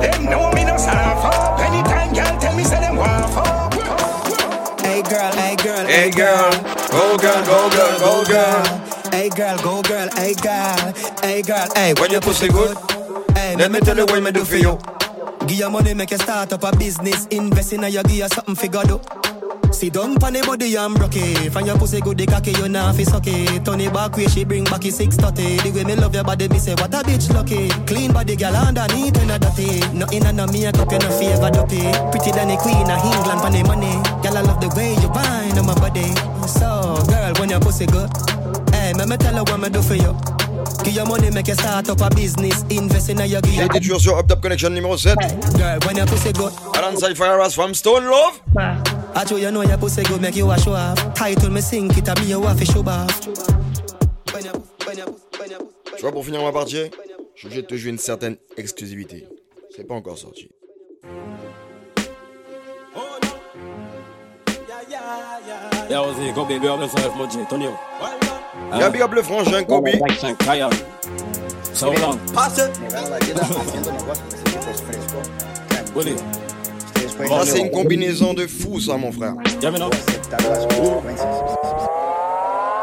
Them 0.00 0.24
know 0.26 0.52
me 0.52 0.64
no 0.64 0.76
soft 0.76 1.24
up, 1.24 1.60
anytime 1.60 2.14
girl 2.14 2.40
tell 2.40 2.56
me 2.56 2.64
say 2.64 2.80
them 2.80 2.96
waff 2.96 3.36
up. 3.36 3.74
Hey 4.80 5.02
girl, 5.02 5.32
hey 5.32 5.56
girl, 5.56 5.86
Hey 5.86 6.10
girl, 6.10 6.50
go 6.90 7.18
girl, 7.18 7.44
go 7.44 7.70
girl, 7.70 7.98
go 7.98 8.24
girl. 8.24 8.80
Hey 9.10 9.28
girl, 9.30 9.58
go 9.58 9.82
girl, 9.82 10.08
hey 10.14 10.34
girl, 10.34 10.92
hey 11.22 11.42
girl, 11.42 11.68
hey. 11.74 11.94
When 11.98 12.10
your 12.10 12.20
pussy 12.20 12.48
good, 12.48 12.76
Let 13.56 13.70
me 13.70 13.80
tell 13.80 13.96
you 13.96 14.04
what 14.06 14.22
me 14.22 14.32
do 14.32 14.44
for 14.44 14.56
you. 14.56 14.78
Give 15.46 15.58
your 15.58 15.70
money, 15.70 15.94
make 15.94 16.10
you 16.10 16.18
start 16.18 16.52
up 16.52 16.64
a 16.64 16.76
business. 16.76 17.26
Invest 17.26 17.72
in 17.72 17.84
a 17.84 17.88
you 17.88 18.02
give 18.02 18.12
you 18.12 18.28
something 18.28 18.54
figure 18.56 18.82
do. 18.82 19.00
See 19.72 19.90
down 19.90 20.16
pan 20.16 20.34
the 20.34 20.42
body 20.42 20.74
and 20.76 20.94
broke 20.94 21.16
it. 21.16 21.52
Find 21.52 21.66
your 21.66 21.78
pussy 21.78 22.00
good, 22.00 22.18
the 22.18 22.26
cocky 22.26 22.52
you 22.52 22.68
now 22.68 22.92
fi 22.92 23.04
suck 23.04 23.26
it. 23.26 23.64
Turn 23.64 23.80
it 23.80 23.92
back 23.92 24.16
way, 24.16 24.26
she 24.26 24.44
bring 24.44 24.64
back 24.64 24.84
it 24.84 24.94
630. 24.94 25.62
The 25.62 25.70
way 25.74 25.84
me 25.84 25.94
love 25.96 26.14
your 26.14 26.24
body, 26.24 26.48
me 26.48 26.58
say 26.58 26.74
what 26.74 26.94
a 26.94 27.02
bitch 27.02 27.32
lucky. 27.34 27.68
Clean 27.86 28.12
body, 28.12 28.36
girl 28.36 28.54
underneath 28.54 29.18
and 29.18 29.30
a 29.30 29.38
dirty. 29.38 29.80
Nothing 29.94 30.24
and 30.26 30.36
no 30.36 30.46
makeup, 30.46 30.90
you 30.90 30.98
no 30.98 31.10
favor 31.14 31.50
dopey. 31.50 31.90
Pretty 32.10 32.30
than 32.30 32.48
the 32.48 32.56
queen 32.58 32.90
of 32.90 33.02
England, 33.02 33.40
pan 33.42 33.52
the 33.52 33.62
money. 33.66 33.94
Girl, 34.22 34.38
I 34.38 34.42
love 34.42 34.60
the 34.60 34.70
way 34.78 34.94
you 34.98 35.08
bind 35.10 35.58
on 35.58 35.66
my 35.66 35.74
body. 35.74 36.10
So, 36.46 37.02
girl, 37.06 37.34
when 37.38 37.50
your 37.50 37.60
pussy 37.60 37.86
good, 37.86 38.10
hey, 38.70 38.94
me 38.94 39.06
me 39.06 39.16
tell 39.16 39.34
her 39.34 39.42
what 39.42 39.58
me 39.58 39.70
do 39.70 39.82
for 39.82 39.94
you. 39.94 40.14
Give 40.82 40.94
your 40.94 41.06
money, 41.06 41.30
make 41.30 41.48
you 41.48 41.54
start 41.54 41.88
up 41.88 42.00
a 42.00 42.10
business. 42.14 42.64
Invest 42.70 43.10
in 43.10 43.20
a 43.20 43.26
your 43.26 43.40
gear. 43.42 43.62
J'étais 43.62 43.80
toujours 43.80 44.00
sur 44.00 44.18
Up 44.18 44.26
Top 44.26 44.40
Connection 44.40 44.70
numéro 44.70 44.96
7. 44.96 45.16
Girl, 45.56 45.78
when 45.86 45.96
your 45.96 46.06
pussy 46.06 46.32
good. 46.32 46.52
Alongside 46.76 47.16
Fire 47.16 47.36
Ras 47.36 47.54
from 47.54 47.74
Stone 47.74 48.04
Love. 48.04 48.40
I 49.14 49.24
show 49.26 49.36
you 49.36 49.50
know 49.50 49.62
your 49.62 49.78
pussy 49.78 50.02
good, 50.02 50.20
make 50.20 50.36
you 50.36 50.50
a 50.50 50.58
show 50.58 50.72
off. 50.74 51.14
Title 51.14 51.50
me 51.50 51.60
sink 51.60 51.96
it, 51.96 52.08
a 52.08 52.14
me 52.20 52.26
you 52.26 52.42
have 52.42 52.58
to 52.58 52.64
show 52.64 52.82
off. 52.86 53.20
Tu 55.96 56.02
vois, 56.02 56.12
pour 56.12 56.24
finir 56.24 56.42
ma 56.42 56.52
partie, 56.52 56.90
je 57.34 57.38
suis 57.38 57.46
obligé 57.46 57.62
de 57.62 57.66
te 57.66 57.76
jouer 57.76 57.90
une 57.90 57.98
certaine 57.98 58.36
exclusivité. 58.56 59.26
C'est 59.74 59.84
pas 59.86 59.94
encore 59.94 60.18
sorti. 60.18 60.50
Yo, 65.90 66.12
Z, 66.14 66.34
go 66.34 66.46
I'm 66.48 66.80
myself, 66.80 67.14
mon 67.16 67.30
J, 67.30 67.38
Tony. 67.48 67.68
Yeah, 68.76 68.90
big 68.90 69.02
up 69.02 69.12
le 69.14 69.22
frangin 69.22 69.64
Kobe. 69.64 69.90
So 71.72 71.92
long. 71.92 72.18
Pase. 72.34 72.70
Willie. 75.94 76.16
Ça, 77.28 77.44
c'est 77.44 77.60
une 77.60 77.70
combinaison 77.70 78.34
de 78.34 78.46
fou, 78.46 78.80
ça, 78.80 78.96
mon 78.96 79.12
frère. 79.12 79.34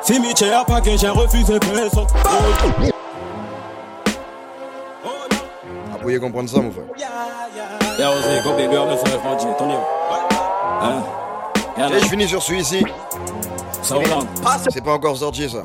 Si 0.03 0.19
Miché 0.19 0.51
a 0.51 0.63
pas 0.63 0.81
que 0.81 0.95
j'ai 0.97 1.09
refusé 1.09 1.59
personne. 1.59 2.07
Vous 5.91 5.97
pouvez 5.99 6.19
comprendre 6.19 6.49
ça, 6.49 6.59
mon 6.59 6.71
frère. 6.71 6.85
Tony. 9.57 9.75
Hein? 10.81 11.03
Et 11.77 11.99
je 11.99 12.05
finis 12.05 12.27
sur 12.27 12.41
celui-ci. 12.41 12.85
So 13.91 13.99
long. 13.99 14.25
C'est 14.71 14.81
pas 14.81 14.93
encore 14.93 15.17
sorti, 15.17 15.49
ça. 15.49 15.63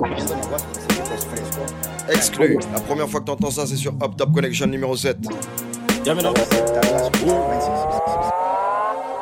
Exclu. 2.11 2.59
La 2.75 2.81
première 2.81 3.09
fois 3.09 3.21
que 3.21 3.27
t'entends 3.27 3.53
ça, 3.53 3.67
c'est 3.69 3.77
sur 3.77 3.93
Up 4.03 4.17
Top 4.17 4.33
Connection 4.33 4.67
numéro 4.67 4.97
7. 4.97 5.17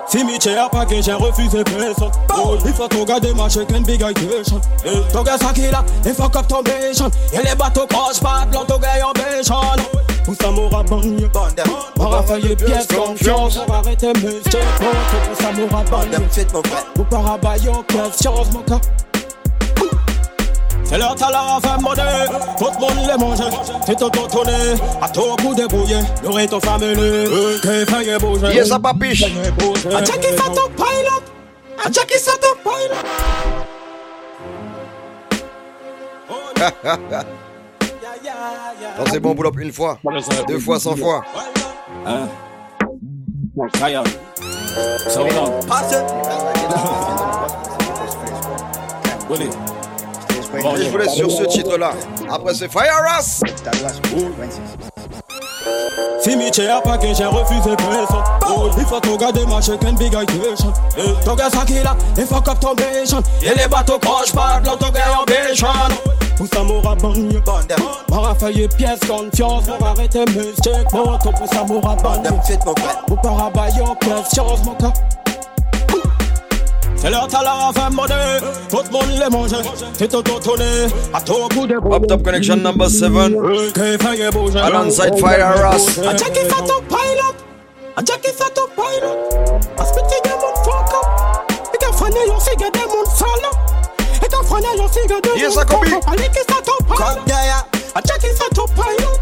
Si 0.06 0.24
Miché 0.24 0.56
a 0.56 0.70
pas 0.70 0.86
que 0.86 1.02
j'ai 1.02 1.12
refusé 1.12 1.62
personne. 1.64 2.10
Oh, 2.34 2.56
il 2.64 2.72
faut 2.72 2.88
tout 2.88 3.04
garder 3.04 3.34
ma 3.34 3.46
chicken 3.50 3.82
big 3.82 4.00
vacation. 4.00 4.58
Eh, 4.86 5.12
Tout 5.12 5.22
gars 5.22 5.36
ça 5.36 5.52
qui 5.52 5.62
là, 5.70 5.84
il 6.06 6.14
faut 6.14 6.28
que 6.30 6.42
ton 6.46 6.62
béchon. 6.62 7.10
Et 7.34 7.46
les 7.46 7.54
bateaux 7.54 7.86
crochent 7.86 8.22
pas, 10.24 10.32
de 10.32 10.32
l'auto 10.32 10.32
gars 10.32 10.32
en 10.32 10.32
béchon. 10.32 10.32
Tout 10.32 10.34
ça 10.40 10.50
m'aura 10.50 10.82
bagné. 10.82 11.28
M'aura 11.96 12.22
failli 12.22 12.56
pièce 12.56 12.86
confiance. 12.86 13.58
On 13.58 13.70
va 13.70 13.78
arrêter 13.78 14.12
mes 14.14 14.40
checkpoints. 14.50 15.04
Tout 15.10 15.42
ça 15.42 15.52
m'aura 15.52 15.82
bagné. 15.84 16.16
Vous 16.96 17.04
par 17.04 17.32
abailler 17.32 17.70
questions, 17.88 18.34
mon 18.52 18.60
gars. 18.60 18.80
C'est 20.84 20.98
leur 20.98 21.14
talent 21.14 21.56
à 21.56 21.60
faire 21.60 21.80
monnaie, 21.80 22.26
tout 22.58 22.66
le 22.66 22.78
monde 22.78 23.08
les 23.08 23.16
mange. 23.16 23.38
C'est 23.86 23.98
tout 23.98 24.10
tourné, 24.10 24.52
à 25.00 25.08
tout 25.08 25.34
bout 25.42 25.54
débrouillé, 25.54 25.96
l'aurait 26.22 26.46
ton 26.46 26.60
famille. 26.60 26.94
Que 27.62 27.86
fait 27.86 28.18
bouger. 28.18 28.54
Yes, 28.54 28.70
a 28.70 28.78
papiche. 28.78 29.24
A 29.24 30.04
Jackie 30.04 30.36
Sato 30.36 30.68
pilot, 30.76 31.22
a 31.84 31.90
Jackie 31.90 32.18
Sato 32.18 32.54
pilot. 32.62 33.02
Quand 38.96 39.04
c'est 39.10 39.20
bon, 39.20 39.34
up 39.44 39.54
une 39.58 39.72
fois, 39.72 39.98
deux 40.48 40.58
fois, 40.58 40.78
cent 40.78 40.96
fois. 40.96 41.22
Hein? 42.06 42.28
Et 50.56 50.84
je 50.84 50.90
vous 50.90 50.98
laisse 50.98 51.14
sur 51.14 51.30
ce 51.30 51.44
titre-là. 51.44 51.92
Après, 52.30 52.54
c'est 52.54 52.70
Fire 52.70 53.02
Ras. 53.06 53.42
Si 56.20 56.36
Miché 56.36 56.68
a 56.68 56.80
pas 56.80 56.96
que 56.98 57.12
j'ai 57.12 57.24
refusé 57.24 57.76
personne. 57.76 58.24
Oh, 58.48 58.70
il 58.78 58.84
faut 58.84 59.00
tout 59.00 59.16
garder 59.16 59.44
ma 59.46 59.60
chicken 59.60 59.94
big 59.96 60.12
vacation. 60.12 60.72
Eh, 60.96 61.12
Tout 61.24 61.34
gars 61.34 61.50
ça 61.50 61.64
qui 61.66 61.74
là, 61.74 61.96
il 62.16 62.24
faut 62.24 62.40
que 62.40 62.50
ton 62.58 62.74
béchon. 62.74 63.22
Et 63.42 63.54
les 63.58 63.68
bateaux 63.68 63.98
crochent 63.98 64.32
pas, 64.32 64.60
de 64.60 64.66
l'auto 64.66 64.90
gars 64.90 65.20
en 65.20 65.24
béchon. 65.24 65.66
Tout 66.36 66.48
ça 66.52 66.62
m'aura 66.62 66.94
bagné. 66.94 67.40
M'aura 68.10 68.34
failli 68.34 68.68
pièce 68.68 69.00
confiance. 69.00 69.64
On 69.68 69.84
va 69.84 69.90
arrêter 69.90 70.24
mes 70.34 70.52
checkpoints. 70.62 71.18
Tout 71.22 71.46
ça 71.52 71.64
m'aura 71.64 71.96
bagné. 71.96 72.30
Vous 73.08 73.16
par 73.16 73.46
abailler 73.46 73.84
questions, 74.00 74.56
mon 74.64 74.74
gars. 74.74 74.92
C'est 76.96 77.10
leur 77.10 77.28
talent 77.28 77.68
à 77.68 77.72
faire 77.74 77.90
monnaie, 77.90 78.40
tout 78.70 78.78
le 78.82 78.90
monde 78.90 79.10
les 79.18 79.28
mange, 79.28 79.50
c'est 79.92 80.08
tout 80.08 80.22
tourné, 80.22 80.86
à 81.12 81.20
tout 81.20 81.48
bout 81.54 81.66
de 81.66 81.74
Up 81.74 82.06
Top 82.08 82.22
Connection 82.22 82.56
number 82.56 82.88
7. 82.88 83.10
Alongside 84.56 85.14
Fyah 85.18 85.52
Ras. 85.52 85.98
A 85.98 86.16
Jackie 86.16 86.48
Sato 86.48 86.80
pilot, 86.88 87.36
a 87.96 88.02
Jackie 88.02 88.32
Sato 88.34 88.68
pilot, 88.74 89.18
a 89.76 89.84
spitty 89.84 90.18
demon 90.24 90.54
fuck 90.64 90.94
up, 90.94 91.06
et 91.74 91.76
qu'à 91.76 91.92
faner 91.92 92.26
yon 92.26 92.40
siga 92.40 92.70
demon 92.72 93.04
solo, 93.14 93.50
et 93.68 93.73
qu'à 94.28 94.42
faner 94.42 94.76
yon 94.76 94.88
siga 94.88 95.20
demon 95.20 95.36
Yes, 95.36 95.56
a 95.56 95.64
copy. 95.64 95.92
A 95.92 96.16
Jackie 96.16 96.44
Sato 96.48 96.76
pilot, 96.86 97.64
a 97.94 98.00
Jackie 98.02 98.34
Sato 98.36 98.66
pilot, 98.74 99.20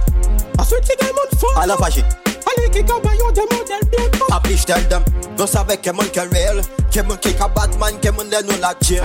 a 0.58 0.64
spitty 0.64 0.94
demon 1.00 1.28
fuck 1.38 1.56
À 1.56 1.66
la 1.66 1.76
fâchée. 1.76 2.04
Ali 2.44 2.70
qui 2.70 2.84
cabayon 2.84 3.30
des 3.32 3.42
modèles 3.42 3.88
bien 3.90 4.10
Papiche 4.28 4.64
tell 4.66 4.82
them 4.88 5.02
Don't 5.36 5.46
savais 5.46 5.76
que 5.76 5.90
mon 5.90 6.02
que 6.04 6.20
real 6.20 6.60
Que 6.90 7.00
mon 7.02 7.16
kick 7.16 7.40
a 7.40 7.48
Batman 7.48 7.98
Que 8.00 8.10
mon 8.10 8.24
de 8.24 8.42
nous 8.44 8.60
la 8.60 8.74
chill 8.82 9.02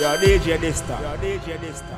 Yo, 0.00 0.08
DJ 0.20 0.58
Dysta. 0.58 0.98
Yo, 1.02 1.16
DJ 1.22 1.58
Dysta. 1.60 1.96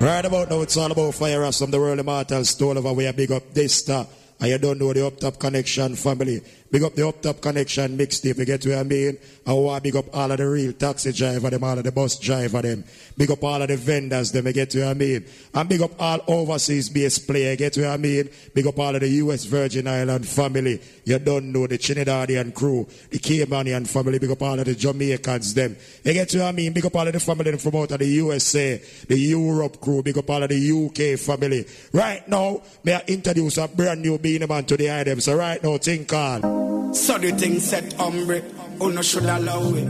Right 0.00 0.24
about 0.24 0.50
now, 0.50 0.62
it's 0.62 0.76
all 0.76 0.90
about 0.90 1.14
Fyah 1.14 1.40
Ras 1.40 1.58
from 1.58 1.70
the 1.70 1.78
world 1.78 2.00
immortal 2.00 2.44
Stone 2.44 2.74
Love 2.76 2.96
where 2.96 3.12
big 3.12 3.30
up 3.30 3.42
this 3.54 3.74
star. 3.74 4.06
And 4.42 4.50
you 4.50 4.58
don't 4.58 4.80
know 4.80 4.92
the 4.92 5.06
Up 5.06 5.18
Top 5.18 5.38
Connection 5.38 5.94
family. 5.94 6.42
Big 6.68 6.82
up 6.82 6.96
the 6.96 7.06
Up 7.06 7.22
Top 7.22 7.40
Connection 7.40 7.96
mixtape, 7.96 8.38
you 8.38 8.44
get 8.44 8.66
what 8.66 8.78
I 8.78 8.82
mean? 8.82 9.16
I 9.46 9.52
want 9.52 9.84
big 9.84 9.94
up 9.94 10.06
all 10.16 10.32
of 10.32 10.38
the 10.38 10.48
real 10.48 10.72
taxi 10.72 11.12
driver, 11.12 11.50
them, 11.50 11.62
all 11.62 11.78
of 11.78 11.84
the 11.84 11.92
bus 11.92 12.18
driver, 12.18 12.60
them. 12.62 12.82
Big 13.16 13.30
up 13.30 13.44
all 13.44 13.62
of 13.62 13.68
the 13.68 13.76
vendors, 13.76 14.32
them, 14.32 14.46
you 14.46 14.52
get 14.52 14.74
what 14.74 14.84
I 14.84 14.94
mean? 14.94 15.24
And 15.54 15.68
big 15.68 15.82
up 15.82 15.92
all 16.00 16.20
overseas 16.26 16.88
based 16.88 17.26
player, 17.26 17.50
you 17.52 17.56
get 17.56 17.76
what 17.76 17.86
I 17.86 17.96
mean? 17.98 18.30
Big 18.52 18.66
up 18.66 18.78
all 18.78 18.94
of 18.94 19.00
the 19.00 19.08
US 19.08 19.44
Virgin 19.44 19.86
Island 19.86 20.26
family. 20.26 20.80
You 21.04 21.18
don't 21.20 21.52
know 21.52 21.68
the 21.68 21.78
Trinidadian 21.78 22.52
crew, 22.52 22.88
the 23.10 23.18
Caymanian 23.18 23.86
family, 23.86 24.18
big 24.18 24.30
up 24.30 24.42
all 24.42 24.58
of 24.58 24.64
the 24.64 24.74
Jamaicans, 24.74 25.54
them. 25.54 25.76
You 26.02 26.14
get 26.14 26.32
what 26.32 26.42
I 26.42 26.52
mean? 26.52 26.72
Big 26.72 26.86
up 26.86 26.96
all 26.96 27.06
of 27.06 27.12
the 27.12 27.20
family 27.20 27.56
from 27.58 27.76
out 27.76 27.92
of 27.92 27.98
the 28.00 28.06
USA, 28.06 28.82
the 29.06 29.18
Europe 29.18 29.80
crew, 29.80 30.02
big 30.02 30.18
up 30.18 30.30
all 30.30 30.42
of 30.42 30.48
the 30.48 30.56
UK 30.56 31.16
family. 31.20 31.64
Right 31.92 32.26
now, 32.26 32.62
may 32.82 32.94
I 32.94 33.04
introduce 33.06 33.58
a 33.58 33.68
brand 33.68 34.02
new 34.02 34.18
Beenie 34.32 34.46
Man 34.46 34.64
to 34.64 34.78
the 34.78 34.90
item. 34.90 35.20
So 35.20 35.36
right 35.36 35.62
now, 35.62 35.76
think 35.76 36.10
on. 36.12 36.94
So 36.94 37.18
the 37.18 37.32
thing 37.32 37.60
set 37.60 37.84
umbre, 37.98 38.40
who 38.78 38.90
no 38.90 39.02
should 39.02 39.24
allow 39.24 39.74
it. 39.74 39.84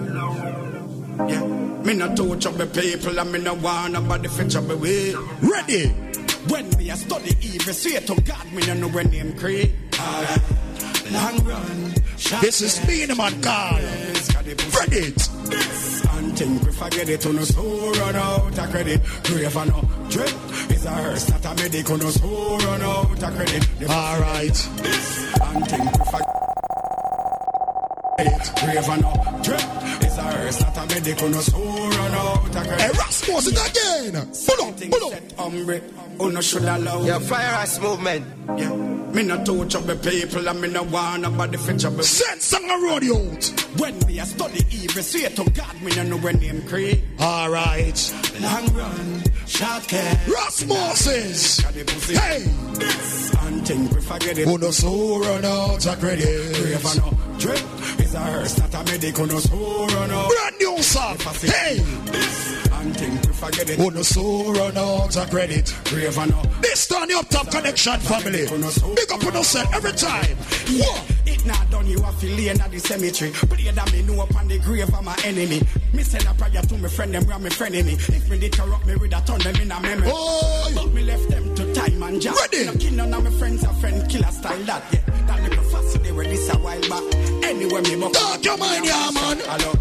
Yeah, 1.31 1.47
me 1.85 1.95
no 1.95 2.13
touch 2.13 2.47
up 2.47 2.55
the 2.55 2.67
people 2.67 3.21
and 3.21 3.31
me 3.31 3.39
no 3.39 3.55
want 3.55 3.93
nobody 3.93 4.27
up 4.27 4.67
the 4.67 4.77
way. 4.77 5.15
Ready? 5.43 5.91
When 6.51 6.69
me 6.71 6.91
a 6.91 6.97
study 6.97 7.37
evil, 7.41 7.73
swear 7.73 8.01
to 8.01 8.21
God, 8.23 8.53
me 8.53 8.67
no 8.67 8.75
know 8.75 8.89
when 8.89 9.11
name 9.11 9.39
create. 9.39 9.75
Alright, 10.01 10.41
long 11.13 11.45
run. 11.45 11.95
This 12.41 12.61
is 12.63 12.87
me 12.87 13.05
the 13.07 13.15
man 13.15 13.41
call. 13.43 13.79
And 16.15 16.39
think 16.39 16.63
we 16.63 16.73
forget 16.73 17.09
it, 17.09 17.27
on 17.27 17.39
us 17.39 17.55
who 17.55 17.93
run 17.93 18.17
out 18.17 18.59
of 18.59 18.71
credit. 18.71 19.01
Grave 19.25 19.57
and 19.57 20.11
drip 20.11 20.35
is 20.71 20.85
a 20.85 20.91
hearse, 20.91 21.29
not 21.31 21.45
a 21.45 21.55
medic, 21.63 21.91
on 21.91 22.03
us 22.03 22.17
who 22.17 22.57
run 22.59 22.83
out 22.83 23.23
of 23.23 23.35
credit. 23.35 23.91
Alright. 23.91 24.69
This 24.83 25.35
and 25.41 25.69
think 25.69 25.85
we 25.85 26.05
forget 26.07 26.42
it. 28.27 28.53
Grave 28.61 28.89
and 28.89 29.03
no 29.03 29.13
drip 29.43 29.61
is 30.03 30.19
a 30.19 30.23
hearse, 30.23 30.61
not 30.63 30.77
a 30.79 30.87
medic, 30.95 31.23
on 31.23 31.35
us 31.35 31.49
who 31.49 31.63
run 31.63 32.13
out 32.13 32.57
of. 32.57 32.67
Hey, 32.67 32.91
Rasmus 32.91 33.47
it 33.49 33.59
again. 33.69 34.13
Pull 34.47 34.67
up, 34.67 34.77
pull 34.91 35.13
up. 35.13 35.53
Umbre, 35.53 35.81
who 36.19 36.33
no 36.33 36.41
should 36.41 36.63
allow. 36.63 37.03
Yeah, 37.05 37.19
Fyah 37.19 37.53
Ras 37.53 37.81
movement. 37.81 38.27
Yeah, 38.59 38.75
me 38.75 39.23
no 39.23 39.45
touch 39.45 39.75
up 39.75 39.85
the 39.85 39.97
people 39.97 40.49
and 40.49 40.61
me 40.61 40.69
no 40.69 40.83
want 40.85 41.23
nobody 41.23 41.57
fetch 41.59 41.85
up 41.85 41.97
the 41.97 42.03
Send 42.03 42.41
song 42.41 42.71
a 42.71 42.79
rodeo 42.79 43.17
out. 43.17 43.45
When 43.77 43.99
me 44.07 44.19
a 44.19 44.27
study 44.27 44.61
evil, 44.71 45.03
swear 45.03 45.31
to 45.31 45.51
God, 45.51 45.83
me 45.83 45.95
no 45.97 46.03
know 46.05 46.19
when 46.19 46.37
name 46.37 46.63
create. 46.67 47.03
Alright. 47.21 48.15
Long 48.41 48.67
run, 48.75 49.23
short 49.47 49.83
cash. 49.89 50.27
Rasmuses. 50.27 51.61
Hey. 52.19 52.45
This 52.79 53.35
and 53.37 53.67
think 53.67 53.93
we 53.93 54.01
forget 54.01 54.39
it. 54.39 54.49
Who 54.49 54.59
no 54.59 54.71
so 54.71 55.19
run 55.19 55.45
out 55.45 55.87
of 55.87 56.01
credit. 56.01 56.55
Grave 56.55 56.87
and 56.87 56.99
no 56.99 57.39
drip 57.39 57.63
is 58.13 58.15
a 58.15 58.21
hearse, 58.21 58.59
a 58.59 58.85
medic, 58.85 59.17
who 59.17 59.27
no. 59.27 60.29
Brand 60.29 60.57
new 60.59 60.83
song. 60.83 61.17
Hey. 61.41 61.79
Think 62.83 63.27
we 63.27 63.33
forget 63.33 63.71
it. 63.71 63.79
Who 63.79 63.91
no 63.91 64.03
so 64.03 64.53
run 64.53 64.77
out 64.77 65.17
of 65.17 65.31
credit. 65.31 65.73
Grave 65.85 66.19
and 66.19 66.31
no 66.33 66.43
This 66.61 66.89
turn 66.89 67.09
the 67.09 67.15
up 67.15 67.29
top 67.29 67.49
connection 67.51 67.99
family. 68.01 68.45
Big 68.97 69.13
up 69.13 69.25
on 69.25 69.35
yourself 69.35 69.73
every 69.75 69.93
time. 69.93 70.37
Yeah, 70.67 71.33
it 71.33 71.47
not 71.47 71.71
done, 71.71 71.87
you 71.87 72.03
have 72.03 72.19
to 72.21 72.27
lay 72.27 72.49
in 72.49 72.59
the 72.59 72.79
cemetery. 72.81 73.31
Play 73.31 73.71
that 73.71 73.93
me 73.93 74.03
know 74.03 74.23
upon 74.23 74.49
the 74.49 74.59
grave 74.59 74.93
of 74.93 75.05
my 75.05 75.17
enemy. 75.25 75.63
Me 75.95 76.03
send 76.03 76.27
a 76.27 76.35
prayer 76.35 76.61
to 76.61 76.79
my 76.79 76.89
friend, 76.89 77.15
them 77.15 77.25
brand 77.25 77.45
me 77.45 77.51
friend 77.51 77.75
me. 77.75 77.93
If 77.93 78.29
me 78.29 78.39
did 78.39 78.53
corrupt 78.53 78.87
me 78.87 78.97
with 78.97 79.15
a 79.15 79.21
turn 79.25 79.39
them 79.39 79.57
in 79.57 79.73
a 79.73 79.81
memory. 79.81 80.11
Oh, 80.13 80.73
But 80.75 80.93
me 80.93 81.03
left 81.05 81.29
them 81.31 81.55
to 81.55 81.73
time 81.73 82.03
and 82.03 82.21
job. 82.21 82.35
Ready. 82.37 82.67
No 82.67 82.73
kill 82.75 82.95
none 82.95 83.15
of 83.15 83.25
my 83.25 83.31
friends, 83.31 83.63
a 83.63 83.73
friend 83.75 84.11
killer 84.11 84.33
style 84.33 84.63
that. 84.65 84.83
Yeah, 84.93 85.27
that 85.27 85.62
little 85.83 85.91
fast 85.91 86.03
they 86.03 86.13
were 86.13 86.25
this 86.25 86.49
a 86.49 86.57
while 86.59 86.81
back. 86.89 87.03
Anyway, 87.45 87.81
me 87.83 87.97
buck 88.01 88.13
Talk 88.13 88.45
your 88.45 88.57
mind, 88.57 88.85
yeah, 88.85 89.11
man. 89.13 89.39
Hello. 89.45 89.73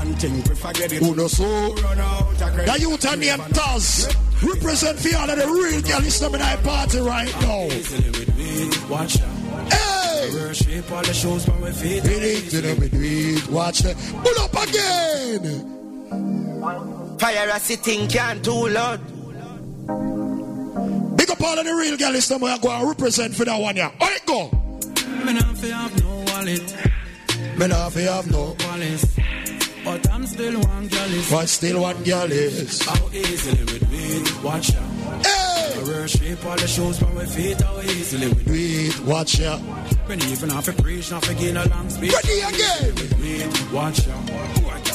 And 0.00 0.20
think 0.20 0.48
we 0.48 0.54
forget 0.54 0.92
it. 0.92 1.02
Who 1.02 1.14
no 1.14 1.26
so 1.26 1.74
Run 1.74 1.98
out 1.98 2.30
of 2.30 2.38
credit. 2.38 2.66
The 2.66 2.80
youth 2.80 3.04
and 3.04 3.20
name 3.20 3.38
Taz 3.38 4.06
represent 4.42 4.98
for 4.98 5.16
all 5.16 5.30
of 5.30 5.38
the 5.38 5.46
real 5.46 5.82
girl 5.82 5.98
in 5.98 6.04
the 6.04 6.38
night 6.38 6.62
party 6.62 7.00
right 7.00 7.32
now. 7.40 7.64
Easily 7.64 8.10
with 8.10 8.36
me, 8.36 8.70
watch. 8.88 9.18
Hey! 9.18 10.30
Worship 10.32 10.92
all 10.92 11.02
the 11.02 11.12
shows 11.12 11.46
by 11.46 11.58
my 11.58 11.72
feet. 11.72 12.04
We 12.04 12.20
need 12.20 12.50
to 12.50 12.62
know 12.62 12.74
we 12.74 12.88
do. 12.88 13.40
Watch 13.50 13.84
it. 13.84 13.96
Pull 14.22 14.38
up 14.40 14.54
again. 14.68 15.74
Fire 17.18 17.50
us 17.50 17.62
sitting 17.64 18.08
can't 18.08 18.44
too 18.44 18.68
loud. 18.68 19.00
Big 21.16 21.30
up 21.30 21.40
all 21.42 21.58
of 21.58 21.64
the 21.64 21.74
real 21.74 21.96
girl 21.96 22.14
in 22.14 22.20
the 22.20 22.58
go 22.62 22.70
and 22.70 22.88
represent 22.88 23.34
for 23.34 23.44
that 23.44 23.60
one 23.60 23.76
yeah. 23.76 23.90
Alright 24.00 24.24
go. 24.26 24.67
Me 25.24 25.32
not 25.32 25.56
fi 25.58 25.68
have 25.68 26.04
no 26.04 26.24
wallet, 26.28 26.76
Me 27.58 27.66
not 27.66 27.92
fi 27.92 28.00
have 28.02 28.30
no, 28.30 28.54
police. 28.58 29.16
But 29.84 30.10
I'm 30.12 30.26
still 30.26 30.60
one 30.60 30.88
gallus. 30.88 31.30
but 31.30 31.48
still 31.48 31.80
one 31.80 32.02
girl 32.02 32.30
is. 32.30 32.82
How 32.82 33.08
easily 33.12 33.64
with 33.64 33.88
weed, 33.90 34.44
watch 34.44 34.74
out. 34.74 35.26
Hey! 35.26 35.74
I 35.78 35.82
worship 35.84 36.44
all 36.44 36.56
the 36.56 36.66
shows 36.66 36.98
by 37.00 37.10
my 37.12 37.24
feet. 37.24 37.60
How 37.60 37.80
easily 37.80 38.28
with 38.28 38.44
Do 38.46 38.52
it. 38.54 39.00
Watch 39.06 39.38
ya. 39.38 39.56
When 40.06 40.20
even 40.24 40.50
have 40.50 40.64
to 40.64 40.72
preach, 40.82 41.10
not 41.10 41.24
forget 41.24 41.56
a 41.56 41.68
long 41.70 41.88
speech. 41.88 42.12
Ready 42.12 42.40
again. 42.40 42.94
With 42.94 43.18
weed, 43.20 43.72
watch 43.72 44.08
out. 44.08 44.30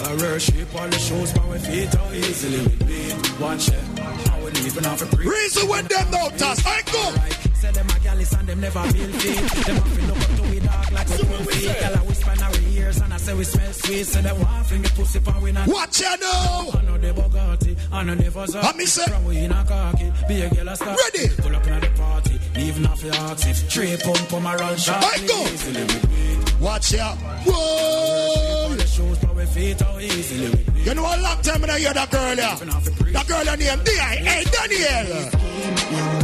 I 0.08 0.16
worship 0.16 0.76
all 0.76 0.88
the 0.88 1.00
shows 1.00 1.32
by 1.34 1.46
my 1.48 1.58
feet. 1.58 1.94
How 1.94 2.12
easily 2.12 2.64
with 2.64 2.84
weed, 2.84 3.40
watch 3.40 3.72
out. 3.72 4.00
I 4.32 4.44
wouldn't 4.44 4.66
even 4.66 4.84
have 4.84 5.00
to 5.00 5.16
preach. 5.16 5.28
Reason 5.28 5.68
with 5.70 5.88
them 5.88 6.08
Taz. 6.38 6.66
Alright 6.66 6.86
go. 6.92 7.43
Say 7.64 7.72
them 7.72 7.88
a 7.96 8.00
gallus 8.04 8.34
and 8.34 8.46
them 8.50 8.60
never 8.60 8.84
feel 8.92 9.12
feet. 9.20 9.64
Them 9.64 9.76
have 9.78 9.96
to 9.96 10.02
look 10.08 10.18
up 10.18 10.36
to 10.36 10.42
we 10.52 10.60
dog 10.60 10.92
like 10.92 11.08
a 11.08 11.18
spoon 11.18 11.46
feet. 11.46 11.80
Girl, 11.80 11.96
I 11.96 12.04
whisper 12.04 12.32
in 12.34 12.44
our 12.44 12.60
ears 12.76 12.98
and 13.00 13.14
I 13.14 13.18
say 13.18 13.34
we 13.36 13.44
smell 13.46 13.72
sweet. 13.72 14.04
Say 14.06 14.22
them 14.22 14.40
want 14.42 14.66
fling 14.68 14.82
the 14.82 14.90
pussy 14.90 15.20
pan 15.22 15.42
we 15.42 15.52
not. 15.54 15.68
Watch 15.70 16.02
ya 16.02 16.16
now. 16.20 16.72
I 16.78 16.82
know 16.84 16.98
the 16.98 17.14
Bugatti, 17.14 17.78
I 17.94 18.04
know 18.04 18.16
the 18.16 18.24
Versace. 18.24 18.68
And 18.70 18.78
me 18.78 18.86
say- 18.86 19.06
From 19.06 19.24
we 19.24 19.38
in 19.38 19.52
a 19.54 19.64
khaki, 19.64 20.12
be 20.28 20.42
a 20.42 20.50
girl 20.50 20.68
a 20.68 20.76
stop. 20.76 20.98
Ready. 21.14 21.30
Pull 21.42 21.56
up 21.56 21.66
in 21.68 21.80
the 21.80 21.88
party, 21.96 22.40
leaving 22.54 22.86
off 22.86 23.02
your 23.02 23.14
if 23.32 23.58
three 23.72 23.96
pump 24.04 24.28
come 24.30 24.46
around 24.46 24.78
shot. 24.82 25.02
I 25.02 25.18
go. 25.26 25.44
Easily 25.48 25.84
with 25.84 26.10
weed. 26.12 26.60
Watch 26.60 26.92
ya. 26.92 27.16
Whoa. 27.48 28.64
All 28.64 28.70
the 28.76 28.86
shows 28.88 29.18
by 29.20 29.32
we 29.32 29.46
feet, 29.46 29.80
how 29.80 30.00
easily 30.00 30.50
with 30.50 30.74
weed. 30.76 30.86
You 30.88 30.96
know 30.96 31.04
a 31.04 31.16
long 31.22 31.42
time 31.42 31.64
I 31.64 31.80
hear 31.80 31.94
that 31.94 32.12
girl 32.12 32.36
yeah. 32.36 32.56
That 33.14 33.26
girl 33.26 33.46
her 33.46 33.56
name 33.56 33.80
D.I.A. 33.86 34.44
Daniel. 34.52 36.23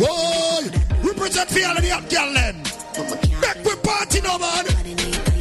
Whoa. 0.00 0.60
Represent 1.02 1.50
for 1.50 1.66
all 1.66 1.76
of 1.76 1.82
the 1.82 1.90
girl 2.08 2.32
them. 2.34 2.62
But 2.96 3.06
we 3.10 3.28
can't 3.28 3.40
Make 3.40 3.64
we 3.64 3.76
party 3.82 4.20
now 4.20 4.38
man. 4.38 4.64
Oh. 4.66 4.74
body 4.74 4.94
need 4.94 5.14
to 5.24 5.32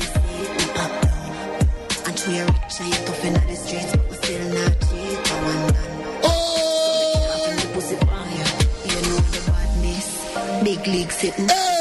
you 10.91 11.09
see 11.09 11.72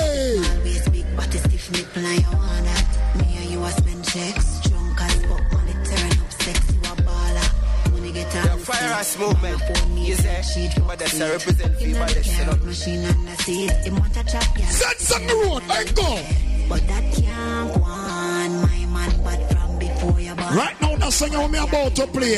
Yeah, 9.03 9.25
on 9.25 9.35
the 9.35 9.43
fire 9.43 9.43
scene. 9.43 9.59
us 9.59 9.63
movement. 9.83 10.07
You 10.07 10.15
say, 10.15 10.71
but 10.87 10.99
that's 10.99 11.21
a 11.21 11.31
represent 11.31 11.75
for 11.75 11.81
Him 11.81 11.89
you, 11.91 11.95
not 11.99 12.07
but 12.09 12.15
that's 12.15 12.31
set 12.31 12.49
up. 12.49 12.55
of 12.55 12.65
machine 12.65 13.05
and 13.05 13.29
the 13.29 13.37
seat. 13.43 13.71
Him 13.71 13.97
want 13.97 14.17
a 14.17 14.25
chop, 14.25 14.59
yeah. 14.59 14.69
Send 14.69 14.99
some 14.99 15.27
road. 15.27 15.63
Alright 15.63 15.95
go. 15.95 16.21
But 16.69 16.87
that 16.89 17.05
can't 17.15 17.75
go 17.75 17.83
on, 17.83 18.63
my 18.63 18.87
man. 18.87 19.11
But 19.25 19.41
from 19.51 19.79
before 19.79 20.21
you 20.21 20.35
born. 20.35 20.55
Right 20.57 20.81
now, 20.81 20.97
that 20.97 21.13
song 21.13 21.35
I'm 21.35 21.55
about 21.55 21.95
to 21.97 22.07
play. 22.07 22.35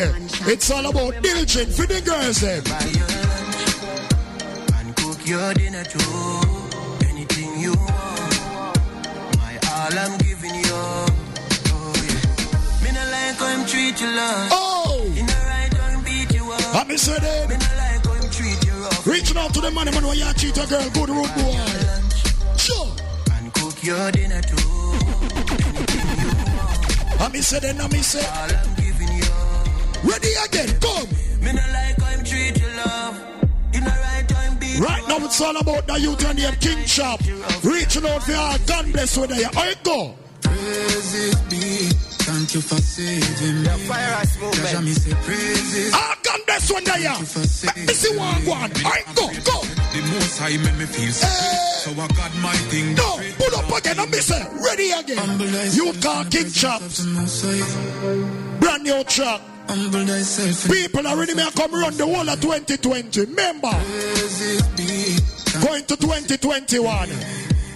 It's 0.52 0.70
all 0.70 0.86
about 0.86 1.22
diligent 1.22 1.72
for 1.72 1.86
the 1.86 2.00
girls 2.00 2.42
eh? 2.42 2.60
them. 2.60 2.76
and 4.78 4.96
cook 4.96 5.26
your 5.26 5.54
dinner 5.54 5.84
too. 5.84 6.40
Anything 7.10 7.60
you 7.60 7.74
want, 7.74 8.78
my 9.38 9.58
all 9.70 9.98
I'm 9.98 10.16
giving 10.18 10.54
you. 10.54 10.72
Oh 10.72 11.92
yeah. 12.08 12.84
Me 12.84 12.90
no 12.92 13.02
like 13.12 13.36
how 13.36 13.48
him 13.48 13.66
treat 13.66 14.00
you 14.00 14.08
love. 14.08 14.48
Oh. 14.52 14.83
Treat 16.94 18.64
you 18.66 18.72
rough. 18.72 19.06
Reaching 19.06 19.36
out 19.36 19.52
to 19.54 19.60
the 19.60 19.70
money 19.70 19.90
man 19.90 20.06
when 20.06 20.16
you 20.16 20.32
cheat 20.34 20.56
a 20.58 20.66
girl. 20.66 20.88
Good 20.90 21.10
road 21.10 21.30
boy. 21.34 21.58
Sure. 22.56 22.86
And 23.32 23.52
cook 23.52 23.82
your 23.82 24.12
dinner 24.12 24.40
too. 24.42 24.56
Anything 25.58 27.20
I 27.20 27.28
me 27.32 27.40
say 27.40 27.58
them. 27.58 27.80
I 27.80 27.88
me 27.88 27.98
say. 27.98 28.24
all 28.24 28.50
I'm 28.50 28.74
giving 28.76 29.10
you. 29.10 29.24
Ready 30.06 30.34
again. 30.46 30.70
Come. 30.78 31.08
Me 31.42 31.52
no 31.52 31.62
like 31.74 31.98
how 31.98 32.10
him 32.14 32.24
treat 32.24 32.60
you 32.60 32.68
love. 32.76 33.18
In 33.72 33.82
the 33.82 33.90
right 33.90 34.28
time 34.28 34.56
beat 34.58 34.78
Right 34.78 35.02
now 35.08 35.18
it's 35.24 35.40
all 35.40 35.56
about 35.56 35.88
the 35.88 35.98
youth 35.98 36.24
and 36.24 36.38
the 36.38 36.56
King 36.60 36.84
Shop. 36.86 37.20
Reaching 37.64 38.06
out 38.06 38.22
for 38.22 38.34
all. 38.34 38.58
God 38.66 38.92
bless 38.92 39.16
with 39.16 39.36
you. 39.36 39.46
Alright 39.46 39.82
go. 39.82 40.14
Praises 40.42 41.40
be 41.50 41.90
Thank 42.24 42.54
you 42.54 42.62
for 42.62 42.80
saving 42.80 43.62
me. 43.62 43.68
Fyah 43.84 44.10
Ras 44.12 44.40
movement. 44.40 44.68
Jaja, 44.68 44.82
me 44.82 44.92
say 44.92 45.14
praises. 45.26 45.92
Ah, 45.92 46.16
this 46.54 46.70
one 46.70 46.84
there. 46.84 46.98
Let 47.00 47.76
me 47.76 47.94
see 47.94 48.16
one 48.16 48.46
one. 48.46 48.70
Alright, 48.84 49.06
go, 49.14 49.26
go. 49.44 49.58
The 49.92 50.00
most 50.12 50.38
high 50.38 50.56
make 50.56 50.78
me 50.78 50.86
feel 50.86 51.12
so 51.12 51.90
I 51.90 52.08
got 52.08 52.34
my 52.40 52.54
thing. 52.72 52.94
No, 52.94 53.20
pull 53.38 53.54
up 53.58 53.78
again. 53.78 54.00
I'm 54.00 54.10
missing. 54.10 54.42
Ready 54.62 54.90
again. 54.92 55.72
You 55.72 55.92
can't 56.00 56.30
kick 56.30 56.52
chops. 56.52 57.04
Brand 58.60 58.82
new 58.82 59.04
truck. 59.04 59.42
People 59.66 61.06
are 61.06 61.16
ready. 61.16 61.32
already 61.32 61.34
may 61.34 61.50
come 61.50 61.72
run 61.72 61.96
the 61.96 62.04
whole 62.04 62.28
of 62.28 62.40
2020. 62.40 63.20
Remember, 63.20 63.70
going 65.64 65.84
to 65.84 65.96
2021. 65.96 67.08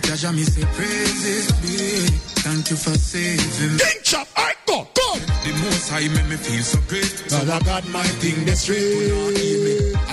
Jaja, 0.02 0.34
me 0.34 0.42
say 0.42 0.64
praises 0.74 1.52
be. 1.62 2.27
Thank 2.44 2.70
you 2.70 2.76
for 2.76 2.94
saving 2.96 3.72
me. 3.74 3.78
King 3.78 4.02
chop, 4.04 4.28
I 4.36 4.54
go, 4.66 4.86
go. 4.94 5.08
The 5.44 5.52
most 5.64 5.90
high 5.90 6.08
make 6.08 6.28
me 6.28 6.36
feel 6.36 6.62
so 6.62 6.78
great. 6.88 7.04
So 7.04 7.36
I 7.36 7.58
got 7.60 7.86
my 7.88 8.06
thing 8.22 8.44
the 8.44 8.54
straight. 8.54 9.10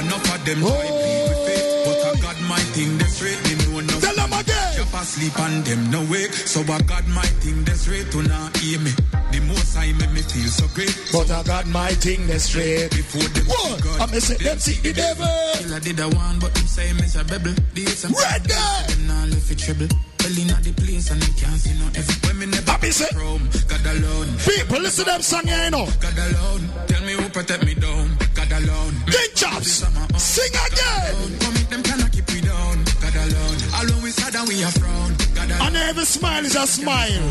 Enough 0.02 0.34
of 0.34 0.46
them 0.46 0.60
play 0.62 1.22
with 1.30 1.42
faith, 1.46 1.86
but 1.86 2.00
I 2.02 2.22
got 2.22 2.38
my 2.50 2.60
thing 2.74 2.98
the 2.98 3.06
straight. 3.06 3.38
They 3.46 3.56
know 3.70 3.80
no. 3.80 4.00
Tell 4.00 4.16
them 4.16 4.34
again. 4.34 4.74
Jump 4.76 4.94
asleep 4.94 5.38
and 5.40 5.64
them 5.66 5.92
no 5.92 6.02
wake. 6.10 6.34
So 6.34 6.62
I 6.62 6.82
got 6.82 7.08
my 7.08 7.26
thing 7.44 7.64
the 7.64 7.76
straight 7.76 8.12
to 8.12 8.24
not 8.24 8.58
hear 8.58 8.80
me. 8.80 8.92
The 9.32 9.40
most 9.46 9.76
high 9.76 9.94
make 9.94 10.12
me 10.12 10.22
feel 10.22 10.50
so 10.50 10.66
great. 10.74 10.94
But 11.14 11.30
I 11.30 11.44
got 11.44 11.68
my 11.68 11.94
thing 11.94 12.26
the 12.28 12.40
straight. 12.40 12.90
Before 12.90 13.22
them 13.22 13.46
What? 13.46 13.84
God, 13.84 14.02
I 14.02 14.06
may 14.12 14.20
say 14.20 14.36
them 14.42 14.58
see 14.60 14.82
the 14.82 14.94
devil. 14.94 15.30
Kill 15.62 15.74
I 15.74 15.80
did 15.80 16.00
a 16.00 16.10
one, 16.10 16.40
but 16.40 16.54
them 16.56 16.66
say 16.66 16.92
me 16.94 17.06
a 17.06 17.24
bebble. 17.24 17.56
This 17.74 18.04
and 18.04 18.16
Red 18.18 18.48
guy. 18.50 18.84
Them 18.88 19.08
now 19.08 19.26
left 19.26 19.52
it 19.52 19.60
treble. 19.60 19.88
Well 20.26 20.42
in 20.42 20.48
the 20.48 20.74
place 20.82 21.12
and 21.12 21.22
they 21.22 21.40
can't 21.40 21.54
see 21.54 21.78
no 21.78 21.86
every 21.94 22.34
me 22.34 22.46
never 22.48 22.72
I 22.82 22.90
say, 22.90 23.06
from 23.14 23.46
God 23.70 23.86
alone. 23.94 24.26
people 24.42 24.82
listen 24.82 25.06
to 25.06 25.12
them 25.12 25.22
song, 25.22 25.46
you 25.46 25.70
know. 25.70 25.86
God 26.02 26.18
alone. 26.18 26.66
Tell 26.88 27.04
me 27.06 27.14
who 27.14 27.30
protect 27.30 27.64
me 27.64 27.76
down. 27.76 28.18
God 28.34 28.52
alone. 28.58 28.96
King 29.06 29.34
chops, 29.36 29.86
sing 30.18 30.50
again. 30.50 31.38
Come 31.38 31.54
them 31.70 31.84
cannot 31.84 32.12
keep 32.12 32.26
me 32.34 32.42
down. 32.42 32.76
God 33.06 33.16
alone. 33.22 33.58
Alone 33.86 34.02
we 34.02 34.10
sad 34.10 34.34
and 34.34 34.50
we 34.50 34.64
are 34.64 34.72
frown. 34.72 35.25
God 35.48 35.58
alone. 35.58 35.68
And 35.68 35.78
every 35.78 36.06
smile 36.06 36.46
is 36.46 36.56
a 36.56 36.68
smile. 36.68 37.30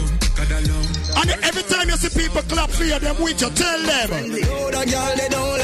And 1.16 1.30
every 1.42 1.62
time 1.62 1.88
you 1.88 1.96
see 1.96 2.22
people 2.22 2.42
clap 2.42 2.70
for 2.70 2.84
you, 2.84 2.98
them 2.98 3.16
with 3.22 3.40
you, 3.40 3.50
tell 3.50 3.82
them. 3.82 4.10
Oh, 4.10 4.70
the 4.70 4.84
girl, 4.90 5.16
they 5.16 5.28
don't. 5.28 5.54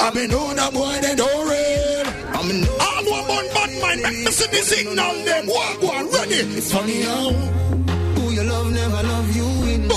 I've 0.00 0.14
been 0.14 0.32
on 0.32 0.58
a 0.58 0.70
boy, 0.70 0.98
they 1.00 1.14
don't 1.14 1.48
real. 1.48 2.06
I'm 2.32 2.48
All 2.80 3.04
one 3.10 3.26
man, 3.28 3.46
bad 3.52 3.70
mind, 3.82 4.02
make 4.02 4.24
me 4.24 4.30
see 4.30 4.48
the 4.50 4.62
signal, 4.62 5.24
them. 5.24 5.46
Walk 5.46 5.82
one, 5.82 6.10
ready. 6.10 6.34
It's 6.56 6.72
funny 6.72 7.02
how 7.02 7.30
who 7.30 8.30
you 8.30 8.44
love 8.44 8.70
never 8.72 9.02
love 9.02 9.36
you 9.36 9.44
in. 9.68 9.88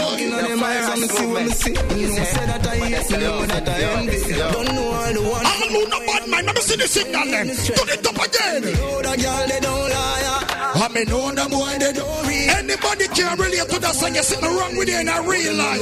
Looking 0.00 0.32
at 0.32 0.48
them 0.48 0.62
eyes 0.62 0.88
and 0.88 1.10
see 1.10 1.26
what 1.26 1.44
me 1.44 1.50
see. 1.50 1.74
You 3.08 3.16
know, 3.18 3.40
say 3.40 3.46
that 3.46 3.46
I 3.46 3.46
know 3.46 3.46
that 3.46 3.68
I. 3.68 4.52
Don't 4.52 4.74
know 4.74 4.92
all 4.92 5.12
the 5.12 5.22
one. 5.22 5.46
All 5.46 5.68
who 5.72 5.80
no 5.88 5.98
bad 6.06 6.28
mind, 6.28 6.46
let 6.46 6.54
me 6.56 6.60
see 6.62 6.76
the 6.76 6.86
signal, 6.86 7.24
them. 7.26 7.46
Do 7.48 7.52
the 7.54 7.96
top 8.02 8.18
again. 8.26 8.62
The 8.62 9.12
girl, 9.22 9.46
they 9.48 9.60
don't 9.60 9.90
lie. 9.90 10.18
I 10.82 10.88
mean, 10.94 11.08
know 11.08 11.30
them 11.32 11.50
boy, 11.50 11.76
they 11.78 11.92
don't 11.92 12.26
real. 12.28 12.50
Anybody 12.50 13.06
can 13.08 13.38
relate 13.38 13.68
to 13.68 13.78
that 13.80 13.94
song, 13.94 14.14
you 14.14 14.22
see 14.22 14.40
me 14.40 14.48
wrong 14.48 14.76
with 14.76 14.88
you 14.88 14.98
in 15.00 15.08
a 15.08 15.22
real 15.22 15.54
life. 15.54 15.80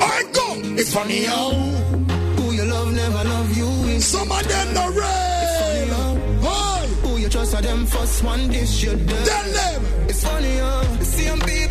Alright, 0.00 0.32
go. 0.32 0.46
It's 0.80 0.92
funny 0.94 1.24
how 1.24 1.50
Who 1.50 2.52
you 2.52 2.64
love 2.64 2.92
never 2.94 3.24
love 3.28 3.56
you 3.56 4.00
some 4.00 4.30
of 4.30 4.46
them 4.48 4.74
no 4.74 4.88
real. 4.90 5.02
Hey, 5.02 5.88
Who 7.02 7.16
you 7.18 7.28
trust 7.28 7.54
are 7.54 7.62
them 7.62 7.86
first 7.86 8.22
one 8.24 8.48
dish 8.48 8.82
you 8.84 8.94
dead. 8.96 9.26
tell 9.26 9.52
them. 9.52 9.82
It's 10.08 10.22
funny 10.24 10.56
how 10.56 10.82
the 10.98 11.04
same 11.04 11.38
people 11.40 11.63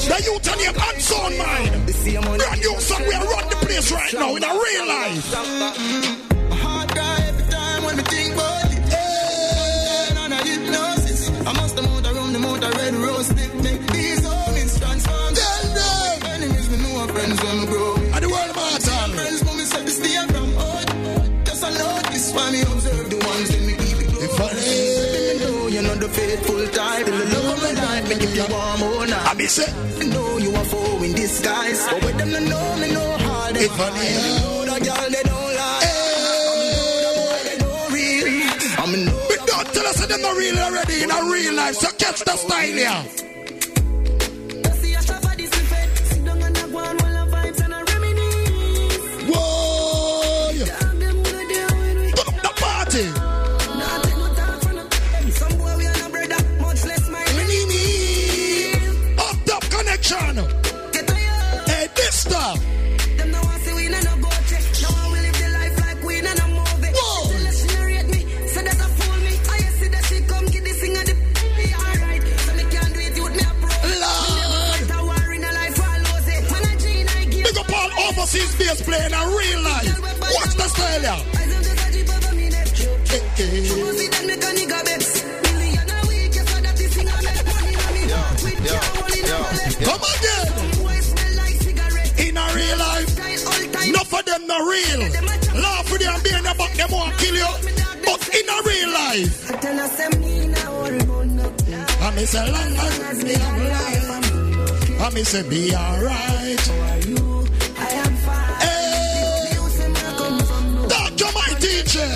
The 0.00 0.16
youth 0.24 0.48
and 0.50 0.60
your 0.60 0.74
hands 0.80 1.12
on 1.12 1.38
mine. 1.38 1.86
The 1.86 1.92
same 1.92 2.24
money. 2.24 2.38
Brand 2.38 2.60
new 2.60 2.80
song, 2.80 3.02
we 3.06 3.14
are 3.14 3.24
run 3.24 3.48
the 3.50 3.56
place 3.66 3.92
right 3.92 4.14
now 4.14 4.34
in 4.36 4.42
a 4.42 4.48
real 4.48 4.86
life. 4.88 5.34
Heart 6.62 6.88
cry 6.90 7.18
every 7.28 7.46
time 7.50 7.84
when 7.84 7.96
think 8.04 8.34
about 8.34 8.72
it. 8.72 8.80
Hey. 8.90 10.16
On 10.16 10.32
a 10.32 10.36
hypnosis. 10.42 11.30
I 11.46 11.52
must 11.52 11.76
have 11.76 11.86
moved 11.88 12.06
around 12.06 12.32
the 12.32 12.40
red 12.80 12.94
rose 12.94 13.26
slip. 13.26 13.54
Make 13.62 13.86
these 13.92 14.20
transform. 14.78 15.34
Tell 15.34 15.64
them. 15.78 16.22
Enemies 16.34 16.68
know 16.82 17.06
friends 17.06 17.38
when 17.44 17.56
me 17.60 17.66
grow. 17.66 17.94
And 17.96 18.24
the 18.24 18.28
world. 18.28 18.50
Friends 18.50 19.44
when 19.44 19.56
me 19.58 19.64
set 19.64 19.84
the 19.84 19.90
stay 19.92 20.16
from 20.32 20.48
out. 20.58 20.88
Just 21.44 21.62
a 21.62 21.70
notice 21.70 22.32
why 22.32 22.50
me 22.50 22.60
observe 22.62 23.10
the 23.10 23.18
ones 23.20 23.48
that 23.52 23.62
me 23.68 23.74
keep 23.76 23.98
it 24.00 24.08
close. 24.08 24.24
It's 24.24 24.34
funny. 24.38 24.64
Me 25.28 25.44
know 25.44 25.68
you're 25.68 25.82
not 25.82 25.98
the 26.00 26.08
faithful 26.08 26.66
type. 26.68 27.06
In 27.06 27.14
the 27.18 27.26
love 27.36 27.48
of 27.52 27.62
my 27.62 27.72
life, 27.84 28.08
give 28.08 28.34
you 28.34 28.44
one 28.44 28.80
more 28.80 29.06
night. 29.06 29.28
I 29.28 29.34
miss 29.34 29.58
it. 29.58 29.89
Disguise. 31.30 31.80
But 31.90 32.04
with 32.04 32.16
them 32.18 32.30
to 32.30 32.40
know 32.40 32.76
me 32.80 32.88
they 33.52 33.64
It's 33.64 33.76
funny. 33.76 34.00
I 34.00 34.30
know 34.40 34.64
the 34.70 34.76
girl 34.86 35.08
they 35.14 35.24
don't 35.30 35.52
lie. 35.60 35.86
They 37.46 37.56
don't 37.64 37.92
real. 37.94 38.26
I'm 38.82 38.94
in 38.94 39.04
know 39.06 39.20
But 39.30 39.40
don't 39.46 39.68
tell 39.74 39.86
us 39.86 39.96
that 40.00 40.08
they're 40.08 40.24
not 40.26 40.36
real 40.36 40.58
already 40.58 41.02
in 41.04 41.10
a 41.10 41.20
real 41.32 41.54
life. 41.54 41.76
So 41.76 41.88
catch 41.98 42.20
the 42.20 42.36
style 42.36 42.78
here. 42.82 43.29
Not 94.50 94.62
real. 94.66 95.00
Laugh 95.62 95.86
with 95.92 96.02
them 96.02 96.20
being 96.24 96.46
about 96.52 96.72
them 96.74 96.90
won't 96.90 97.16
kill 97.18 97.36
you. 97.36 97.52
But 98.04 98.22
in 98.34 98.46
a 98.50 98.58
real 98.68 98.90
life. 99.02 99.34
I 102.02 102.10
miss 102.14 102.34
a 102.34 102.42
long 102.54 102.72
life. 102.74 102.98
be 103.24 103.34
alright. 103.46 104.04
I 105.00 105.10
miss 105.14 105.34
a 105.34 105.42
be 105.44 105.74
alright. 105.74 106.60
Hey, 108.60 109.54
Doctor, 110.88 111.30
my 111.38 111.48
teacher. 111.64 112.12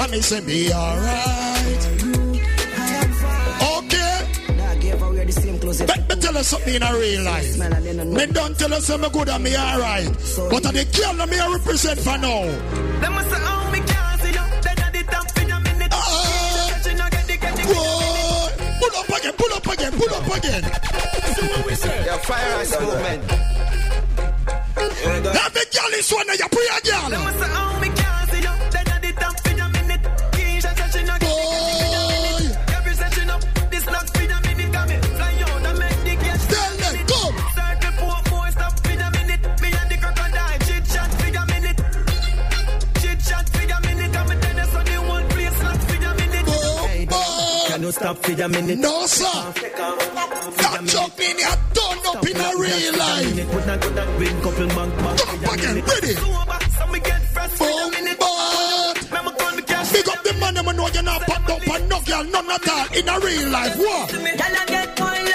I 0.00 0.06
miss 0.10 0.32
a 0.32 0.40
be 0.42 0.72
alright. 0.72 1.37
Tell 6.38 6.44
you 6.44 6.50
something 6.50 6.74
in 6.76 6.82
a 6.84 6.92
real 6.96 7.24
life. 7.24 7.58
Me 7.58 8.26
don't 8.26 8.56
tell 8.56 8.72
us 8.72 8.88
I'm 8.90 9.00
good 9.10 9.28
and 9.28 9.42
me 9.42 9.56
alright. 9.56 10.06
But 10.48 10.66
I 10.66 10.70
the 10.70 10.86
girl 10.94 11.26
me 11.26 11.36
I 11.36 11.52
represent 11.52 11.98
for 11.98 12.16
now. 12.16 12.46
Ah. 15.90 16.70
Whoa. 17.66 18.50
Pull 18.78 18.94
up 19.00 19.08
again, 19.18 19.34
pull 19.36 19.52
up 19.52 19.66
again, 19.66 19.92
pull 19.98 20.14
up 20.14 20.36
again. 20.38 20.62
Yeah, 22.06 22.18
Fyah 22.22 22.54
Ras 22.54 22.70
movement. 22.78 23.22
Every 24.78 25.66
girl 25.74 25.92
is 25.98 26.12
one 26.12 26.30
of 26.30 26.38
your 26.38 26.48
prayer 26.50 26.80
girl. 26.84 27.77
Stop 47.98 48.16
for 48.24 48.42
a 48.42 48.48
minute? 48.48 48.78
No, 48.78 49.06
sir. 49.06 49.24
That 50.58 50.82
joke 50.86 51.18
mean 51.18 51.38
you 51.38 51.54
done 51.74 52.06
up 52.06 52.26
in 52.26 52.36
a 52.36 52.50
real 52.62 52.94
life. 52.98 53.50
Put 53.50 53.64
that, 53.66 53.80
put 53.80 53.94
that 53.94 54.08
ring 54.18 54.40
couple 54.42 54.68
bank 54.68 54.96
back. 55.02 55.18
Come 55.18 55.54
again, 55.54 55.84
ready? 55.84 56.14
Boom, 56.14 56.46
bad. 56.46 56.68
Big 59.90 60.06
up 60.06 60.22
the 60.22 60.34
man, 60.38 60.54
them 60.54 60.76
know 60.76 60.88
you're 60.88 61.02
not 61.02 61.22
packed 61.22 61.50
up 61.50 61.66
and 61.66 61.88
knock 61.88 62.04
girl, 62.04 62.24
none 62.24 62.50
at 62.50 62.68
all 62.68 62.86
in 62.94 63.08
a 63.08 63.18
real 63.20 63.48
life. 63.48 63.76
What? 63.78 64.10
Girl, 64.12 64.26
I 64.26 64.64
get 64.66 65.00
wine 65.00 65.28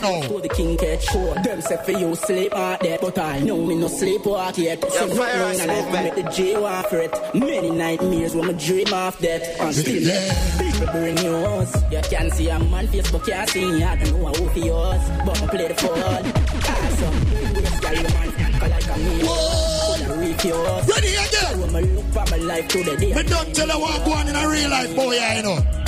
tonight 0.00 0.10
party 0.12 0.28
now. 0.28 0.28
To 0.28 0.40
the 0.42 0.48
king 0.48 0.76
catch 0.76 1.04
show. 1.04 1.34
Them 1.42 1.60
say 1.60 1.76
for 1.84 1.92
you 1.92 2.14
sleep 2.14 2.54
out 2.54 2.80
there, 2.80 2.98
but 3.00 3.18
I 3.18 3.40
know 3.40 3.64
me 3.64 3.74
no 3.76 3.88
sleep 3.88 4.24
walk 4.26 4.58
yet. 4.58 4.80
So 4.92 5.06
Yeah, 5.06 5.14
fire 5.14 5.30
and 5.30 5.62
I 5.62 5.66
man. 5.66 6.04
make 6.04 6.14
the 6.14 6.30
J 6.30 6.58
walk 6.58 6.88
for 6.88 6.98
it. 6.98 7.34
Many 7.34 7.70
nightmares 7.70 8.34
when 8.34 8.48
me 8.48 8.54
dream 8.54 8.92
of 8.92 9.18
that. 9.18 9.42
And 9.60 9.74
still, 9.74 10.72
people 10.72 10.92
bring 10.92 11.18
yours. 11.18 11.74
You 11.90 12.00
can 12.10 12.30
see 12.30 12.48
a 12.48 12.58
man 12.58 12.88
face, 12.88 13.10
but 13.10 13.26
can't 13.26 13.48
see 13.50 13.64
me. 13.70 13.82
I 13.82 13.96
don't 13.96 14.20
know 14.20 14.26
how 14.26 14.48
for 14.52 14.58
yours, 14.58 15.02
but 15.26 15.42
I 15.42 15.46
play 15.46 15.68
the 15.68 15.74
fool. 15.74 15.90
Awesome. 15.92 17.14
Yes, 17.62 17.80
girl, 17.80 17.94
you 17.94 18.02
man 18.02 18.32
can 18.32 18.70
like 18.70 18.86
a 18.86 18.98
me. 18.98 19.80
Reach. 20.20 20.44
Ready 20.44 21.14
again. 21.14 21.72
Me 21.72 21.80
look 21.82 22.04
for 22.12 22.24
my 22.30 22.36
life 22.36 22.68
to 22.68 22.84
the 22.84 22.96
day. 22.96 23.12
Don't 23.22 23.54
tell 23.54 23.68
her 23.68 23.78
what 23.78 24.04
go 24.04 24.12
on 24.12 24.28
in 24.28 24.34
a 24.36 24.48
real 24.48 24.68
life, 24.70 24.94
boy, 24.96 25.12
yeah, 25.14 25.36
you 25.36 25.42
know. 25.42 25.79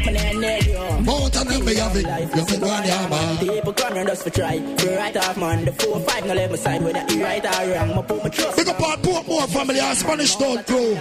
Both 0.00 1.40
of 1.40 1.48
them, 1.48 1.64
me 1.64 1.74
have 1.76 1.96
it. 1.96 2.36
You 2.36 2.44
fi 2.44 2.56
go 2.58 2.68
on, 2.68 2.84
yeah, 2.84 3.08
man. 3.08 3.38
People 3.38 3.72
come 3.72 3.96
and 3.96 4.08
just 4.08 4.22
for 4.22 4.30
try. 4.30 4.58
For 4.76 4.96
right 4.96 5.16
off, 5.16 5.36
man. 5.36 5.64
The 5.64 5.72
four 5.72 6.00
five, 6.00 6.26
no 6.26 6.34
let 6.34 6.50
me 6.50 6.56
side 6.56 6.82
whether 6.82 7.04
he 7.12 7.22
right 7.22 7.44
or 7.44 7.74
wrong. 7.74 7.88
Me 7.88 8.02
put 8.02 8.22
my 8.24 8.30
trust. 8.30 8.56
Big 8.56 8.68
up 8.68 8.80
our 8.80 8.96
Portmore 8.96 9.48
family 9.48 9.80
and 9.80 9.98
Spanish 9.98 10.36
Town 10.36 10.64
crew. 10.64 10.94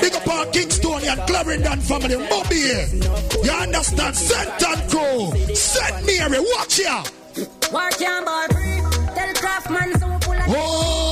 Big 0.00 0.14
up 0.14 0.28
our 0.28 0.46
Kingstonian 0.46 1.26
Clarendon 1.26 1.80
family. 1.80 2.16
Bobby 2.28 2.56
here. 2.56 2.88
You 3.44 3.50
understand? 3.50 4.16
St. 4.16 4.62
Ann 4.64 4.88
crew. 4.88 5.54
St. 5.54 6.06
Mary, 6.06 6.40
watch 6.40 6.78
ya. 6.80 7.04
Work 7.72 8.00
your 8.00 8.24
ball 8.24 8.48
free. 8.48 8.80
Tell 9.14 9.34
Craftman 9.34 9.98
so 10.00 10.08
we 10.08 10.18
pull 10.18 11.09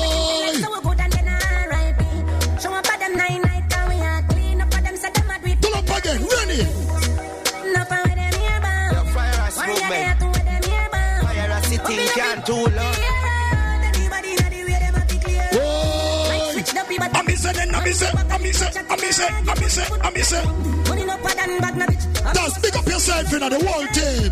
bad 21.61 21.77
na 21.77 21.87
bitch. 21.87 22.05
Just 22.35 22.63
pick 22.63 22.77
up 22.77 22.87
yourself 22.87 23.33
in 23.33 23.41
the 23.41 23.59
whole 23.67 23.87
team. 23.97 24.31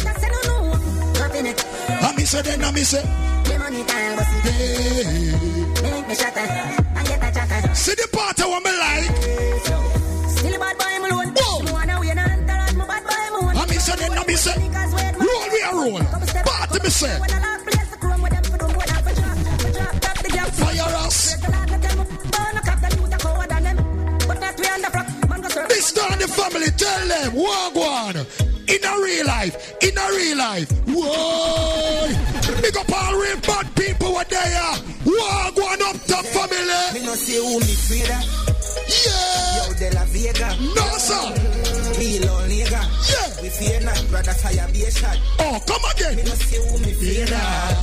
I 2.03 2.13
miss 2.17 2.35
it, 2.35 2.47
I 2.65 2.71
miss 2.73 2.95
it. 2.95 3.07
See 7.77 7.95
the 7.95 8.09
part 8.13 8.41
I 8.41 8.47
want 8.47 8.65
me 8.65 8.73
like. 8.85 9.11
Still 10.31 10.55
a 10.55 10.59
bad 10.59 10.77
boy, 10.79 10.95
alone. 11.07 11.31
Me 11.65 11.66
miss 14.27 14.47
it. 14.47 14.57
Roll, 14.57 15.47
we 15.53 15.63
are 15.63 15.75
roll. 15.75 16.01
Party, 16.45 16.79
me 16.83 16.91
say. 16.91 17.19
Fire 20.53 20.91
me. 20.93 21.37
This 25.69 25.93
down 25.93 26.19
the 26.19 26.29
family, 26.29 26.71
tell 26.77 27.09
them, 27.09 27.33
Wagwan. 27.33 28.17
In 28.69 28.85
a 28.85 29.03
real 29.03 29.27
life, 29.27 29.75
in 29.83 29.97
a 29.97 30.07
real 30.11 30.39
life. 30.39 30.71
Whoa. 30.87 32.09
Big 32.61 32.77
up 32.77 32.93
all 32.93 33.15
real 33.15 33.41
bad 33.41 33.75
people 33.77 34.13
what 34.13 34.29
they 34.29 34.37
are. 34.37 34.77
Wagwan 35.05 35.83
up 35.83 35.97
the 36.11 36.17
family. 36.35 37.01
Me 37.01 37.07
no 37.07 37.15
say 37.15 37.37
who 37.37 37.61
me. 37.61 38.56
Yeah. 38.89 39.57
Yo, 39.57 39.75
De 39.75 39.89
La 39.95 40.05
Vega. 40.07 40.49
No, 40.75 40.87
sir. 40.99 41.33
Real 41.99 42.29
old 42.31 42.49
nigga. 42.51 42.83
Yeah. 43.11 43.43
We 43.43 43.49
fear 43.51 43.81
not, 43.81 44.01
brother, 44.11 44.33
fire 44.33 44.69
be 44.73 44.83
a 44.85 44.91
shot. 44.91 45.19
Oh, 45.39 45.59
come 45.67 45.85
again. 45.95 46.17
Me 46.17 46.23
no 46.23 46.35
say 46.35 46.59
who 46.59 46.79
me 46.79 46.93
fear 46.95 47.27
that. 47.27 47.75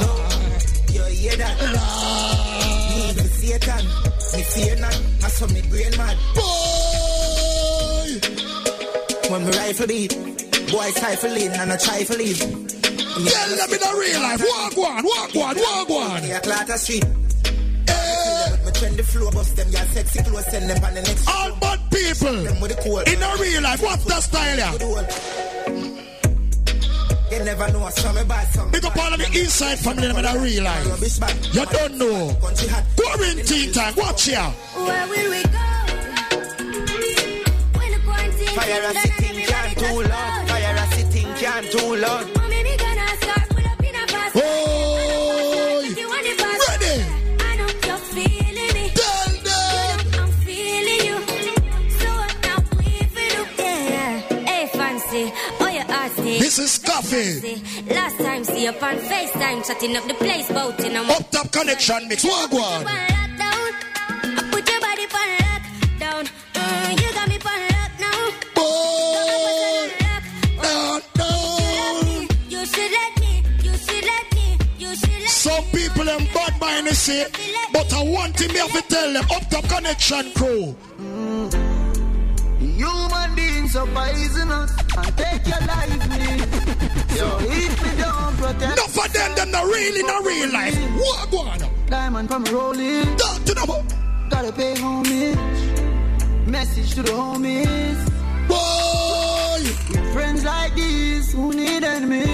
No. 0.00 0.10
You 0.94 1.04
hear 1.04 1.36
that? 1.36 1.54
Me 2.90 3.12
the 3.12 3.24
Satan. 3.28 3.84
Me 4.36 4.42
fear 4.42 4.76
not. 4.76 4.96
I 5.24 5.28
saw 5.28 5.46
me 5.46 5.62
brain 5.62 5.92
mad. 5.96 6.16
Boy. 6.34 8.20
When 9.30 9.44
me 9.44 9.50
rifle 9.52 9.86
beat, 9.86 10.12
boy 10.72 10.90
trifling 10.96 11.52
and 11.52 11.72
I 11.72 11.76
trifle 11.76 12.16
leave. 12.16 12.38
Tell 12.40 13.56
them 13.56 13.70
in 13.72 13.82
a 13.82 13.92
real 13.98 14.20
life. 14.22 14.40
Wagwan, 14.40 15.02
Wagwan, 15.04 15.54
Wagwan. 15.54 16.28
Yeah, 16.28 16.40
Clatter 16.40 16.78
Street. 16.78 17.04
Me 18.80 18.86
trend 18.86 18.98
the 18.98 19.02
floor, 19.02 19.30
bust 19.32 19.56
them, 19.56 19.68
y'all 19.68 19.84
sexy 19.92 20.22
clothes, 20.22 20.46
send 20.46 20.70
them 20.70 20.82
on 20.82 20.94
the 20.94 21.02
next 21.02 21.28
All 21.28 21.52
bad 21.56 21.80
people. 21.90 22.32
Them 22.32 22.60
with 22.62 22.74
the 22.74 22.82
cold. 22.82 23.06
In 23.08 23.22
a 23.22 23.36
real 23.36 23.62
life, 23.62 23.82
what's 23.82 24.04
the 24.04 24.20
style 24.20 24.56
here? 24.56 24.72
You 27.30 27.44
never 27.44 27.72
know, 27.72 27.88
some 27.90 28.16
me 28.16 28.24
bad, 28.24 28.48
some 28.48 28.70
Big 28.70 28.84
up 28.84 28.96
all 28.96 29.12
of 29.12 29.18
the 29.18 29.26
inside 29.38 29.78
family 29.80 30.08
in 30.08 30.24
a 30.24 30.38
real 30.40 30.64
life. 30.64 31.54
You 31.54 31.66
don't 31.66 31.98
know. 31.98 32.34
Quarantine 32.96 33.72
time, 33.72 33.94
watch 33.96 34.24
here. 34.24 34.38
Where 34.40 35.06
will 35.08 35.30
we 35.30 35.42
go? 35.42 35.58
When 37.76 37.90
the 37.92 38.00
quarantine 38.02 38.48
Fire 38.56 38.82
a 38.82 38.94
sitting 38.94 39.44
can 39.44 39.60
everybody 39.60 39.74
too 39.74 39.80
just 39.80 40.08
loud. 40.08 40.48
Fire 40.48 40.76
a 40.76 40.86
sitting 40.94 41.34
can 41.34 41.62
too 41.64 41.96
loud. 41.96 42.39
Is 56.60 56.76
Coffee. 56.76 57.62
Last 57.88 58.18
time 58.18 58.44
see 58.44 58.64
you 58.64 58.68
on 58.68 58.96
FaceTime, 59.08 59.66
chatting 59.66 59.96
up 59.96 60.04
the 60.06 60.12
place, 60.12 60.46
bout 60.52 60.78
in 60.80 60.94
a 60.94 61.02
Up 61.02 61.30
top 61.30 61.50
connection 61.50 62.06
mix. 62.06 62.22
Wagwan. 62.22 62.84
I 62.86 64.42
put 64.52 64.68
your 64.70 64.80
body 64.82 65.06
on 65.20 65.28
lockdown. 65.40 66.28
Mm, 66.52 67.00
you 67.00 67.12
got 67.14 67.28
me 67.30 67.38
on 67.50 67.60
lock 67.72 67.92
now. 68.04 68.20
Boy. 68.54 69.88
Down, 70.62 71.00
down. 71.14 72.28
You 72.50 72.66
should 72.66 72.92
let 72.92 73.20
me. 73.20 73.42
You 73.62 73.74
should 73.78 74.04
let 74.04 74.34
me. 74.34 74.58
You 74.76 74.94
should 74.94 75.08
let 75.08 75.30
Some 75.30 75.64
people 75.72 76.04
them 76.04 76.26
bad 76.34 76.60
mind 76.60 76.88
they 76.88 76.92
say, 76.92 77.26
but 77.72 77.90
I 77.90 78.02
want 78.02 78.38
him 78.38 78.50
have 78.50 78.72
to 78.72 78.82
tell 78.82 79.10
them 79.10 79.24
up 79.34 79.48
top 79.48 79.64
connection 79.64 80.30
crew. 80.34 80.76
Human 82.60 83.34
beings 83.34 83.74
are 83.76 83.86
poisonous 83.86 84.70
and 84.96 85.16
take 85.16 85.46
your 85.46 85.60
life, 85.66 86.08
me. 86.10 86.26
So 87.16 87.38
if 87.40 87.82
we 87.82 88.02
don't 88.02 88.36
protect, 88.36 88.72
Enough 88.78 88.98
of 89.04 89.12
them, 89.12 89.34
them 89.34 89.50
not 89.50 89.64
real 89.64 89.96
in 89.96 90.08
a 90.08 90.20
real 90.22 90.52
life. 90.52 90.74
Wagwan. 91.00 91.86
diamond 91.88 92.28
from 92.28 92.44
rolling, 92.44 93.16
to 93.16 93.54
the 93.54 93.84
gotta 94.30 94.52
pay 94.52 94.74
homage. 94.76 95.36
Message 96.46 96.94
to 96.94 97.02
the 97.02 97.12
homies. 97.12 98.00
boy. 98.48 99.60
With 99.90 100.12
friends 100.12 100.44
like 100.44 100.74
these 100.74 101.32
who 101.32 101.52
need 101.52 101.82
enemy, 101.84 102.24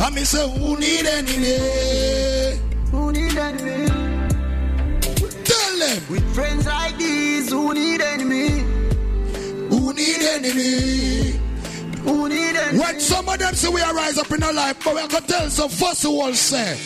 I 0.00 0.10
me 0.10 0.24
say 0.24 0.48
who 0.58 0.76
need 0.78 1.06
enemy? 1.06 2.58
who 2.90 3.12
need 3.12 3.36
enemy. 3.36 3.86
Tell 5.44 5.78
them 5.78 6.02
With 6.10 6.34
friends 6.34 6.66
like 6.66 6.96
these 6.98 7.50
who 7.50 7.74
need 7.74 8.00
enemy, 8.00 8.64
who 9.92 9.98
need 9.98 10.22
enemy. 10.22 11.38
who 12.02 12.28
need 12.28 12.56
enemy. 12.56 12.78
When 12.78 13.00
some 13.00 13.28
of 13.28 13.38
them 13.38 13.54
say 13.54 13.68
we 13.68 13.80
are 13.80 13.94
rise 13.94 14.18
up 14.18 14.30
in 14.30 14.42
our 14.42 14.52
life, 14.52 14.82
but 14.84 14.94
we 14.94 15.00
are 15.00 15.08
gonna 15.08 15.26
tell 15.26 15.50
some 15.50 15.68
fussy 15.68 16.08
ones 16.08 16.38
say. 16.38 16.76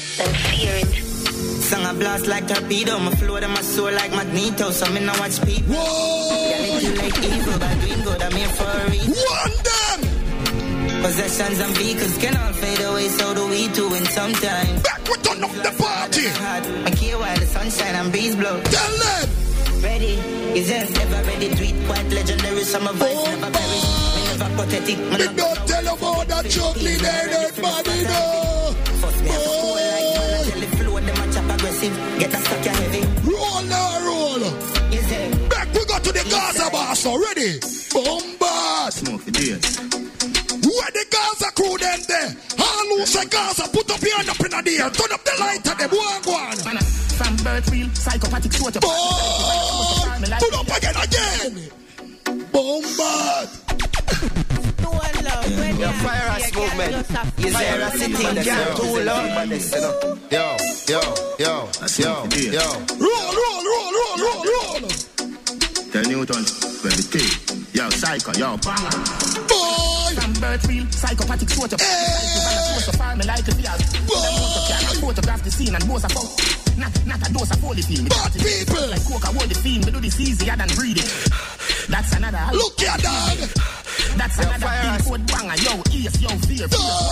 Song 1.61 1.85
a 1.85 1.95
blast 1.95 2.27
like 2.27 2.47
torpedo, 2.49 2.99
my 2.99 3.11
flow 3.13 3.41
to 3.41 3.49
my 3.49 3.61
soul 3.63 3.93
like 3.93 4.11
magneto. 4.13 4.71
So 4.71 4.91
me 4.93 5.01
now 5.01 5.19
watch 5.19 5.45
people. 5.45 5.75
Whoa! 5.75 6.51
Yeah, 6.51 6.59
they 6.59 6.81
kill 6.81 6.97
like 6.97 7.19
evil, 7.25 7.59
but 7.59 7.81
doing 7.81 8.03
good. 8.03 8.23
I'm 8.23 8.33
here 8.33 8.49
for 8.49 8.65
a 8.65 8.91
reason. 8.91 9.15
One 9.15 9.57
them. 9.67 11.03
Possessions 11.03 11.61
and 11.61 11.77
vehicles 11.77 12.19
can 12.19 12.37
all 12.37 12.53
fade 12.55 12.81
away, 12.81 13.09
so 13.09 13.35
do 13.35 13.49
we 13.49 13.69
too 13.69 13.95
in 13.95 14.05
some 14.07 14.33
time. 14.33 14.83
Back 14.83 15.09
we 15.09 15.15
turn 15.23 15.45
up 15.45 15.53
the 15.53 15.75
party. 15.79 16.27
I 16.27 16.91
care 16.91 17.19
while 17.19 17.39
the 17.39 17.47
sunshine 17.47 17.95
and 17.95 18.11
breeze 18.11 18.35
blow. 18.35 18.61
Tell 18.63 18.99
them. 18.99 19.46
Ready, 19.83 20.15
is 20.59 20.71
it 20.71 20.99
ever 21.01 21.23
ready? 21.29 21.49
Tweet 21.55 21.75
quite 21.87 22.09
legendary, 22.09 22.65
summer 22.65 22.93
vibes 22.93 23.15
oh, 23.17 23.25
never 23.27 23.51
perish. 23.53 23.87
Me 24.17 24.23
never 24.25 24.51
pathetic. 24.57 24.99
Me 24.99 25.11
Me 25.11 25.37
don't 25.37 25.69
tell 25.69 25.87
about 25.95 26.29
that 26.29 26.45
juggling 26.47 26.99
there, 26.99 27.29
that 27.29 27.55
body, 27.61 28.03
no. 28.09 28.75
First 29.01 29.23
me 29.23 29.29
have 29.29 29.43
to 29.43 29.49
cool 29.61 29.75
like 29.77 30.17
man, 30.17 30.45
tell 30.49 30.61
the 30.61 30.69
flow, 30.77 31.01
them 31.01 31.15
match 31.19 31.37
up 31.37 31.51
aggressive. 31.55 31.95
Get 32.19 32.35
a 32.35 32.39
stuck, 32.41 32.65
you 32.65 32.71
heavy. 32.71 33.03
Roll 33.29 33.63
now, 33.69 34.05
roll. 34.07 34.43
Is 34.93 35.11
it? 35.13 35.51
Back 35.51 35.69
we 35.75 35.85
go 35.85 35.99
to 35.99 36.13
the 36.13 36.25
Gaza 36.31 36.71
boss 36.71 37.07
already. 37.07 37.61
Bombard. 37.93 38.93
Smoke 38.93 39.25
the 39.25 39.31
days. 39.31 39.77
Where 40.67 40.91
the 40.93 41.05
Gaza 41.11 41.53
crew 41.53 41.77
them 41.79 42.01
there? 42.09 42.31
All 42.59 42.87
who 42.97 43.07
say 43.07 43.27
Gaza, 43.27 43.69
put 43.69 43.91
up 43.91 44.01
your 44.01 44.17
hand 44.17 44.31
up 44.31 44.41
in 44.41 44.51
the 44.51 44.73
air. 44.83 44.91
Turn 44.91 45.13
up 45.13 45.23
the 45.23 45.37
light 45.39 45.67
at 45.69 45.79
them. 45.79 45.91
One, 45.91 46.23
one. 46.25 46.86
From 47.47 47.55
birth 47.55 47.71
real, 47.71 47.89
psychopathic 47.95 48.53
sort 48.55 48.75
of 48.75 48.83
Put 48.83 48.91
up 50.53 50.67
again, 50.77 50.97
again. 50.99 51.71
Bombard. 52.51 53.49
Yo, 55.79 55.89
Fyah 56.03 56.27
Ras 56.27 56.51
movement. 56.57 56.95
Is 57.39 57.55
there 57.55 57.81
a 57.81 57.91
sitting 57.93 58.35
down 58.43 58.77
too 58.77 58.99
long? 59.07 59.31
Yo, 60.29 60.57
yo, 60.89 61.01
yo, 61.39 61.71
yo, 61.99 62.27
yo. 62.35 62.67
Roll, 62.99 63.31
roll, 63.39 63.63
roll, 63.63 63.95
roll, 63.95 64.17
roll, 64.19 64.43
roll. 64.51 64.91
Tell 65.93 66.03
Newton, 66.03 66.43
where 66.83 66.97
the 66.99 67.05
tea. 67.13 67.31
Yo, 67.79 67.85
psycho, 67.91 68.33
yo, 68.33 68.57
banger. 68.59 68.91
Boy. 69.47 69.87
From 70.19 70.33
birth 70.41 70.67
real, 70.67 70.87
psychopathic 70.91 71.51
sort 71.51 71.73
of 71.73 71.81
So 71.81 72.93
far, 72.99 73.15
me 73.15 73.25
like 73.25 73.47
a 73.47 73.55
fear. 73.55 73.71
Photograph 75.01 75.45
the 75.45 75.51
scene 75.53 75.75
and 75.77 75.87
most 75.87 76.05
of 76.07 76.17
all. 76.17 76.56
Not, 76.77 76.93
not 77.07 77.29
a 77.29 77.33
dose 77.33 77.51
of 77.51 77.61
holy 77.61 77.83
feel. 77.83 78.05
Bad 78.09 78.33
people. 78.33 78.89
Like 78.89 79.05
coca, 79.05 79.29
hold 79.33 79.49
the 79.49 79.55
fiend. 79.55 79.87
Me 79.87 79.93
do 79.93 80.01
this 80.01 80.21
easier 80.21 80.57
than 80.57 80.69
breathing. 80.77 81.09
That's 81.89 82.13
another. 82.13 82.45
Look 82.53 82.79
here, 82.81 82.97
dog. 83.01 83.39
That's 84.17 84.39
another 84.39 84.69
thing. 84.69 84.99
Code 85.05 85.27
banger, 85.27 85.57
yo, 85.63 85.73
ears, 85.93 86.17
yo, 86.21 86.29
fear. 86.45 86.69
fear. 86.69 87.07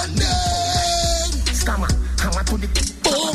Scammer, 1.57 1.91
hammer 2.21 2.45
to 2.45 2.57
the. 2.59 2.69
Oh. 3.07 3.35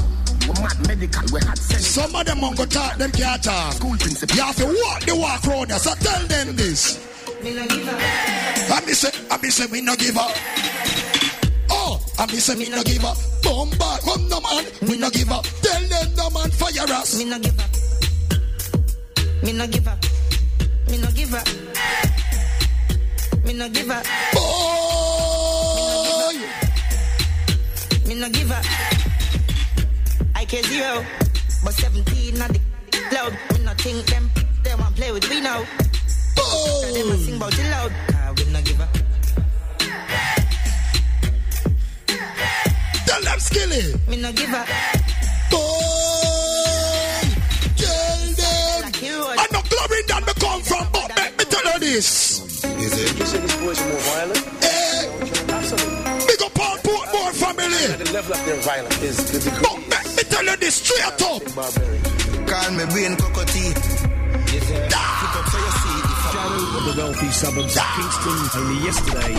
We 0.49 0.53
mad 0.61 0.87
medical, 0.87 1.25
we 1.33 1.39
had 1.45 1.57
sense. 1.57 1.85
Some 1.85 2.15
of 2.15 2.25
them 2.25 2.41
won't 2.41 2.57
go 2.57 2.65
talk, 2.65 2.97
them 2.97 3.11
can't 3.11 3.43
talk. 3.43 3.73
School 3.73 3.97
principal. 3.97 4.35
You 4.35 4.43
have 4.43 4.55
to 4.55 4.65
walk 4.65 5.01
the 5.05 5.15
walk 5.15 5.45
round 5.45 5.69
here, 5.69 5.79
so 5.79 5.93
tell 5.95 6.25
them 6.27 6.55
this. 6.55 7.05
I 7.41 8.81
me 8.85 8.93
say, 8.93 9.11
I 9.29 9.37
me 9.37 9.49
say, 9.49 9.65
we 9.71 9.81
no 9.81 9.95
give 9.95 10.17
up. 10.17 10.31
Oh, 11.69 12.01
I 12.17 12.25
me 12.25 12.37
say, 12.37 12.55
me 12.55 12.69
no 12.69 12.81
give 12.83 13.05
up. 13.05 13.17
Bombard, 13.43 14.01
come 14.01 14.27
no 14.29 14.39
man, 14.41 14.65
we 14.87 14.97
no 14.97 15.09
give 15.09 15.31
up. 15.31 15.45
Tell 15.61 15.81
them 15.81 16.15
no 16.15 16.29
man 16.29 16.49
Fyah 16.51 16.87
Ras. 16.89 17.17
Me 17.17 17.25
no 17.25 17.39
give 17.39 17.59
up. 17.59 17.69
Me 19.43 19.53
no 19.53 19.67
give 19.67 19.87
up. 19.87 19.97
Me 20.89 20.97
no 20.97 21.11
give 21.11 21.33
up. 21.33 21.47
Me 23.45 23.53
no 23.53 23.69
give 23.69 23.89
up. 23.89 24.05
Boy. 24.33 24.49
Me 28.07 28.15
no 28.15 28.29
give 28.29 28.51
up. 28.51 28.65
I 30.35 30.45
care 30.45 30.63
zero, 30.63 31.05
but 31.63 31.73
17 31.73 32.37
not 32.37 32.51
the 32.51 32.59
cloud. 33.09 33.33
Me 33.53 33.59
no 33.63 33.73
think 33.75 34.05
them 34.07 34.29
they 34.63 34.75
want 34.75 34.95
play 34.95 35.11
with 35.11 35.29
we 35.29 35.41
now. 35.41 35.63
Oh. 36.37 36.91
Them 36.93 37.11
a 37.11 37.17
sing 37.17 37.37
about 37.37 37.53
it 37.57 37.69
loud. 37.71 37.91
Ah, 38.13 38.33
we 38.37 38.43
no 38.51 38.61
give 38.61 38.81
up. 38.81 39.08
Tell 43.09 43.23
them 43.23 43.39
skilly. 43.39 43.81
Me 44.07 44.17
no 44.21 44.31
give 44.31 44.53
up. 44.53 44.67
Boy. 45.49 45.57
Tell 47.81 48.21
them. 48.37 48.79
I 49.33 49.47
know 49.51 49.63
glory 49.65 50.01
that 50.09 50.21
me 50.27 50.33
come 50.37 50.61
from, 50.61 50.85
but 50.93 51.09
make 51.17 51.35
me 51.39 51.45
tell 51.45 51.73
you 51.73 51.79
this. 51.79 52.63
Is 52.63 52.93
it? 53.01 53.17
You 53.17 53.25
say 53.25 53.39
this 53.39 53.55
boy's 53.57 53.81
more 53.81 54.03
violent? 54.13 54.45
Eh. 54.61 55.09
Absolutely. 55.49 56.27
Big 56.27 56.41
up 56.45 56.59
all 56.59 56.77
Portmore 56.85 57.33
family. 57.33 57.97
The 57.97 58.13
level 58.13 58.33
of 58.33 58.45
their 58.45 58.61
violence 58.61 59.01
is 59.01 59.17
the 59.31 59.39
degree. 59.49 59.63
But 59.63 59.79
make 59.89 60.15
me 60.15 60.23
tell 60.29 60.45
you 60.45 60.55
this 60.57 60.75
straight 60.75 61.01
up. 61.01 61.41
Call 62.45 62.71
me 62.77 62.85
brain 62.93 63.15
cockatoo. 63.17 64.08
Of 66.79 66.95
the 66.95 67.01
wealthy 67.01 67.29
suburbs 67.29 67.75
of 67.75 67.83
Kingston 67.95 68.39
only 68.61 68.77
yesterday. 68.85 69.33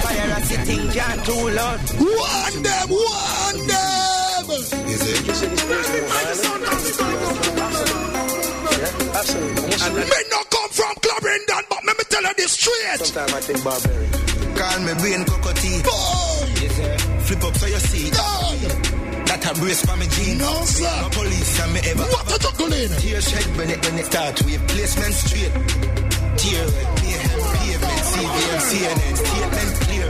Fire 0.00 0.30
a 0.30 0.40
sitting 0.44 0.84
can 0.90 1.18
too 1.24 1.50
loud. 1.50 1.78
One 1.98 2.62
them, 2.62 2.88
one 2.88 3.60
them. 3.68 4.44
Is 4.88 5.02
it? 5.04 5.26
You 5.26 5.34
say 5.34 5.48
this 5.48 5.64
boy's 5.68 5.88
more? 5.92 6.58
Absolutely. 9.18 10.04
Me 10.04 10.20
no 10.30 10.40
come 10.50 10.70
from 10.70 10.94
clubbing 11.02 11.44
that, 11.48 11.64
but 11.68 11.84
me, 11.84 11.92
me 11.98 12.04
tell 12.08 12.22
you 12.22 12.34
this 12.36 12.52
straight. 12.52 13.00
Sometimes 13.00 13.32
I 13.32 13.40
think 13.40 13.64
barbarian. 13.64 14.12
Call 14.56 14.78
me 14.80 14.92
brain 15.00 15.24
cockatoo. 15.24 15.82
Flip 15.82 15.86
up 15.86 15.92
so 15.92 16.46
you 16.46 16.68
see. 16.68 16.82
That 16.82 16.97
a 19.48 19.54
brace 19.54 19.84
for 19.84 19.96
me 19.96 20.06
jeans. 20.08 20.40
No, 20.40 20.52
sir. 20.64 21.02
No 21.02 21.08
police 21.08 21.60
and 21.60 21.72
me 21.72 21.80
ever. 21.88 22.04
What 22.04 22.28
a 22.28 22.38
juggling. 22.38 22.92
Tear 23.00 23.20
shed 23.20 23.46
when 23.56 23.70
it, 23.70 23.80
when 23.84 23.98
it 23.98 24.06
start 24.06 24.36
with 24.44 24.62
placement 24.68 25.14
straight. 25.14 25.52
Tear, 26.38 26.64
mayhem, 27.00 27.40
pavement, 27.56 28.02
CVM, 28.12 28.60
CNN, 28.68 29.14
statement 29.16 29.72
clear. 29.84 30.08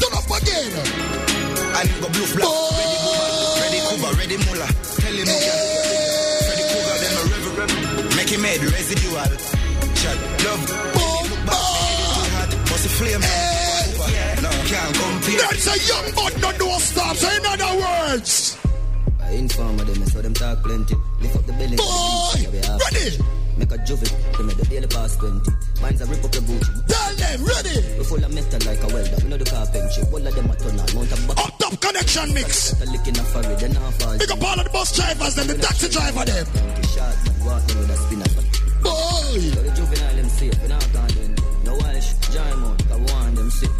Turn 0.00 0.12
up 0.18 0.28
again. 0.28 0.72
And 1.78 1.88
go 2.00 2.08
blue. 2.12 2.28
Ready 2.28 2.98
woman, 3.06 3.32
ready 3.60 3.80
cover, 3.88 4.12
ready 4.20 4.36
mullah. 4.44 4.70
Tell 5.00 5.16
him 5.16 5.28
again. 5.30 5.58
Ready 6.48 6.64
cover, 6.72 6.96
then 7.00 7.14
a 7.16 7.24
reverend. 7.32 8.16
Make 8.16 8.30
him 8.34 8.44
head 8.44 8.60
residual. 8.60 9.32
Chat, 10.00 10.18
love. 10.44 10.62
When 10.68 11.06
he 11.08 11.24
look 11.32 11.42
back, 11.48 11.64
me 11.70 11.82
head 11.88 12.00
too 12.12 12.28
hot. 12.36 12.50
Must 12.68 12.82
the 12.84 12.90
flame. 12.98 13.20
No, 13.20 13.26
can't 13.26 13.38
compare. 13.38 13.49
That's 15.36 15.66
a 15.66 15.76
young 15.86 16.14
but 16.14 16.40
no 16.40 16.52
door 16.58 16.80
stop. 16.80 17.16
So 17.16 17.28
in 17.28 17.46
other 17.46 17.72
words. 17.78 18.58
I 19.20 19.32
inform 19.32 19.76
them, 19.76 20.06
so 20.06 20.22
them 20.22 20.34
talk 20.34 20.62
plenty. 20.62 20.94
Lift 21.20 21.36
up 21.36 21.46
the 21.46 21.52
belly. 21.52 21.76
Boy, 21.76 22.50
ready. 22.50 23.18
Make 23.58 23.72
a 23.72 23.78
juvie, 23.84 24.08
they 24.08 24.44
make 24.44 24.56
the 24.56 24.64
daily 24.66 24.86
pass 24.86 25.16
20. 25.16 25.52
Mine's 25.82 26.00
a 26.00 26.06
rip 26.06 26.24
up 26.24 26.32
the 26.32 26.40
Gucci. 26.40 26.72
Tell 26.88 27.14
them, 27.14 27.44
ready. 27.44 27.76
We 27.98 28.04
full 28.04 28.24
of 28.24 28.32
metal 28.32 28.60
like 28.64 28.82
a 28.82 28.88
welder. 28.88 29.16
We 29.22 29.28
know 29.28 29.36
the 29.36 29.44
carpentry. 29.44 30.02
All 30.08 30.26
of 30.26 30.34
them 30.34 30.50
a 30.50 30.56
turn 30.56 30.80
on. 30.80 30.88
Mount 30.96 31.12
a. 31.12 31.18
Up 31.36 31.52
top 31.60 31.74
connection 31.78 32.34
mix. 32.34 32.72
A 32.80 32.86
lick 32.90 33.06
in 33.06 33.20
a 33.20 33.24
furry, 33.30 33.54
then 33.60 33.76
a. 33.76 34.18
Big 34.18 34.30
up 34.32 34.42
all 34.42 34.58
of 34.58 34.64
the 34.64 34.70
bus 34.72 34.96
drivers, 34.96 35.34
them, 35.36 35.46
the 35.46 35.54
taxi 35.60 35.88
driver, 35.92 36.24
them. 36.24 36.46
Shot, 36.90 37.14
walk 37.44 37.62
them 37.68 37.78
with 37.78 37.92
a 37.92 37.96
spinner. 38.00 38.30
Boy. 38.80 39.38
So 39.52 39.60
the 39.62 39.72
juvenile 39.76 40.16
them 40.16 40.28
safe. 40.28 40.56
We 40.62 40.68
not 40.68 40.88
gonna 40.92 41.12
do 41.12 41.24
No 41.64 41.72
Walsh, 41.76 42.10
Jarmo, 42.32 42.70
cause 42.88 43.12
one 43.12 43.34
them 43.34 43.50
sick. 43.50 43.70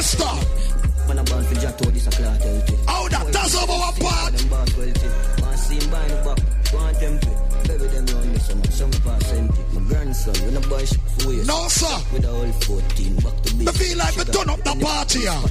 See 0.00 0.16
big 0.16 0.24
man. 0.24 0.36
One 0.36 0.44
them 0.44 0.64
this 0.66 0.96
stop. 0.96 1.08
Man 1.08 1.18
a 1.18 1.24
born 1.24 1.44
for 1.44 1.54
Jato, 1.60 1.90
this 1.90 2.06
a 2.06 2.10
clot 2.10 2.42
healthy. 2.42 2.76
How 2.86 3.08
that 3.08 3.32
does 3.32 3.54
over 3.56 3.72
our 3.72 3.92
part. 3.92 4.32
Them 4.32 4.48
boss 4.48 4.76
wealthy. 4.76 5.08
Want 5.42 5.58
see 5.58 5.74
him 5.74 5.90
buy 5.90 6.08
the 6.08 6.14
back. 6.24 6.38
Want 6.72 6.98
tempted. 6.98 7.36
Bury 7.68 7.88
them 7.88 8.06
round 8.06 8.32
me 8.32 8.38
so. 8.38 8.54
Some 8.70 8.90
pass 9.04 9.32
empty. 9.32 9.62
My 9.74 9.80
grandson, 9.88 10.34
when 10.44 10.56
a 10.56 10.60
boy 10.60 10.84
ship 10.84 11.00
for 11.00 11.28
waste. 11.28 11.46
No, 11.46 11.68
sir. 11.68 11.98
With 12.12 12.24
a 12.24 12.28
whole 12.28 12.52
14. 12.52 13.14
Back 13.16 13.42
to 13.42 13.54
Me 13.56 13.64
base. 13.64 13.76
feel 13.78 13.98
like 13.98 14.16
we 14.16 14.24
turn 14.24 14.48
up 14.50 14.62
the 14.64 14.74
party 14.80 15.18
here. 15.20 15.42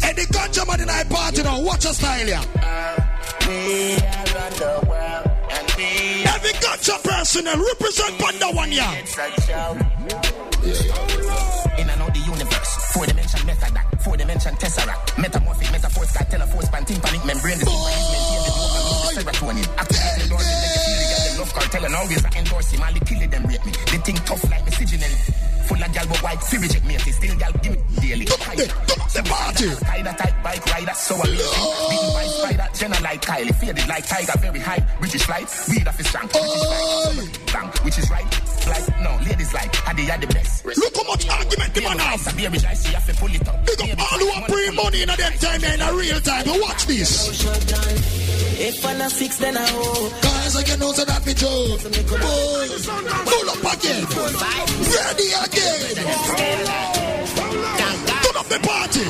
And 0.00 0.16
the 0.16 0.24
ganja 0.32 0.66
man 0.66 0.80
in 0.80 0.88
our 0.88 1.04
party 1.04 1.42
now. 1.42 1.60
Watch 1.60 1.84
your 1.84 1.92
style 1.92 2.26
here. 2.26 2.44
Every 6.24 6.52
ganja 6.62 7.02
person 7.02 7.46
and 7.46 7.60
represent 7.60 8.18
Panda 8.18 8.48
one 8.56 8.70
here. 8.70 8.82
In 8.82 8.96
and 8.96 10.90
out 10.90 11.08
the 11.12 11.59
universe. 12.30 12.72
Four 12.94 13.06
dimension 13.06 13.46
method 13.46 13.74
that. 13.74 13.86
Four 14.02 14.16
dimension 14.16 14.54
tesseract. 14.56 15.18
Metamorphic, 15.18 15.72
metaphors, 15.72 16.12
got 16.12 16.30
telephone, 16.30 16.62
span, 16.62 16.84
tympanic, 16.84 17.24
membrane, 17.24 17.58
the 17.58 17.64
maintain 17.66 18.42
the 18.46 18.52
serotonin. 19.14 19.66
Activate 19.76 20.14
the 20.22 20.28
door, 20.30 20.38
make 20.38 20.74
you 20.74 20.82
feel 20.86 21.00
it, 21.00 21.08
get 21.10 21.20
the 21.26 21.38
love 21.38 21.52
cartel 21.54 21.84
and 21.84 21.94
always 21.94 22.24
I 22.24 22.30
endorse 22.38 22.70
him. 22.70 22.80
The 22.80 23.00
kill 23.04 23.28
them 23.28 23.44
rate 23.46 23.64
me. 23.66 23.72
They 23.90 23.98
think 23.98 24.24
tough 24.24 24.44
like 24.50 24.64
me, 24.64 24.70
sigil. 24.72 25.29
Full 25.70 25.78
of 25.78 25.92
gal 25.94 26.06
but 26.08 26.18
white, 26.18 26.42
fi 26.42 26.56
reject 26.58 26.84
me, 26.84 26.98
still 26.98 27.36
gal 27.38 27.52
give 27.62 27.72
me 27.72 27.78
daily. 28.02 28.24
The 28.26 29.22
party. 29.22 29.70
Type 30.10 30.42
bike 30.42 30.66
rider, 30.66 30.94
so 30.94 31.14
amazing. 31.14 31.38
Beaten 31.88 32.10
by 32.12 32.26
spider, 32.26 32.68
Jenna 32.74 33.00
like 33.00 33.22
Kylie, 33.22 33.54
faded 33.54 33.86
like 33.86 34.04
tiger, 34.04 34.32
very 34.38 34.58
high. 34.58 34.84
British 34.98 35.22
flight, 35.22 35.48
weed 35.68 35.86
off 35.86 35.96
his 35.96 36.08
strength. 36.08 36.32
British 36.32 36.64
flight, 36.66 37.46
bang, 37.52 37.68
which 37.84 37.98
is 37.98 38.10
right. 38.10 38.26
Like, 38.66 39.00
no, 39.00 39.16
ladies 39.24 39.54
like, 39.54 39.74
had 39.76 39.96
they 39.96 40.02
had 40.02 40.20
the 40.20 40.26
best. 40.26 40.64
Look 40.66 40.96
how 40.96 41.04
much 41.04 41.28
argument 41.28 41.74
the 41.74 41.80
man 41.82 41.98
have. 41.98 42.26
A 42.26 42.36
baby 42.36 42.58
I 42.66 42.74
see, 42.74 42.94
I 42.94 43.00
fi 43.00 43.12
pull 43.12 43.34
it 43.34 43.48
up. 43.48 43.64
Big 43.64 43.80
up 43.80 44.12
all 44.12 44.18
who 44.18 44.28
are 44.30 44.48
bring 44.48 44.74
money 44.74 45.02
in 45.02 45.10
a 45.10 45.16
them 45.16 45.32
time 45.38 45.64
in 45.64 45.80
a 45.80 45.94
real 45.94 46.20
time. 46.20 46.46
Watch 46.60 46.86
this. 46.86 48.29
If 48.62 48.84
I'm 48.84 49.00
a 49.00 49.10
six, 49.10 49.38
then 49.38 49.56
I 49.56 49.66
owe. 49.72 50.10
Guys, 50.22 50.56
I 50.56 50.62
can 50.62 50.82
also 50.82 51.04
that 51.04 51.26
me 51.26 51.34
Joe. 51.34 51.76
Pull 53.30 53.50
up 53.50 53.64
again. 53.74 54.04
Ready 54.94 55.28
again. 55.44 55.80
Turn 58.20 58.36
up 58.36 58.46
the 58.48 58.58
party. 58.62 59.04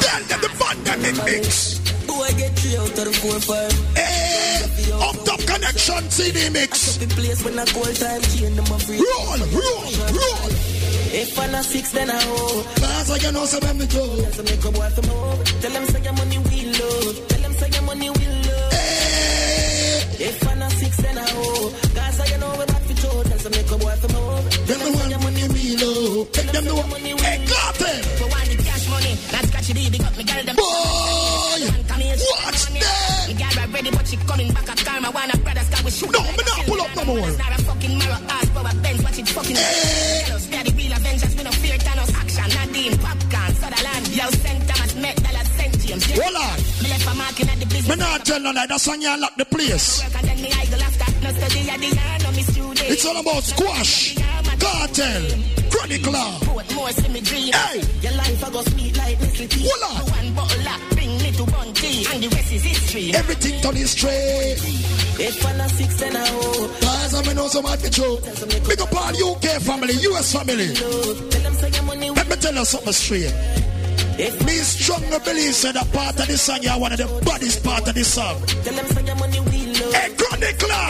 Tell 0.00 0.22
them 0.28 0.40
the 0.40 0.50
fun 0.60 0.76
that 0.84 0.98
it 1.04 1.16
mix. 1.24 1.78
Boy, 2.06 2.28
get 2.38 2.52
three 2.58 2.76
out 2.76 2.88
of 2.88 3.04
the 3.04 3.12
four 3.20 3.40
five. 3.40 3.72
Hey, 3.96 4.92
up 4.92 5.16
top 5.24 5.40
connection 5.40 6.10
CD 6.10 6.48
mix. 6.50 6.72
I 6.72 6.92
should 6.92 7.08
be 7.08 7.14
placed 7.14 7.44
when 7.44 7.58
I 7.58 7.64
call 7.66 7.84
time. 7.84 8.22
Chain 8.22 8.54
number 8.56 8.78
three. 8.84 8.98
Roll, 8.98 9.40
roll, 9.52 9.84
roll. 10.12 10.50
If 11.16 11.38
I'm 11.38 11.50
not 11.52 11.64
six, 11.64 11.92
then 11.92 12.10
I 12.10 12.20
owe. 12.24 12.62
Guys, 12.80 13.10
like 13.10 13.24
I 13.24 13.30
know 13.30 13.44
some 13.46 13.62
of 13.62 13.68
them 13.68 13.78
do. 13.78 13.86
Tell 15.60 15.72
them 15.72 15.86
say 15.86 16.02
your 16.02 16.12
money 16.12 16.38
we 16.38 16.66
love. 16.76 17.28
Tell 17.28 17.40
them 17.40 17.52
say 17.54 17.68
your 17.72 17.82
money 17.82 18.10
we 18.10 18.25
if 20.18 20.48
I'm 20.48 20.58
not 20.58 20.72
six, 20.72 20.96
then 20.96 21.18
I 21.18 21.28
hold. 21.28 21.72
Cause 21.92 22.20
I 22.20 22.36
know 22.40 22.54
we're 22.56 22.66
back 22.66 22.82
for 22.88 22.94
Joe. 22.94 23.22
Tell 23.22 23.38
them 23.38 23.52
make 23.52 23.70
a 23.70 23.76
boy 23.76 23.96
from 24.00 24.12
home. 24.16 24.44
Them 24.64 24.80
the 24.80 24.90
one 24.96 25.12
money 25.24 25.44
we 25.52 25.62
low. 25.76 26.24
Take 26.32 26.50
them 26.52 26.64
know. 26.64 26.80
Hey, 27.20 27.44
got 27.44 27.80
it. 27.84 28.00
For 28.16 28.28
one, 28.32 28.48
the 28.48 28.56
cash 28.64 28.88
money. 28.88 29.12
That's 29.28 29.50
catchy 29.52 29.72
D. 29.76 29.90
Big 29.92 30.00
up 30.00 30.16
me 30.16 30.24
girl 30.24 30.44
them. 30.48 30.56
Boy, 30.56 31.60
watch 32.32 32.64
them. 32.64 32.80
Me 33.28 33.34
girl 33.36 33.58
are 33.60 33.68
ready, 33.68 33.90
but 33.92 34.06
she 34.08 34.16
coming 34.24 34.52
back 34.56 34.68
up. 34.72 34.78
Karma, 34.88 35.10
one 35.12 35.30
of 35.30 35.44
brothers, 35.44 35.68
got 35.68 35.84
we 35.84 35.90
shoot. 35.90 36.10
No, 36.10 36.20
me 36.24 36.42
not 36.48 36.60
pull 36.64 36.80
up 36.80 36.96
no 36.96 37.04
more. 37.04 37.28
It's 37.28 37.38
not 37.38 37.52
a 37.52 37.58
fucking 37.60 37.94
mirror. 37.98 38.20
Ass, 38.32 38.48
power, 38.56 38.74
Benz, 38.80 39.02
watch 39.04 39.18
it 39.20 39.28
fucking. 39.28 39.56
Yellow, 39.56 40.40
steady, 40.40 40.72
wheel, 40.72 40.92
Avengers. 40.96 41.34
We 41.36 41.42
no 41.44 41.52
fear 41.60 41.76
Thanos. 41.76 42.10
Action, 42.16 42.48
Nadine, 42.56 42.96
popcorn, 43.04 43.52
Sutherland. 43.60 44.04
Yo, 44.16 44.26
St. 44.32 44.60
Thomas, 44.64 44.94
Met, 44.96 45.16
Dallas, 45.20 45.48
St. 45.60 45.74
James. 45.84 46.04
Hold 46.16 46.36
on. 46.40 46.65
Me 46.86 47.92
a 47.92 47.96
not 47.96 48.24
tell 48.24 48.40
no. 48.40 48.52
That's 48.52 48.86
when 48.88 49.00
you 49.00 49.20
lock 49.20 49.36
the 49.36 49.44
place. 49.44 50.02
And. 50.02 50.26
It's 52.88 53.04
all 53.04 53.16
about 53.20 53.42
squash, 53.42 54.16
cartel, 54.58 55.22
chronicler. 55.70 56.56
Hey. 57.52 57.82
Your 58.00 58.12
life 58.12 58.44
I 58.44 58.62
sweet 58.64 58.96
like 58.96 59.18
tea. 59.34 59.68
Hold 59.68 59.82
on. 59.82 60.10
One 60.10 60.34
bottle 60.34 60.68
up, 60.68 60.80
bring 60.90 61.18
me 61.18 61.32
to 61.32 61.44
one. 61.44 61.68
And 61.68 62.22
the 62.22 62.28
rest 62.32 62.52
is 62.52 62.62
history. 62.62 63.14
Everything 63.14 63.60
turn 63.60 63.76
straight. 63.86 64.56
If 65.18 65.46
I'm 65.46 65.58
not 65.58 65.70
six, 65.70 65.96
then 66.00 66.16
I 66.16 66.26
hold. 66.26 66.70
Cause 66.80 67.28
I 67.28 67.32
know 67.32 67.48
some 67.48 67.64
hard 67.64 67.94
show. 67.94 68.16
Big 68.68 68.80
up 68.80 68.94
all 68.94 69.34
UK 69.34 69.60
family, 69.62 69.94
US 69.94 70.32
family. 70.32 70.68
Let 72.14 72.28
me 72.28 72.36
tell 72.36 72.54
you 72.54 72.64
something 72.64 72.92
straight. 72.92 73.65
Me 74.16 74.56
strongly 74.64 75.18
believe 75.24 75.52
say 75.54 75.72
that 75.72 75.92
part 75.92 76.16
of 76.18 76.26
the 76.26 76.38
song 76.38 76.62
you 76.62 76.70
are 76.70 76.80
one 76.80 76.90
of 76.92 76.96
the 76.96 77.04
baddest 77.20 77.62
part 77.62 77.86
of 77.86 77.94
the 77.94 78.02
song. 78.02 78.40
Tell 78.64 78.72
them 78.72 78.86
say 78.88 79.04
your 79.04 79.16
money 79.16 79.40
will 79.44 79.68
load. 79.76 79.92
Hey, 79.92 80.08
chronicler, 80.16 80.88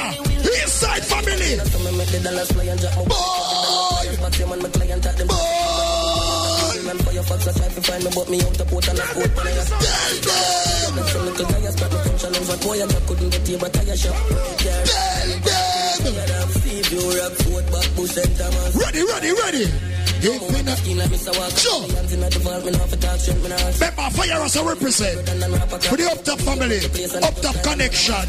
inside 0.62 1.02
family. 1.02 1.58
So 1.58 1.78
me 1.82 1.90
make 1.98 2.06
the 2.14 2.20
dollars 2.22 2.50
fly 2.54 2.70
and 2.70 2.78
drop 2.78 2.94
my 2.94 3.02
Boy, 3.02 4.06
But 4.22 4.32
them 4.38 4.52
and 4.54 4.62
my 4.62 4.68
client 4.70 5.06
at 5.06 5.16
them. 5.18 5.26
boy, 5.26 6.78
Man 6.86 6.98
for 7.02 7.12
your 7.18 7.26
fucks, 7.26 7.50
I 7.50 7.52
try 7.58 7.66
to 7.66 7.82
find 7.82 8.02
me, 8.06 8.10
but 8.14 8.30
me 8.30 8.38
out 8.46 8.54
the 8.54 8.64
port 8.64 8.86
and 8.94 9.00
I 9.00 9.06
port. 9.10 9.30
When 9.34 9.46
I 9.46 9.52
just 9.58 9.74
tell 9.74 10.90
them, 10.94 11.06
some 11.10 11.24
little 11.26 11.46
guy, 11.50 11.66
I 11.66 11.70
start 11.74 11.90
my 11.90 11.98
function 12.06 12.30
over. 12.30 12.56
Boy, 12.62 12.78
I 12.78 12.86
just 12.86 13.06
couldn't 13.10 13.30
get 13.34 13.42
here, 13.42 13.58
but 13.58 13.74
I 13.74 13.94
shop. 13.98 14.14
Yeah, 14.62 14.86
tell 14.86 15.30
them. 15.34 16.14
yeah, 16.14 16.42
I'm 16.46 16.50
see 16.62 16.78
you 16.94 17.02
rock, 17.10 17.34
foot 17.42 17.66
back, 17.74 17.86
bush 17.98 18.16
and 18.22 18.32
Thomas. 18.38 18.70
Ready, 18.78 19.02
ready, 19.02 19.30
ready. 19.34 19.95
If 20.18 20.42
we 20.52 20.62
not 20.62 20.78
Skin 20.78 20.98
like 20.98 21.10
Mr. 21.10 21.32
Walker. 21.38 21.56
Sure. 21.56 21.82
Me 21.88 21.94
hands 21.94 22.12
in 22.12 22.20
the 22.20 22.38
vault, 22.40 22.64
me 22.64 22.70
not 22.72 22.88
for 22.88 22.96
talk 22.96 23.18
shit, 23.20 23.36
me 23.42 23.48
not 23.48 23.60
Remember, 23.62 24.10
fire 24.16 24.40
us 24.42 24.56
a 24.56 24.64
represent 24.64 25.18
for 25.86 25.96
the 25.96 26.08
up 26.10 26.24
top 26.24 26.38
family, 26.40 26.80
up 27.22 27.34
top 27.40 27.56
connection. 27.62 28.26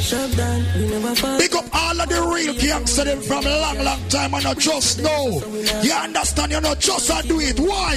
Shut 0.00 0.36
down, 0.36 0.64
we 0.76 0.88
never 0.88 1.14
fall. 1.14 1.38
Big 1.38 1.54
up 1.54 1.64
all 1.72 2.00
of 2.00 2.08
the 2.08 2.20
real 2.34 2.54
gangster 2.54 3.04
them 3.04 3.20
from 3.20 3.44
long, 3.44 3.78
long 3.84 4.00
time 4.08 4.34
and 4.34 4.44
not 4.44 4.58
just 4.58 5.00
know. 5.02 5.40
You 5.82 5.92
understand? 5.92 6.52
You 6.52 6.60
not 6.60 6.80
just 6.80 7.10
a 7.10 7.26
do 7.26 7.38
it. 7.40 7.58
Why? 7.60 7.96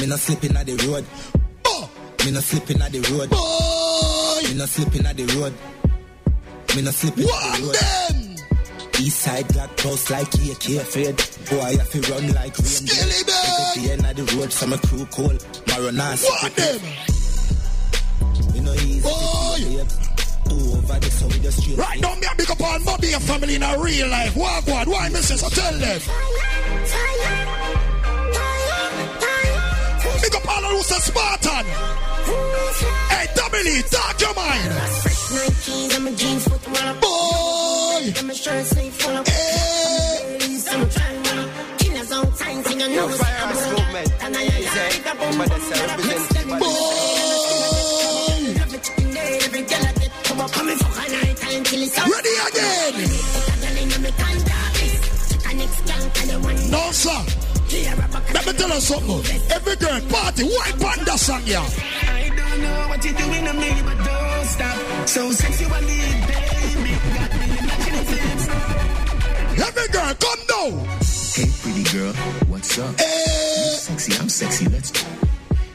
Me 0.00 0.06
not 0.06 0.18
slipping 0.18 0.56
at 0.56 0.66
the 0.66 0.76
road. 0.86 1.04
Oh, 1.64 1.90
Me 2.24 2.30
not 2.32 2.42
slipping 2.42 2.82
at 2.82 2.92
the 2.92 3.00
road. 3.12 3.30
boy, 3.30 4.48
Me 4.48 4.54
not 4.58 4.68
slipping 4.68 5.06
at 5.06 5.16
the 5.16 5.24
road. 5.38 5.54
Me 6.76 6.82
not 6.82 6.94
slipping 6.94 7.24
at 7.24 7.56
the 7.58 7.66
road. 7.66 8.05
Them. 9.06 9.12
East 9.12 9.18
side 9.20 9.54
got 9.54 9.76
close 9.76 10.10
like 10.10 10.34
AK 10.34 10.86
fed. 10.86 11.16
Boy, 11.50 11.60
I 11.60 11.76
have 11.76 11.90
to 11.90 12.00
run 12.12 12.32
like 12.32 12.58
rain. 12.58 12.66
Skilly 12.66 13.24
Pick 13.24 13.34
up 13.34 13.74
bag. 13.74 13.84
the 13.84 13.90
end 13.92 14.06
of 14.06 14.16
the 14.16 14.36
road, 14.36 14.52
so 14.52 14.66
my 14.66 14.76
crew 14.78 15.06
cold. 15.06 15.44
Maronas. 15.66 16.24
One 16.42 16.52
them. 16.52 16.80
Me 18.52 18.60
no 18.60 18.72
easy. 18.74 19.00
Boy. 19.00 19.58
babe. 19.76 19.88
Two 20.48 20.76
over 20.76 20.98
the 21.00 21.10
so 21.10 21.26
we 21.26 21.38
just 21.40 21.60
straight. 21.60 21.78
Right 21.78 22.00
now, 22.00 22.14
me 22.14 22.26
a 22.30 22.34
big 22.36 22.50
up 22.50 22.60
all 22.60 22.78
Bobby 22.84 23.12
and 23.12 23.22
family 23.22 23.54
in 23.54 23.62
a 23.62 23.78
real 23.78 24.08
life. 24.08 24.36
Walk 24.36 24.66
one. 24.66 24.90
Why, 24.90 25.08
missus? 25.08 25.42
I 25.42 25.48
tell 25.48 25.78
them. 25.78 26.00
Big 30.26 30.34
up 30.34 30.48
all 30.48 30.62
who's 30.62 30.90
a 30.90 30.94
Spartan. 30.94 31.64
Hey, 33.10 33.26
Dominic, 33.36 33.86
talk 33.86 34.20
your 34.20 34.34
mind. 34.34 34.72
Boy. 37.00 38.10
Hey. 39.22 39.70
Boy. 46.58 46.96
Ready 52.10 52.34
again. 52.48 52.94
No, 56.70 56.90
sir. 56.90 57.45
Let 57.68 58.46
me 58.46 58.52
tell 58.52 58.68
you 58.68 58.80
something. 58.80 59.40
Every 59.50 59.76
girl 59.76 60.00
party, 60.08 60.44
white 60.44 60.78
panda 60.78 61.18
song, 61.18 61.42
yeah. 61.44 61.66
I 62.02 62.30
don't 62.34 62.62
know 62.62 62.88
what 62.88 63.04
you're 63.04 63.14
doing 63.14 63.44
to 63.44 63.52
me, 63.54 63.82
but 63.82 63.98
don't 64.04 64.46
stop. 64.46 65.08
So 65.08 65.30
sexually, 65.32 66.00
baby, 66.30 66.94
got 67.14 67.30
me 67.34 67.58
imagining 67.58 68.06
things. 68.06 68.48
Every 69.66 69.88
girl, 69.88 70.14
come 70.14 70.42
down. 70.46 70.86
Hey, 71.34 71.50
pretty 71.60 71.84
girl, 71.90 72.12
what's 72.48 72.78
up? 72.78 72.94
Eh. 73.00 73.02
Hey. 73.02 73.76
Sexy, 73.76 74.12
I'm 74.20 74.28
sexy, 74.28 74.68
let's 74.68 74.90
go. 74.92 75.00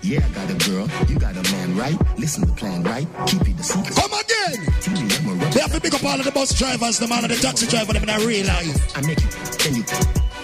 Yeah, 0.02 0.26
I 0.26 0.30
got 0.30 0.50
a 0.50 0.70
girl, 0.70 0.88
you 1.10 1.20
got 1.20 1.36
a 1.36 1.44
man, 1.52 1.76
right? 1.78 1.98
Listen 2.18 2.42
to 2.44 2.50
the 2.50 2.56
plan, 2.56 2.84
right? 2.84 3.08
Keep 3.28 3.50
it 3.50 3.60
a 3.60 3.64
secret. 3.64 3.96
Come 3.96 4.14
again. 4.14 4.66
Tell 4.82 4.94
me 4.94 5.14
I'm 5.14 5.28
a 5.28 5.34
rubber. 5.34 5.54
They 5.54 5.60
have 5.60 5.74
to 5.74 5.82
pick 5.82 5.94
up 5.94 6.04
all 6.04 6.18
of 6.20 6.26
the 6.26 6.32
bus 6.32 6.58
drivers, 6.58 7.00
the 7.00 7.08
man 7.08 7.26
of 7.26 7.30
the 7.30 7.38
taxi 7.38 7.68
driver, 7.68 7.94
them 7.94 8.04
in 8.04 8.10
a 8.10 8.20
real 8.26 8.48
life. 8.48 8.98
I 8.98 9.02
make 9.06 9.22
you, 9.22 9.30
then 9.60 9.76
you, 9.76 9.84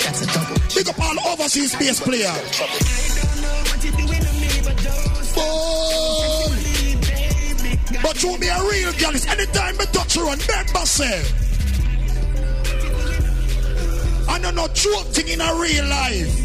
that's 0.08 0.22
a 0.22 0.28
double. 0.28 0.56
Pick 0.74 0.88
up 0.88 1.00
all 1.00 1.34
overseas 1.34 1.72
space 1.74 2.00
player. 2.00 2.32
Don't 2.32 2.72
know 3.42 3.68
me, 6.56 7.76
but 8.02 8.16
don't 8.22 8.24
you 8.24 8.38
be 8.40 8.48
a 8.48 8.60
real 8.72 8.94
girl. 8.94 9.16
Anytime 9.28 9.78
me 9.78 9.86
touch 9.92 10.18
and 10.18 10.26
remember 10.26 10.86
say. 10.86 11.22
I 14.30 14.40
know 14.40 14.52
no 14.52 14.68
joke 14.70 15.08
thing 15.08 15.28
in 15.28 15.42
a 15.42 15.56
real 15.56 15.86
life. 15.86 16.44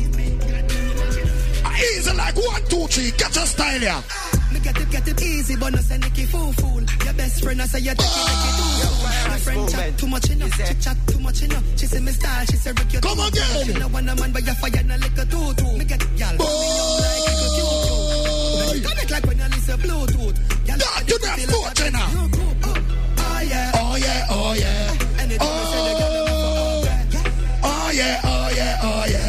Easy 1.96 2.12
like 2.16 2.36
one, 2.36 2.62
two, 2.68 2.86
three. 2.86 3.10
Get 3.12 3.34
your 3.34 3.46
style 3.46 3.80
here. 3.80 3.94
Me 3.94 4.41
get 4.62 4.80
it, 4.80 4.90
get 4.90 5.08
it 5.08 5.22
easy, 5.22 5.56
but 5.56 5.72
no 5.72 5.80
say 5.80 5.98
Nicky 5.98 6.24
fool 6.24 6.52
fool. 6.52 6.82
Your 7.04 7.14
best 7.14 7.42
friend, 7.42 7.60
I 7.62 7.66
say 7.66 7.80
you 7.80 7.94
take 7.94 8.16
it 8.18 8.24
like 8.28 8.42
you 8.46 8.52
do. 8.56 9.28
My 9.28 9.38
friend 9.38 9.68
chat 9.68 9.98
too 9.98 10.06
much 10.06 10.30
enough, 10.30 10.54
she 10.54 10.74
chat 10.74 10.96
too 11.06 11.18
much 11.20 11.42
enough. 11.42 11.64
She 11.78 11.86
say 11.86 12.00
me 12.00 12.12
style, 12.12 12.44
she 12.46 12.56
say 12.56 12.70
Rick 12.70 12.92
you 12.92 13.00
Come 13.00 13.18
too 13.18 13.24
again. 13.24 13.66
She 13.66 13.72
know 13.74 13.88
one 13.88 14.08
a 14.08 14.14
man, 14.16 14.32
but 14.32 14.46
you 14.46 14.54
fire 14.54 14.82
no 14.84 14.96
liquor 14.96 15.24
too 15.26 15.54
too. 15.54 15.72
Me 15.78 15.84
get 15.84 16.02
it, 16.02 16.18
y'all. 16.18 16.32
Me 16.38 16.46
young 16.78 16.96
like 17.02 17.28
it 17.28 17.36
cute 17.54 17.78
cute. 17.84 18.84
Connect 18.86 19.10
like 19.10 19.26
when 19.26 19.38
you 19.38 19.48
listen 19.52 19.78
Bluetooth. 19.80 20.36
Y'all 20.68 20.78
to 20.78 21.18
that 21.22 21.38
you 21.40 21.46
know. 21.46 22.06
Oh, 22.14 22.78
oh 23.18 23.40
yeah. 23.42 23.72
Oh 23.74 23.96
yeah, 23.96 24.26
oh 24.30 24.52
yeah. 24.54 25.22
Anything 25.22 25.54
me 25.58 25.64
say, 25.70 25.80
the 25.86 25.92
girl 25.98 26.12
them 26.12 26.26
for 26.26 26.54
okay. 26.78 27.24
Oh 27.64 27.90
yeah, 27.94 28.20
oh 28.24 28.48
yeah, 28.56 28.78
oh 28.82 29.04
yeah. 29.08 29.21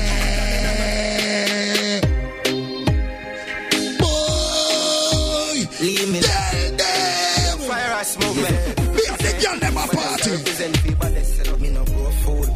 Represent 10.33 10.73
that 10.99 11.25
set 11.25 11.47
up. 11.47 11.59
Me 11.59 11.69
no 11.69 11.83
go 11.85 12.09
fool. 12.25 12.47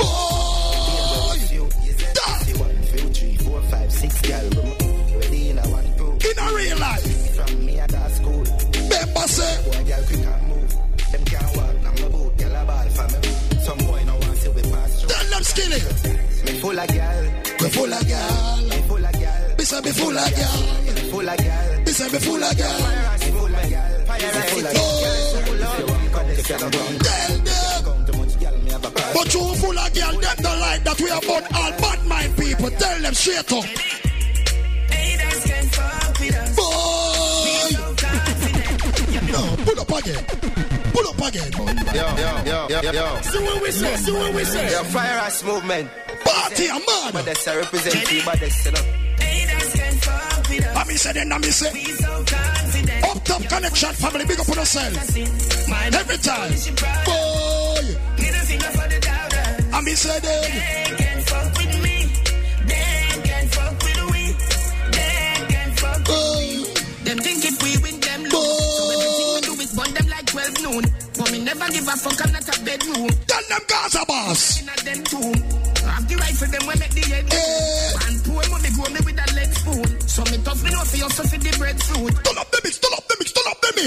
Boy, 0.00 0.06
that 2.16 2.42
See 2.46 2.54
one, 2.56 2.76
two, 2.90 3.08
three, 3.12 3.36
four, 3.44 3.60
five, 3.62 3.92
six, 3.92 4.20
girl. 4.22 4.50
Ready 5.20 5.50
in 5.50 5.58
a 5.58 5.68
one, 5.68 5.84
two. 5.98 6.12
in 6.28 6.38
a 6.38 6.54
real 6.54 6.78
life. 6.78 7.36
From 7.36 7.66
me, 7.66 7.78
I 7.78 7.86
got 7.88 8.10
school. 8.12 8.44
Say, 9.26 9.54
Boy, 9.64 9.84
girl, 9.84 10.02
quick 10.06 10.24
and 10.24 10.48
move. 10.48 10.70
Them 11.12 11.24
can't 11.26 11.56
walk, 11.56 11.74
now 11.82 11.92
my 12.00 12.08
boot, 12.08 12.36
girl, 12.38 12.56
a 12.56 12.64
ball 12.64 12.88
for 12.96 13.06
me. 13.12 13.20
Some 13.66 13.78
boy 13.86 14.02
no 14.06 14.14
want 14.14 14.36
see 14.38 14.48
we 14.48 14.62
pass 14.62 15.00
through. 15.00 15.10
tell 15.10 15.26
them 15.30 15.42
skilly. 15.42 15.80
Me 16.46 16.52
full 16.60 16.78
of 16.78 16.88
girl, 16.88 17.22
Me 17.60 17.68
full 17.68 17.92
of 17.92 18.08
girl. 18.08 18.56
me 18.70 18.78
full 18.88 19.04
of 19.04 19.12
girl, 19.12 19.54
Me 19.58 19.64
say 19.64 19.80
me 19.82 19.90
full 19.92 20.16
of 20.16 20.36
girl. 20.36 20.56
me 20.94 21.02
full 21.10 21.28
of 21.28 21.36
girl, 21.36 21.80
Me 21.84 21.92
say 21.92 22.08
me 22.08 22.18
full 22.18 22.44
of 22.44 22.56
girl. 22.56 22.78
me 22.80 23.28
full 23.36 23.54
of 23.56 23.68
girl, 23.68 23.98
me 24.08 24.40
full 24.48 24.66
of 24.66 24.72
girl. 24.72 25.02
If 25.02 25.05
But 29.14 29.32
you 29.34 29.54
full 29.56 29.78
of 29.78 29.94
girl, 29.94 30.12
them 30.20 30.36
don't 30.42 30.60
like 30.60 30.84
that 30.84 31.00
we 31.00 31.08
about 31.08 31.44
all 31.54 31.72
bad 31.80 32.06
mind 32.06 32.36
people. 32.36 32.70
Tell 32.70 33.00
them 33.00 33.14
straight 33.14 33.52
up. 33.52 33.64
Fuck. 36.56 36.56
Boy, 36.56 37.70
No, 39.32 39.56
pull 39.64 39.80
up 39.80 39.92
again. 39.98 40.24
Pull 40.92 41.08
up 41.08 41.20
again. 41.28 41.50
Yo, 41.94 42.06
yo, 42.16 42.30
yo, 42.44 42.80
yo, 42.82 42.92
yo. 42.92 43.20
See 43.22 43.38
what 43.42 43.62
we 43.62 43.70
say, 43.70 43.96
see 43.96 44.12
what 44.12 44.34
we 44.34 44.44
say. 44.44 44.70
Yo, 44.72 44.82
Fyah 44.84 45.16
Ras 45.16 45.42
movement. 45.44 45.88
Party, 46.24 46.68
I'm 46.70 46.82
mad. 46.84 47.12
But 47.12 47.24
that's 47.24 47.46
a 47.46 47.56
represent 47.56 48.12
you, 48.12 48.22
but 48.24 48.40
that's 48.40 48.66
it 48.66 48.78
up. 48.78 48.84
I 50.76 50.84
me 50.86 50.94
say 50.96 51.12
then, 51.12 51.32
I 51.32 51.38
me 51.38 51.48
say. 51.48 51.70
Up 53.10 53.24
top 53.24 53.42
connection 53.48 53.92
family, 53.94 54.24
big 54.26 54.40
up 54.40 54.48
on 54.48 54.56
yourself. 54.56 54.96
Every 55.94 56.18
time. 56.18 56.52
Boy. 57.04 57.56
I'm 59.72 59.84
me 59.84 59.92
say 59.92 60.18
then. 60.20 60.96
Them 67.06 67.18
think 67.18 67.44
if 67.44 67.62
we 67.62 67.76
win 67.82 68.00
them 68.00 68.22
lose. 68.24 68.32
So 68.32 68.82
everything 68.90 69.28
we 69.34 69.40
do 69.46 69.52
is 69.62 69.72
burn 69.78 69.94
them 69.94 70.08
like 70.08 70.26
12 70.26 70.62
noon. 70.62 70.84
But 71.16 71.30
me 71.30 71.38
never 71.44 71.68
give 71.70 71.86
a 71.86 71.96
fuck, 71.96 72.18
I'm 72.26 72.32
not 72.32 72.48
a 72.50 72.64
bedroom. 72.64 73.10
Tell 73.30 73.44
them 73.48 73.62
Gaza 73.68 74.04
boss. 74.08 74.60
In 74.60 74.68
a 74.68 74.74
them 74.82 75.04
tomb. 75.04 75.38
I 75.86 75.90
have 75.94 76.08
the 76.08 76.16
right 76.16 76.34
for 76.34 76.46
them 76.50 76.66
when 76.66 76.78
make 76.80 76.90
the 76.90 77.06
head. 77.06 77.30
And 78.10 78.24
poor 78.26 78.42
money 78.50 78.70
grow 78.74 78.90
me 78.90 79.00
with 79.06 79.22
a 79.22 79.26
lead 79.38 79.54
spoon. 79.54 80.00
So 80.08 80.24
me 80.24 80.42
tough 80.42 80.64
me 80.64 80.70
know 80.70 80.82
for 80.82 80.96
you, 80.96 81.10
so 81.10 81.22
for 81.22 81.38
the 81.38 81.56
breadfruit. 81.58 82.35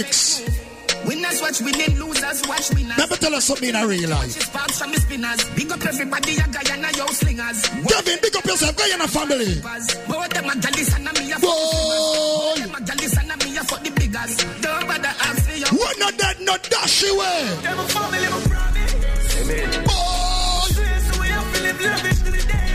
Mix, 0.03 0.39
turn 0.39 0.47
up 0.47 0.53
the 0.53 0.95
mix. 0.95 1.05
Winners 1.05 1.41
watch 1.41 1.61
winning, 1.61 1.99
losers 1.99 2.41
watch 2.47 2.69
winners. 2.73 2.97
Let 2.97 3.09
me 3.09 3.17
tell 3.17 3.35
us 3.35 3.45
something 3.45 3.75
I 3.75 3.83
realize. 3.83 4.35
Sparks 4.35 4.79
from 4.79 4.91
the 4.91 4.99
spinners. 4.99 5.49
Big 5.55 5.71
up 5.71 5.85
everybody, 5.85 6.35
a 6.37 6.47
Guyana, 6.47 6.89
yo 6.97 7.05
slingers. 7.07 7.61
Kevin, 7.87 8.19
big 8.21 8.35
up 8.35 8.45
yourself, 8.45 8.75
Guyana 8.75 9.07
family. 9.07 9.61
Both 9.61 10.29
them 10.29 10.49
a 10.49 10.55
jealous 10.59 10.93
and 10.95 11.07
a 11.07 11.13
me 11.13 11.31
a 11.31 11.39
fuck 11.39 12.57
Them 12.57 12.75
a 12.75 12.81
jealous 12.83 13.17
and 13.17 13.31
a 13.31 13.37
me 13.45 13.57
a 13.57 13.63
fuck 13.63 13.83
the 13.83 13.91
biggers. 13.91 14.35
Don't 14.61 14.87
bother 14.87 15.07
ask 15.07 15.47
me 15.47 15.59
yo. 15.59 15.67
We're 15.71 15.97
not 15.99 16.17
dead, 16.17 16.39
not 16.41 16.63
dash 16.69 17.03
away. 17.03 17.57
Them 17.63 17.79
a 17.79 17.87
family, 17.87 18.29
my 18.29 18.39
promise. 18.51 18.93
Amen. 19.39 19.71
So 20.99 21.21
we 21.21 21.27
have 21.27 21.47
to 21.53 21.59
lavish 21.63 22.19
to 22.19 22.31
the 22.31 22.41
day. 22.43 22.65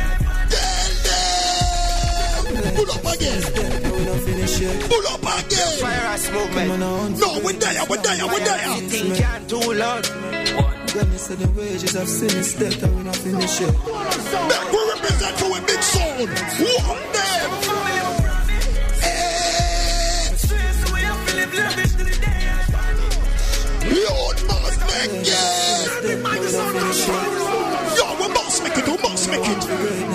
Pull 2.74 2.90
up 2.90 3.04
again. 3.14 3.73
Pull 4.54 5.06
up 5.08 5.20
again. 5.20 5.78
Fire 5.80 6.16
movement. 6.32 7.18
No, 7.18 7.40
we're 7.42 7.54
there, 7.54 7.84
we're 7.90 7.96
there, 7.96 8.26
we're 8.26 8.38
there. 8.38 8.76
Think 8.88 9.16
can't 9.16 9.48
too 9.50 9.72
loud. 9.72 10.08
Let 10.94 11.08
me 11.08 11.16
say 11.18 11.34
the 11.34 11.48
wages 11.58 11.96
of 11.96 12.08
sin 12.08 12.30
is 12.38 12.54
death, 12.54 12.82
and 12.84 12.96
we 12.96 13.02
not 13.02 13.16
finish 13.16 13.60
it. 13.60 13.74
We 13.74 14.78
represent 14.94 15.36
for 15.40 15.58
a 15.58 15.60
big 15.66 15.82
sound. 15.82 16.20
One 16.20 17.02
day. 17.10 17.40
Lord 23.90 24.38
must 24.46 24.80
make 24.86 25.14
it. 25.18 25.26
Yo, 27.98 28.06
we 28.20 28.28
must 28.32 28.62
make 28.62 28.78
it, 28.78 28.86
we 28.86 28.96
must 29.02 29.28
make 29.30 29.48
it. 29.48 29.64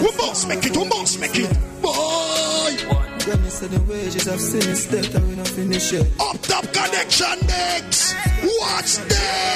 We 0.02 0.10
must 0.16 0.48
make 0.48 0.66
it, 0.66 0.78
we 0.78 0.84
must 0.88 1.20
make 1.20 1.36
it. 1.36 1.58
Boy. 1.82 2.99
Let 3.30 3.42
me 3.42 3.50
say 3.50 3.68
the 3.68 3.80
wages 3.82 4.28
of 4.28 4.42
sin 4.42 4.68
is 4.72 4.88
death, 4.88 5.14
and 5.14 5.30
we 5.30 5.36
not 5.36 5.48
finish 5.48 5.94
it. 5.94 6.02
Up 6.20 6.42
top 6.42 6.64
connection 6.74 7.38
mix. 7.46 8.16
Watch 8.60 8.96
them. 9.08 9.50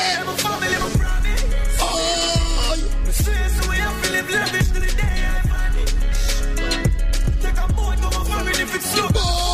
Reasoning 8.74 9.53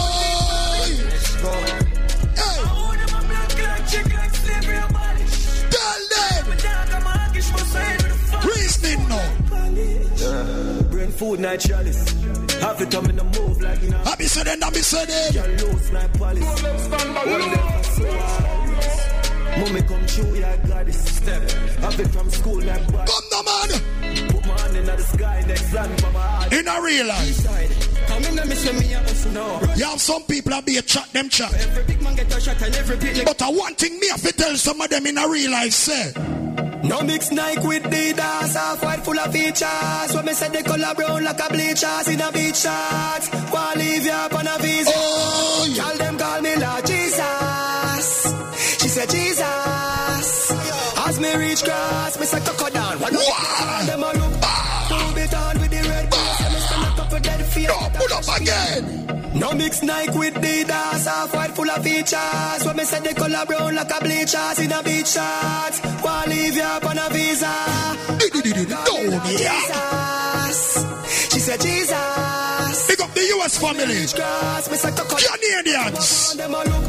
food, 11.20 11.40
night 11.42 11.60
chalice. 11.60 12.00
Have 12.62 12.80
it 12.82 12.96
on 12.96 13.10
in 13.10 13.16
the 13.18 13.24
move 13.24 13.62
like 13.62 13.84
in 13.84 13.94
a. 13.94 14.04
I 14.06 14.16
be 14.16 14.24
said 14.24 14.48
it, 14.48 14.64
I 14.64 14.70
be 14.70 14.80
said 14.80 15.10
it. 15.10 15.34
Can 15.36 15.52
lose 15.68 15.92
like 15.92 16.14
palace. 16.18 16.62
One 16.64 17.42
day 17.44 17.56
for 17.56 17.84
so 17.84 18.12
hard. 18.18 19.60
Mommy 19.60 19.82
come 19.82 20.06
true, 20.08 20.40
yeah, 20.40 20.56
I 20.64 20.68
got 20.68 20.86
this 20.86 21.18
step. 21.18 21.42
Have 21.84 22.00
it 22.00 22.08
from 22.08 22.30
school 22.30 22.62
like 22.64 22.92
bad. 22.94 23.10
Come 23.10 23.28
the 23.34 23.42
man. 23.50 24.30
Put 24.30 24.46
my 24.48 24.60
hand 24.62 24.78
in 24.78 24.86
the 24.86 24.98
sky, 25.00 25.44
next 25.46 25.74
land 25.74 26.02
for 26.02 26.12
my 26.12 26.22
heart. 26.22 26.54
In 26.54 26.68
a 26.68 26.82
real 26.82 27.08
life. 27.08 28.08
Come 28.08 28.24
in 28.24 28.40
and 28.40 28.50
me 28.50 28.80
me 28.80 28.94
a 28.94 29.00
hustle 29.00 29.32
now. 29.32 29.74
You 29.76 29.86
have 29.86 30.02
some 30.02 30.24
people 30.24 30.52
that 30.52 30.66
be 30.66 30.78
a 30.78 30.82
chat 30.82 31.12
them 31.12 31.28
chat. 31.28 31.54
Every 31.54 31.84
big 31.84 32.02
man 32.02 32.16
get 32.16 32.34
a 32.34 32.40
shot 32.40 32.62
and 32.62 32.76
every 32.76 32.98
picnic. 32.98 33.26
But 33.26 33.42
I 33.42 33.50
one 33.52 33.76
thing 33.76 34.00
me 34.00 34.08
have 34.08 34.22
to 34.22 34.32
tell 34.32 34.56
some 34.56 34.80
of 34.80 34.90
them 34.90 35.06
in 35.06 35.18
a 35.18 35.28
real 35.28 35.52
life 35.52 35.74
say. 35.74 36.14
No 36.84 37.02
mix 37.02 37.32
Nike 37.32 37.68
with 37.68 37.84
Adidas, 37.84 38.54
half 38.56 38.82
white 38.84 39.04
full 39.04 39.20
of 39.20 39.32
features. 39.34 40.14
When 40.16 40.26
me 40.26 40.34
say 40.34 40.50
the 40.50 40.64
color 40.64 40.94
brown 40.96 41.24
like 41.24 41.40
a 41.40 41.50
bleachers 41.50 42.08
in 42.08 42.22
a 42.22 42.32
beach 42.32 42.56
shorts. 42.58 43.30
Wanna 43.52 43.80
leave 43.80 44.06
you 44.06 44.12
up 44.12 44.34
on 44.34 44.48
a 44.48 44.58
visa. 44.60 44.92
Oh, 44.96 45.74
Call 45.78 45.98
them 45.98 46.18
call 46.18 46.42
me 46.42 46.56
Lord 46.56 46.86
Jesus. 46.86 48.34
She 48.82 48.88
said 48.88 49.10
Jesus. 49.10 50.52
As 51.06 51.20
me 51.20 51.36
reach 51.36 51.64
grass, 51.64 52.20
me 52.20 52.26
say 52.26 52.40
cocoa 52.40 52.70
down. 52.70 53.00
One 53.00 53.14
Wow. 53.14 53.84
them 53.86 54.04
a 54.04 54.12
look. 54.14 54.34
Two 54.90 55.16
bit 55.16 55.34
on 55.34 55.60
with 55.60 55.70
the 55.72 55.90
red. 55.90 56.14
And 56.14 56.54
me 56.54 56.60
stand 56.60 56.86
a 56.86 56.96
couple 56.96 57.20
dead 57.20 57.46
feet. 57.46 57.68
No, 57.68 57.90
pull 57.94 58.14
up 58.14 58.40
again. 58.42 59.19
No 59.34 59.54
mix 59.54 59.84
Nike 59.84 60.18
with 60.18 60.34
Adidas, 60.36 61.06
half 61.06 61.34
white 61.34 61.52
full 61.52 61.70
of 61.70 61.84
features. 61.84 62.66
When 62.66 62.78
me 62.78 62.84
say 62.84 63.00
the 63.00 63.14
color 63.14 63.46
brown 63.46 63.76
like 63.76 63.92
a 63.92 64.00
bleachers 64.04 64.60
in 64.60 64.72
a 64.72 64.82
beach 64.84 65.08
shorts. 65.08 65.82
Wanna 66.04 66.30
leave 66.30 66.56
you 66.56 66.64
up 66.64 66.86
on 66.86 66.98
a 66.98 67.10
visa. 67.10 67.54
Jesus. 69.30 70.86
She 71.34 71.40
said 71.40 71.62
Jesus. 71.62 72.88
Big 72.88 73.02
up 73.02 73.14
the 73.14 73.22
US 73.38 73.58
family. 73.58 74.06
Grass, 74.16 74.70
me 74.72 74.78
say 74.78 74.92
cocoa. 74.92 75.18
Canadians. 75.18 76.36
Them 76.36 76.54
a 76.54 76.58
look. 76.58 76.86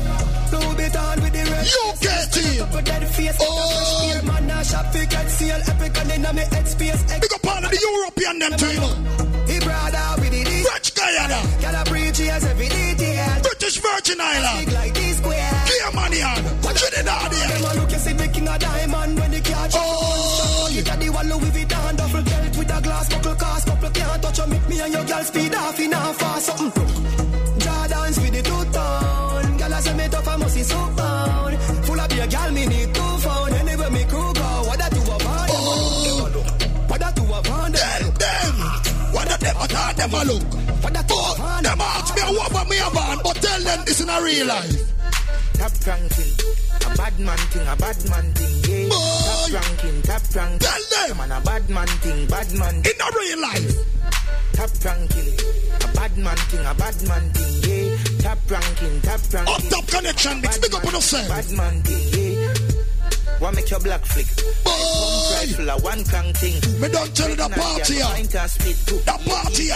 Blue 0.50 0.74
bit 0.76 0.96
on 0.96 1.20
with 1.22 1.32
the 1.32 1.44
red. 1.50 1.66
UK 1.66 2.06
team. 2.32 2.58
Couple 2.58 2.82
dead 2.82 3.08
face. 3.08 3.36
Oh. 3.40 4.20
Man, 4.24 4.46
now 4.46 4.62
shop 4.62 4.86
fi 4.92 5.04
get 5.06 5.28
seal 5.30 5.60
epic 5.68 5.98
and 5.98 6.10
inna 6.12 6.32
me 6.32 6.42
head 6.42 6.66
space. 6.68 7.02
Big 7.20 7.32
up 7.32 7.46
all 7.46 7.64
of 7.64 7.70
the 7.70 7.78
European 7.78 8.38
them 8.38 8.52
too, 8.58 8.72
you 8.72 8.80
know. 8.80 9.29
He 9.29 9.29
brother 9.70 10.06
with 10.20 10.32
the 10.34 10.42
French 10.66 10.88
Guyana. 10.98 11.38
Got 11.62 11.74
a 11.80 11.82
breach, 11.90 12.18
he 12.18 12.26
has 12.26 12.44
every 12.44 12.68
detail. 12.68 13.40
British 13.42 13.76
Virgin 13.78 14.18
Island. 14.20 14.72
Like 14.72 14.94
this 14.94 15.16
square. 15.18 15.52
Caymanian. 15.70 16.42
Trinidad 16.80 17.30
Them 17.32 17.64
a 17.64 17.74
look, 17.80 17.90
you 17.92 17.98
see 17.98 18.12
the 18.14 18.28
king 18.28 18.48
of 18.48 18.58
diamond 18.58 19.18
when 19.18 19.30
they 19.30 19.40
catch 19.40 19.74
Oh. 19.74 20.68
you. 20.72 20.82
Get 20.82 20.98
the 21.00 21.08
one 21.10 21.28
Louis 21.28 21.50
Vuitton 21.50 21.96
duffel 21.96 22.22
belt 22.22 22.56
with 22.56 22.76
a 22.76 22.80
glass 22.80 23.08
buckle 23.12 23.34
cast 23.34 23.66
couple 23.66 23.90
can't 23.90 24.22
touch 24.22 24.38
you. 24.38 24.46
Make 24.46 24.68
me 24.68 24.80
and 24.80 24.92
your 24.92 25.04
girl 25.04 25.24
speed 25.24 25.54
off 25.54 25.80
in 25.80 25.92
a 25.92 26.00
fast 26.20 26.46
something. 26.46 26.88
Jordans 27.64 28.16
with 28.22 28.32
the 28.36 28.42
two 28.48 28.64
tone. 28.74 29.56
Girl, 29.58 29.74
I 29.74 29.80
say 29.80 29.94
me 29.94 30.08
tough, 30.08 30.28
I 30.28 30.36
must 30.36 30.54
see 30.54 30.62
so 30.62 30.80
Them 39.68 40.14
at 40.14 40.24
a 40.24 40.32
look. 40.32 40.42
What 40.82 40.92
that 40.94 41.06
But 41.08 41.36
band? 41.36 41.66
them 41.66 41.80
ask 41.80 42.14
me 42.16 42.22
about 42.22 42.68
me 42.68 42.78
a 42.78 42.88
van. 42.90 43.18
But 43.22 43.36
tell 43.36 43.60
them 43.60 43.84
this 43.84 44.00
in 44.00 44.08
a 44.08 44.22
real 44.22 44.46
life. 44.46 44.92
Top 45.60 45.72
ranking, 45.86 46.32
a 46.86 46.96
bad 46.96 47.18
man 47.20 47.38
thing, 47.52 47.68
a 47.68 47.76
bad 47.76 47.98
man 48.08 48.32
thing, 48.32 48.56
yeah. 48.64 48.88
Boy. 48.88 48.96
Top 48.96 49.52
ranking, 49.52 50.02
top 50.02 50.22
ranking. 50.34 50.58
Tell 50.58 50.82
them. 51.08 51.16
Man, 51.18 51.32
a 51.32 51.40
bad 51.44 51.68
man 51.68 51.88
thing, 52.00 52.26
bad 52.28 52.52
man. 52.56 52.74
In 52.80 52.96
a 52.96 53.08
real 53.12 53.40
life. 53.42 53.76
Top 54.56 54.70
ranking, 54.84 55.36
a 55.84 55.88
bad 55.92 56.16
man 56.16 56.36
thing, 56.48 56.64
a 56.64 56.74
bad 56.74 56.96
man 57.08 57.24
thing, 57.36 57.54
yeah. 57.68 57.96
Top 58.24 58.38
ranking, 58.50 59.00
top 59.02 59.20
ranking. 59.34 59.54
Up 59.54 59.62
top 59.68 59.86
connection 59.86 60.40
mix. 60.40 60.58
Big 60.58 60.74
up 60.74 60.84
on 60.86 60.92
yourself. 60.94 61.28
Bad 61.28 61.50
man 61.52 61.82
thing, 61.82 62.08
yeah. 62.16 62.54
What 63.40 63.54
make 63.54 63.70
your 63.70 63.80
black 63.80 64.04
flick? 64.04 64.26
Boy. 64.64 65.82
One 65.82 66.04
crank 66.04 66.36
thing. 66.36 66.60
Me 66.78 66.88
don't 66.88 67.16
tell 67.16 67.30
you 67.30 67.36
the 67.36 67.48
party. 67.48 67.94
The 67.94 69.18
party 69.24 69.70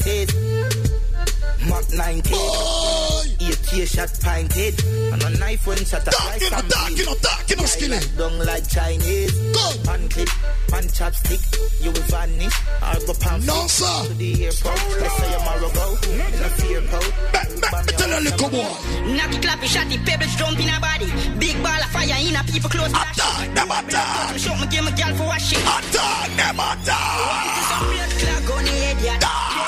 here 0.00 0.95
loud. 1.26 1.70
What 1.70 1.88
the 1.88 1.96
guy 1.96 2.12
says. 2.16 2.22
Mark 2.22 2.22
19. 2.22 2.32
Boy. 2.32 3.36
AK 3.46 3.86
shot 3.88 4.10
pinted. 4.22 4.74
And 5.12 5.22
a 5.22 5.38
knife 5.38 5.66
when 5.66 5.78
shot 5.78 6.02
a 6.02 6.10
Dark 6.10 6.14
slice 6.14 6.42
you 6.42 6.50
know, 6.50 6.58
and 6.58 6.68
dark 6.68 6.86
bleed. 6.86 6.98
you 6.98 7.06
know, 7.06 7.14
dark 7.22 7.50
you 7.50 7.56
know, 7.56 7.64
skilly. 7.64 7.98
Don't 8.16 8.38
like 8.44 8.68
Chinese. 8.68 9.32
Go. 9.52 9.66
Pan 9.84 10.08
clip, 10.08 10.28
pan 10.68 10.84
chopstick. 10.96 11.42
You 11.82 11.90
will 11.90 12.06
vanish. 12.10 12.56
I'll 12.82 13.06
go 13.06 13.14
pan 13.14 13.44
No, 13.46 13.66
sir. 13.66 14.08
To 14.08 14.14
the 14.14 14.44
airport. 14.44 14.80
Let's 15.00 15.16
say 15.16 15.30
you're 15.30 15.44
Morrow 15.46 15.70
go. 15.70 15.86
In 16.10 16.20
a 16.20 16.48
fear 16.58 16.80
coat. 16.90 17.12
Back, 17.32 17.48
back, 17.60 17.86
me 17.86 17.92
tell 17.92 18.10
you, 18.10 18.20
little 18.30 18.50
boy. 18.50 18.72
Knocky 19.16 19.38
clappy, 19.42 19.68
shotty, 19.70 19.96
pebbles 20.06 20.34
jump 20.36 20.58
in 20.58 20.68
a 20.68 20.78
body. 20.80 21.08
Big 21.38 21.56
ball 21.62 21.82
of 21.82 21.90
fire 21.90 22.18
in 22.20 22.36
a 22.36 22.42
people 22.44 22.70
close. 22.70 22.92
I 22.94 23.06
Attack, 23.12 23.54
them 23.54 23.70
attack. 23.70 24.38
Show 24.38 24.54
me, 24.56 24.66
give 24.66 24.84
me 24.84 24.90
girl 24.92 25.14
for 25.16 25.26
wash 25.26 25.52
it. 25.52 25.62
Attack, 25.62 26.28
them 26.36 26.60
attack. 26.60 27.46
Some 27.70 27.88
red 27.90 28.10
flag 28.18 28.50
on 28.50 28.64
the 28.64 28.70
head, 28.70 28.98
yeah. 29.02 29.18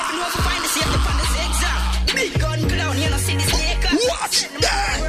You 0.09 0.17
know 0.19 0.29
to 0.29 0.41
find 0.43 0.63
the 0.63 0.69
safety 0.69 0.99
watch. 4.29 4.45
Damn. 4.61 4.99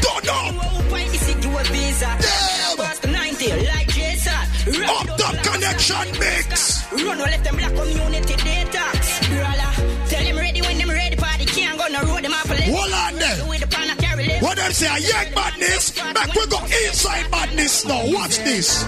Don't 0.00 0.24
know. 0.24 0.62
Damn. 2.20 2.80
Up 4.66 5.06
the 5.16 5.28
connection 5.42 6.06
mix. 6.18 6.84
Run, 6.92 7.18
we'll 7.18 7.26
let 7.26 7.44
them 7.44 7.56
black 7.56 7.74
community 7.74 8.34
detox. 8.34 9.20
Tell 10.10 10.24
them 10.24 10.36
ready 10.36 10.60
when 10.62 10.78
them 10.78 10.90
ready 10.90 11.16
party. 11.16 11.44
Can't 11.46 11.78
go 11.78 11.86
no 11.88 12.02
road, 12.02 12.24
them 12.24 12.32
off 12.32 12.50
a 12.50 12.54
left. 12.54 12.64
Hold 12.64 12.92
on 12.92 13.14
there. 13.16 13.36
What 14.40 14.56
them 14.56 14.72
say, 14.72 14.86
a 14.86 14.98
young 14.98 15.34
madness? 15.34 15.90
Back 15.92 16.34
we 16.34 16.46
go 16.46 16.58
inside 16.64 17.30
madness 17.30 17.84
now. 17.84 18.12
Watch 18.12 18.38
this. 18.38 18.84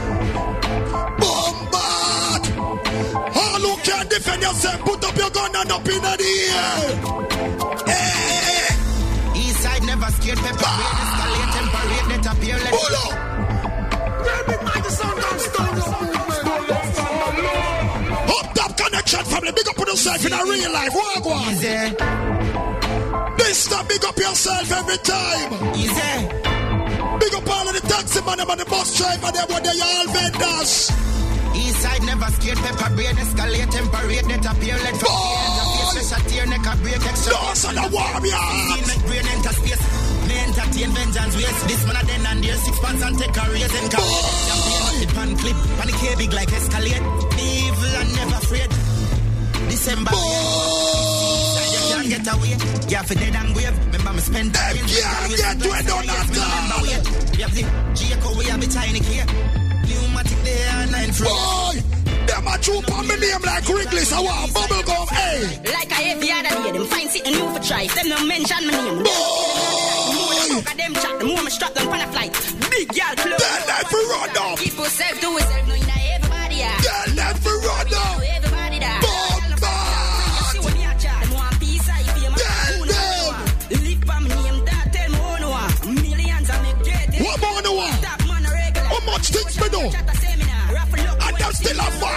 Bombard! 1.19 2.49
All 3.37 3.61
who 3.61 3.77
can 3.83 4.09
defend 4.09 4.43
yourself, 4.43 4.81
put 4.81 5.05
up 5.05 5.17
your 5.17 5.31
gun 5.31 5.57
and 5.57 5.73
up 5.73 5.89
in 5.89 6.03
the 6.03 6.17
air. 6.19 7.87
Hey. 7.87 8.28
East 10.29 10.37
side 10.37 10.45
pepper. 10.45 10.61
Bah. 10.61 10.77
Escalate 11.03 11.51
temperate, 11.57 12.07
let 12.09 12.27
appear. 12.27 12.57
Let 12.59 12.73
Pull 12.73 12.97
up. 12.97 13.13
Up 18.29 18.47
top 18.55 18.77
connection 18.77 19.25
family. 19.25 19.53
Big 19.53 19.69
up 19.69 19.79
on 19.79 19.87
yourself 19.87 20.27
in 20.27 20.33
a 20.33 20.45
real 20.45 20.73
life. 20.73 20.95
Walk 20.95 21.25
one. 21.25 21.55
This 23.39 23.69
time, 23.69 23.87
big 23.87 24.05
up 24.05 24.17
yourself 24.17 24.71
every 24.73 24.99
time. 24.99 25.75
Easy. 25.75 26.29
Big 27.19 27.35
up 27.35 27.49
all 27.49 27.69
of 27.69 27.75
the 27.75 27.81
taxi 27.89 28.21
man 28.23 28.41
and 28.41 28.61
the 28.61 28.65
bus 28.67 28.97
driver, 28.99 29.33
them 29.33 29.47
what 29.49 29.65
they 29.65 29.81
all 29.81 30.07
vendors. 30.13 30.91
East 31.55 31.81
side 31.83 32.03
never 32.03 32.31
scared 32.37 32.59
pepper 32.59 32.95
brain 32.95 33.17
escalate 33.17 33.71
temperate 33.71 34.27
net 34.27 34.47
appear 34.47 34.77
let 34.77 34.97
from 34.97 35.49
face 35.99 36.13
a 36.13 36.19
tear 36.29 36.47
neck 36.47 36.67
a 36.67 36.77
break 36.79 37.05
extra 37.07 37.35
Those 37.35 37.65
are 37.65 37.75
the 37.75 37.87
warriors! 37.93 38.87
Make 38.87 39.05
brain 39.07 39.27
enter 39.35 39.55
space. 39.55 39.85
Me 40.29 40.37
entertain 40.45 40.91
vengeance 40.93 41.35
waste. 41.37 41.63
This 41.69 41.83
man 41.87 41.97
a 41.97 42.03
then 42.07 42.27
and 42.27 42.45
there 42.45 42.57
six 42.57 42.79
pants 42.81 43.03
and 43.03 43.19
take 43.19 43.37
a 43.37 43.45
raise 43.51 43.75
and 43.75 43.89
come. 43.91 44.13
Champagne 44.47 44.99
the 45.01 45.07
pan 45.15 45.31
clip 45.37 45.59
Pan 45.79 45.89
the 45.89 46.15
big 46.19 46.33
like 46.33 46.53
escalate. 46.53 47.05
Evil 47.39 47.95
and 48.01 48.11
never 48.17 48.39
afraid. 48.39 48.71
December. 49.69 50.13
Get 52.09 52.25
away. 52.33 52.57
Have 52.97 53.07
to 53.07 53.15
dead 53.15 53.37
and 53.37 53.55
grave 53.55 53.79
Remember 53.93 54.13
me 54.15 54.21
spend 54.21 54.55
time 54.55 54.77
can't 54.77 54.89
get 54.89 55.67
away 55.67 55.83
Don't 55.87 56.07
have 56.07 56.31
Remember 56.31 56.87
You 57.37 57.43
have 57.45 57.55
the 57.55 57.63
Jacob 57.95 58.39
we 58.39 58.45
have 58.47 58.61
the 58.61 58.67
tiny 58.67 59.01
key 59.01 59.68
Pneumatic 59.89 60.39
there 60.45 60.87
nine 60.93 61.13
free 61.13 61.29
Boy 61.29 61.99
them 62.29 62.47
a 62.47 62.59
troop 62.59 62.93
on 62.93 63.07
me 63.09 63.17
name 63.17 63.43
like 63.43 63.67
Wrigley, 63.69 64.05
so 64.05 64.17
I 64.17 64.47
bubble 64.53 64.83
gum, 64.85 65.09
hey. 65.09 65.41
Like 65.73 65.91
I 65.91 66.03
have 66.13 66.19
every 66.19 66.31
other 66.31 66.63
day, 66.63 66.73
them 66.79 66.87
find 66.87 67.11
something 67.11 67.33
new 67.33 67.49
for 67.53 67.63
try. 67.63 67.87
Them 67.89 68.09
no 68.09 68.25
mention 68.25 68.67
my 68.67 68.73
name. 68.73 69.03
Boy. 69.03 69.49
The 70.09 70.15
more 70.15 70.35
they 70.37 70.49
talk 70.49 70.71
of 70.71 70.77
them 70.77 70.95
chat, 70.95 71.19
the 71.19 71.25
more 71.25 71.43
me 71.43 71.51
strap 71.51 71.75
them 71.75 71.89
on 71.89 72.01
a 72.01 72.07
flight. 72.13 72.33
Big 72.71 72.89
girl 72.89 73.15
club. 73.17 73.41
Tell 73.41 73.63
them 73.67 73.85
to 73.91 73.99
run 74.13 74.37
up. 74.37 74.59
Keep 74.59 74.77
yourself 74.77 75.21
to 75.21 75.27
yourself, 75.27 75.69
no 75.69 75.75
you 75.75 75.87
know 75.87 76.15
everybody. 76.15 76.57
Yeah. 76.57 76.79
Tell 76.79 77.15
them 77.17 77.35
to 77.43 77.51
run 77.67 77.95
up. 77.95 78.38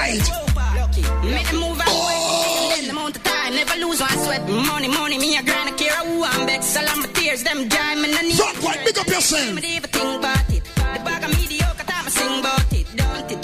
Still 0.10 0.44
a 0.44 0.52
fight. 0.52 0.76
Lucky. 0.80 1.02
Make 1.30 1.48
them 1.50 1.60
move. 1.62 1.78
Then 1.78 2.86
the 2.86 2.92
amount 2.92 3.18
of 3.18 3.24
time, 3.24 3.56
never 3.56 3.76
lose 3.80 4.02
one 4.02 4.18
sweat. 4.26 4.48
Money, 4.50 4.88
money, 4.88 5.18
me 5.18 5.38
a 5.38 5.44
grind, 5.44 5.70
I 5.70 5.74
care 5.74 5.92
who 6.06 6.24
I'm 6.24 6.46
bet. 6.46 6.62
My 6.98 7.08
tears, 7.14 7.44
them 7.44 7.68
dry, 7.68 7.96
me 7.96 8.12
no 8.12 8.22
need. 8.22 8.36
Front 8.36 8.58
white, 8.64 8.86
big 8.86 8.98
up 8.98 9.08
yourself. 9.08 10.51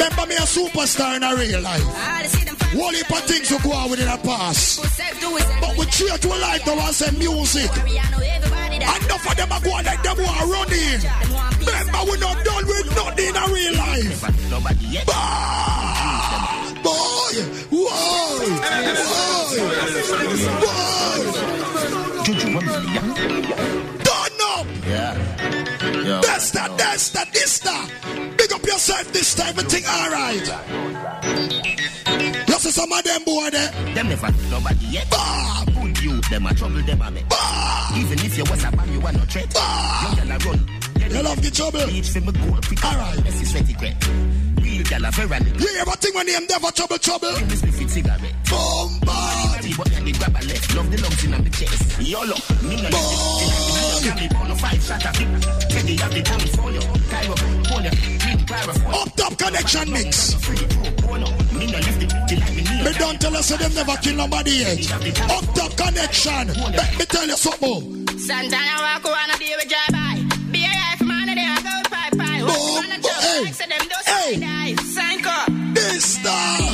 Remember 0.08 0.28
me 0.30 0.36
a 0.36 0.48
superstar 0.48 1.18
in 1.18 1.24
a 1.24 1.36
real 1.36 1.60
life. 1.62 1.84
Ah, 1.84 2.20
all 2.20 2.24
I 2.24 2.28
see 2.28 2.46
them 2.46 2.56
find 2.56 2.80
Whole 2.80 2.92
heap 2.92 3.12
of 3.12 3.20
things 3.28 3.52
will 3.52 3.60
go 3.60 3.74
on 3.74 3.90
within 3.92 4.08
a 4.08 4.18
past. 4.18 4.80
Self 4.96 5.20
do 5.20 5.36
it, 5.36 5.44
eh? 5.44 5.60
But 5.60 5.78
we 5.78 5.86
change 5.88 6.26
our 6.26 6.40
life 6.40 6.66
now 6.66 6.80
and 6.80 6.96
say 6.96 7.12
music. 7.18 7.68
I 7.68 7.84
know 8.12 8.24
everybody 8.24 8.80
that. 8.80 9.04
Enough 9.04 9.28
of 9.28 9.36
them 9.36 9.52
are 9.52 9.60
going 9.60 9.84
like 9.84 10.02
them 10.04 10.16
who 10.16 10.24
are 10.24 10.48
running. 10.48 11.04
Remember, 11.60 12.08
we 12.08 12.16
not 12.24 12.40
done 12.40 12.68
with 12.72 12.88
nothing 12.96 13.28
in 13.28 13.36
a 13.36 13.46
real 13.52 13.76
life. 13.76 14.24
Nobody 14.48 14.86
yet 14.96 15.06
Bah, 15.08 16.72
boy, 16.88 17.44
whoa, 17.68 18.48
whoa, 18.88 19.60
whoa. 20.64 21.28
Done 24.08 24.40
up. 24.56 24.68
Yeah 24.88 25.20
That's 26.24 26.52
that, 26.52 26.78
that's 26.78 27.12
that, 28.88 29.06
this 29.14 29.34
that. 29.36 29.56
Big 29.70 29.86
up 29.86 30.08
yourself 30.08 30.48
this 30.48 30.48
time, 30.48 30.48
everything 30.48 30.48
alright. 30.48 30.48
You 32.48 32.60
see 32.60 32.72
some 32.72 32.92
of 32.92 33.04
them 33.04 33.24
boy 33.24 33.50
there? 33.50 33.72
Them 33.94 34.10
never 34.10 34.32
nobody 34.50 34.86
yet. 34.88 35.10
Bah, 35.10 35.66
Good 35.66 36.00
you 36.02 36.22
them 36.22 36.46
a 36.46 36.54
trouble 36.54 36.82
them 36.82 37.02
a 37.02 37.12
make 37.12 37.30
bah, 37.30 37.92
Even 37.98 38.20
if 38.20 38.38
you 38.38 38.44
was 38.50 38.64
a 38.64 38.72
bomb 38.72 38.94
you 38.94 39.02
are 39.02 39.14
no 39.14 39.20
threat. 39.20 39.54
Bah. 39.54 40.16
Young 40.18 40.28
gyal 40.28 40.36
a 40.36 40.38
run. 40.46 40.60
You 41.12 41.24
love 41.24 41.42
the 41.42 41.52
trouble. 41.52 41.86
Reach 41.88 42.10
for 42.10 42.22
me 42.22 42.32
goal 42.32 42.60
quick 42.68 42.86
Alright. 42.86 43.24
Messy 43.24 43.46
sweaty 43.46 43.74
great. 43.74 43.96
Real 44.62 44.84
gyal 44.84 45.08
a 45.08 45.12
very 45.12 45.28
You 45.60 45.68
hear 45.68 45.84
a 45.84 45.96
thing 45.98 46.14
when 46.16 46.26
they 46.26 46.40
never 46.48 46.72
trouble 46.72 46.98
trouble? 46.98 47.34
Give 47.36 47.48
me 47.48 47.56
spliffy 47.56 47.90
cigarette. 47.90 48.36
Bombard. 48.50 49.66
But 49.78 49.88
then 49.92 50.06
they 50.06 50.12
grab 50.14 50.32
a 50.32 50.42
left. 50.48 50.76
Love 50.76 50.90
the 50.92 50.98
lungs 51.02 51.24
in 51.24 51.32
my 51.32 51.50
chest. 51.50 52.02
YOLO 52.02 52.38
Me 52.64 52.76
no 52.82 52.90
it. 52.90 54.04
Give 54.04 54.16
me 54.16 54.28
one 54.38 54.56
five 54.58 54.82
shot 54.82 55.06
a 55.06 55.12
kick 55.12 55.30
Teddy 55.70 55.96
have 55.98 56.14
the 56.14 56.22
damn 56.24 56.40
for 56.40 56.72
you. 56.72 56.82
Cairo 57.12 57.36
Hold 57.70 57.86
you 57.86 58.27
Up 58.50 59.14
top 59.16 59.38
connection 59.38 59.92
mix. 59.92 60.34
Free 60.36 60.56
pro 60.56 61.08
bono 61.08 61.28
Me 61.52 61.66
no 61.70 61.78
lift 61.80 62.02
it 62.04 62.10
Till 62.30 62.40
like 62.40 62.56
me 62.56 62.64
knee 62.64 62.84
Me 62.84 62.94
don't 62.98 63.20
tell 63.20 63.36
us 63.36 63.50
that 63.50 63.60
them 63.60 63.74
never 63.74 63.96
kill 64.02 64.16
nobody 64.16 64.52
yet. 64.52 64.92
Up 65.30 65.44
top 65.54 65.76
connection. 65.76 66.48
Let 66.72 66.98
me 66.98 67.06
tell 67.06 67.28
you 67.28 67.36
something. 67.36 68.08
Santana 68.18 68.82
walk 68.82 69.06
around 69.06 69.32
a 69.32 69.38
day 69.38 69.54
with 69.58 69.68
drive 69.68 69.92
by. 69.92 70.16
Be 70.52 70.64
a 70.64 70.72
life 70.72 71.02
man, 71.04 71.28
and 71.30 71.38
they 71.38 71.44
a 71.44 71.56
go 71.60 71.76
pie 71.92 72.10
pie. 72.16 72.40
Boom, 72.40 72.48
Walk 72.48 72.84
on 72.86 72.92
a 72.92 73.02
job, 73.02 73.22
hey, 73.22 73.44
like 73.44 73.54
say 73.54 73.68
them 73.68 73.84
do 73.84 73.98
hey. 74.06 74.76
Sign 74.96 75.26
up. 75.26 75.50
This 75.74 76.06
star. 76.06 76.67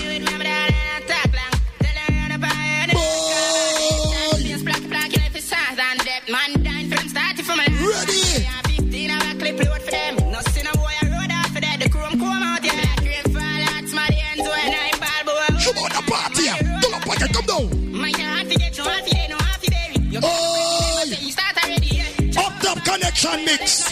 Connection 23.13 23.45
mix. 23.45 23.91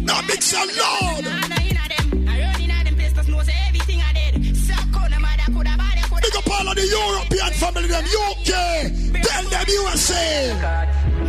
Now 0.00 0.20
mix 0.22 0.52
a 0.52 0.56
loud. 0.56 1.24
Big 6.22 6.36
up 6.36 6.50
all 6.50 6.68
of 6.68 6.76
the 6.76 6.86
European 6.86 7.52
family, 7.54 7.88
them 7.88 8.04
UK. 8.04 9.22
Tell 9.22 9.44
them 9.48 9.66
USA. 9.68 11.19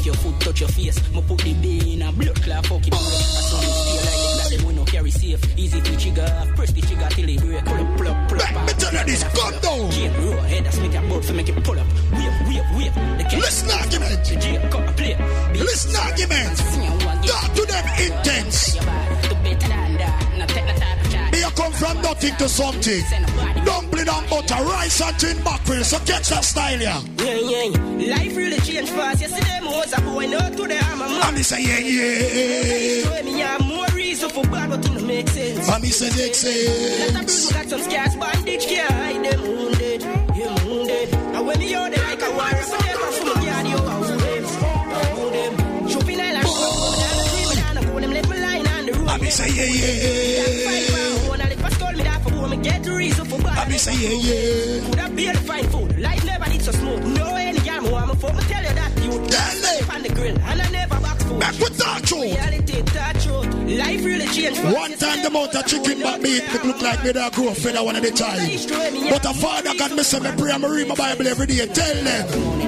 Rearrange 0.00 0.06
your 0.06 0.14
foot 0.14 0.40
touch 0.40 0.60
your 0.60 0.68
face. 0.70 1.12
Me 1.12 1.22
put 1.22 1.38
the 1.38 1.54
bay 1.54 1.92
in 1.92 2.02
a 2.02 2.12
blood 2.12 2.42
clot, 2.42 2.66
fuck 2.66 2.86
it. 2.86 2.94
I 2.94 2.96
saw 2.96 3.60
me 3.60 3.66
stay 3.66 3.98
like 4.06 4.22
it, 4.24 4.36
that 4.38 4.58
them 4.58 4.66
we 4.66 4.74
no 4.74 4.84
carry 4.84 5.10
safe. 5.10 5.58
Easy 5.58 5.80
to 5.80 5.96
trigger, 5.96 6.52
press 6.56 6.72
the 6.72 6.80
trigger 6.80 7.08
till 7.10 7.28
it 7.28 7.40
break. 7.40 7.64
Pull 7.64 7.76
up, 7.76 7.98
pull 7.98 8.08
up, 8.08 8.28
pull 8.28 8.40
up. 8.40 8.66
Me 8.66 8.72
tell 8.78 8.92
you 8.92 9.04
this, 9.04 9.24
gun 9.24 9.52
down. 9.60 9.90
Jane 9.90 10.12
roll 10.24 10.40
head, 10.48 10.64
that's 10.64 10.78
make 10.80 10.92
your 10.92 11.02
boat 11.02 11.24
for 11.24 11.34
make 11.34 11.48
it 11.48 11.64
pull 11.64 11.78
up. 11.78 11.86
Wave, 12.12 12.32
wave, 12.48 12.64
wave. 12.76 12.96
Listen 13.40 13.70
argument. 13.70 14.24
The 14.24 14.36
Jane 14.36 14.60
a 14.60 14.92
plate. 14.92 15.18
Listen 15.60 15.96
argument. 15.96 16.56
Talk 17.26 17.52
to 17.54 17.66
them 17.66 17.84
intense 18.00 18.76
you 21.50 21.62
come 21.62 21.72
from 21.72 22.00
nothing 22.02 22.34
to 22.36 22.48
something. 22.48 23.02
Dumpling 23.64 24.08
and 24.08 24.30
butter, 24.30 24.62
rice 24.64 25.00
and 25.00 25.18
tin 25.18 25.42
mackerel. 25.44 25.84
So 25.84 25.98
catch 25.98 26.28
that 26.28 26.44
style, 26.44 26.80
yeah. 26.80 26.98
Life 26.98 28.36
really 28.36 28.60
changed 28.60 28.92
fast. 28.92 29.20
Yesterday, 29.20 29.58
I 29.60 29.64
was 29.64 29.92
a 29.92 30.00
boy, 30.00 30.26
now 30.26 30.48
today 30.50 30.78
I'm 30.78 31.00
a 31.00 31.08
man. 31.08 31.22
And 31.28 31.36
he 31.36 31.42
say, 31.42 31.62
yeah, 31.62 31.78
yeah. 31.78 33.22
Me 33.22 33.40
have 33.40 33.66
more 33.66 33.86
reason 33.94 34.30
for 34.30 34.44
bad, 34.44 34.70
but 34.70 34.84
it 34.84 35.02
makes 35.02 35.32
sense. 35.32 35.68
And 35.68 35.84
he 35.84 35.90
say, 35.90 36.10
makes 36.22 36.38
sense. 36.38 37.14
Let 37.14 37.22
a 37.22 37.26
bring 37.26 37.48
back 37.50 37.68
some 37.68 37.80
scars, 37.80 38.16
bandage, 38.16 38.66
can't 38.66 38.92
hide 38.92 39.24
them 39.24 39.42
wounded. 39.42 40.02
Him 40.02 40.68
wounded. 40.68 41.14
And 41.14 41.46
when 41.46 41.60
you're 41.60 41.90
there 41.90 42.04
like 42.04 42.22
a 42.22 42.30
warrior, 42.32 42.62
so 42.62 42.78
get 42.78 42.96
off 42.96 43.16
from 43.16 43.40
the 43.40 43.46
yard, 43.46 43.66
you 43.66 43.76
out. 43.76 44.10
I 49.10 49.18
be 49.18 49.28
say 49.28 49.48
yeah 49.48 49.64
yeah 49.64 50.99
get 52.62 52.82
the 52.82 52.92
reason 52.92 53.24
for 53.26 53.38
bad. 53.38 53.58
I 53.58 53.68
be 53.68 53.78
say 53.78 53.94
yeah, 53.94 54.16
yeah. 54.28 54.86
Could 54.88 54.98
have 54.98 55.16
beer 55.16 55.32
to 55.32 55.38
find 55.40 55.66
food. 55.68 55.98
Life 55.98 56.24
never 56.24 56.50
need 56.50 56.62
so 56.62 56.72
smooth. 56.72 57.18
No 57.18 57.34
any 57.36 57.60
me 57.60 57.90
want 57.90 58.08
me 58.08 58.14
fuck. 58.16 58.34
Me 58.34 58.42
tell 58.42 58.62
you 58.62 58.74
that 58.74 58.92
you 59.04 59.12
sleep 59.12 59.94
on 59.94 60.02
the 60.02 60.08
grill 60.10 60.38
and 60.38 60.62
I 60.62 60.70
never 60.70 61.00
box 61.00 61.24
food. 61.24 61.40
Back 61.40 61.58
with 61.58 61.76
that 61.78 62.02
truth. 62.04 62.22
Reality, 62.22 62.82
that 62.82 63.20
truth. 63.20 63.54
Life 63.78 64.04
really 64.04 64.26
changed. 64.26 64.64
One 64.64 64.92
time 64.96 65.22
the 65.22 65.28
amount 65.28 65.54
of 65.54 65.66
chicken 65.66 66.00
back 66.00 66.20
meat 66.20 66.42
it 66.44 66.64
look 66.64 66.80
like 66.82 67.04
me 67.04 67.12
that 67.12 67.32
grow 67.32 67.54
feather 67.54 67.82
one 67.82 67.96
of 67.96 68.02
the 68.02 68.10
time. 68.10 68.38
But 69.10 69.24
a 69.24 69.34
father 69.34 69.74
can 69.74 69.96
me 69.96 70.02
say 70.02 70.20
me 70.20 70.30
pray 70.36 70.52
and 70.52 70.62
me 70.62 70.68
read 70.68 70.88
my 70.88 70.94
Bible 70.94 71.26
every 71.28 71.46
day. 71.46 71.66
Tell 71.66 72.04
them. 72.04 72.60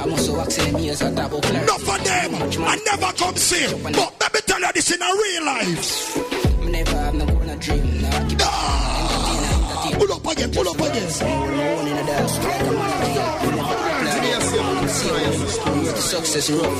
I'm 0.00 0.12
also 0.12 0.36
waxing 0.36 0.72
them 0.72 0.82
ears 0.82 1.02
at 1.02 1.14
that 1.16 1.30
book. 1.30 1.44
Enough 1.44 1.88
of 1.88 2.04
them. 2.04 2.34
I 2.64 2.76
never 2.86 3.12
come 3.16 3.36
see. 3.36 3.66
But 3.82 3.96
let 4.20 4.34
me 4.34 4.40
tell 4.46 4.60
you 4.60 4.72
this 4.72 4.90
in 4.90 5.02
a 5.02 5.06
real 5.06 5.44
life. 5.44 6.60
Never 6.70 6.96
have 6.96 7.14
no 7.14 7.39
Pull 10.00 10.12
up 10.14 10.26
again, 10.32 10.50
pull 10.50 10.66
up 10.66 10.80
again. 10.80 11.08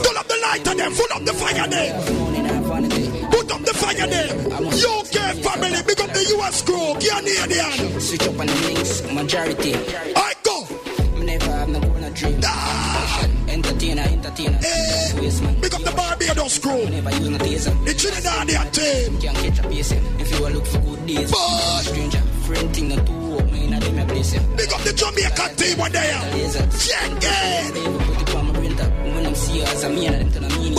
Pull 0.01 0.17
up 0.17 0.27
the 0.27 0.39
light 0.41 0.67
on 0.67 0.77
them, 0.79 0.93
full 0.93 1.13
up 1.13 1.23
the 1.27 1.35
fire 1.35 1.69
there. 1.69 1.93
Put 3.31 3.53
up 3.53 3.61
the 3.61 3.75
fire 3.75 4.07
there. 4.07 4.33
UK 4.65 5.37
family, 5.45 5.83
big 5.87 6.01
up 6.01 6.11
the 6.15 6.25
US 6.39 6.63
crew, 6.63 6.95
Canadian. 6.97 8.01
Switch 8.01 8.27
up 8.27 8.41
on 8.41 8.47
the 8.47 8.55
links, 8.65 9.03
majority. 9.13 9.75
I 10.17 10.33
go. 10.43 10.67
Never 11.23 11.53
have 11.53 11.69
no 11.69 11.81
gonna 11.81 12.11
dream. 12.13 12.41
Entertainer, 13.51 14.03
entertainer. 14.03 14.59
Eh. 14.65 15.21
Waste 15.21 15.43
man. 15.43 15.61
Big 15.61 15.75
up 15.75 15.83
the 15.83 15.91
Barbados 15.91 16.59
crew. 16.59 16.89
Never 16.89 17.11
use 17.11 17.29
no 17.29 17.37
taser. 17.37 17.85
The 17.85 17.93
Trinidadian 17.93 18.73
team. 18.73 19.21
Can't 19.21 19.37
catch 19.37 19.59
a 19.59 19.69
pace 19.69 19.93
if 19.93 20.31
you 20.39 20.47
a 20.47 20.49
look 20.49 20.65
for 20.67 20.79
good 20.79 21.07
days. 21.07 21.31
Stranger, 21.83 22.23
friend 22.51 22.75
thing, 22.75 22.89
no 22.89 22.97
two 23.05 23.39
up, 23.39 23.53
me 23.53 23.65
inna 23.65 23.79
them 23.81 23.99
a 23.99 24.05
place. 24.07 24.33
Big 24.59 24.73
up 24.73 24.81
the 24.83 24.93
Jamaican 24.93 25.51
team 25.57 25.79
one 25.79 25.93
there. 25.93 26.21
Check 26.85 27.23
it. 27.23 27.75
Put 28.07 28.21
it 28.23 28.35
on 28.35 28.47
my 28.47 28.53
brain 28.53 28.77
top. 28.77 28.91
When 29.15 29.23
them 29.23 29.35
see 29.35 29.63
us, 29.63 29.85
I'm 29.85 29.97
here, 29.97 30.11
turn 30.33 30.45
a 30.45 30.49
meaning. 30.59 30.75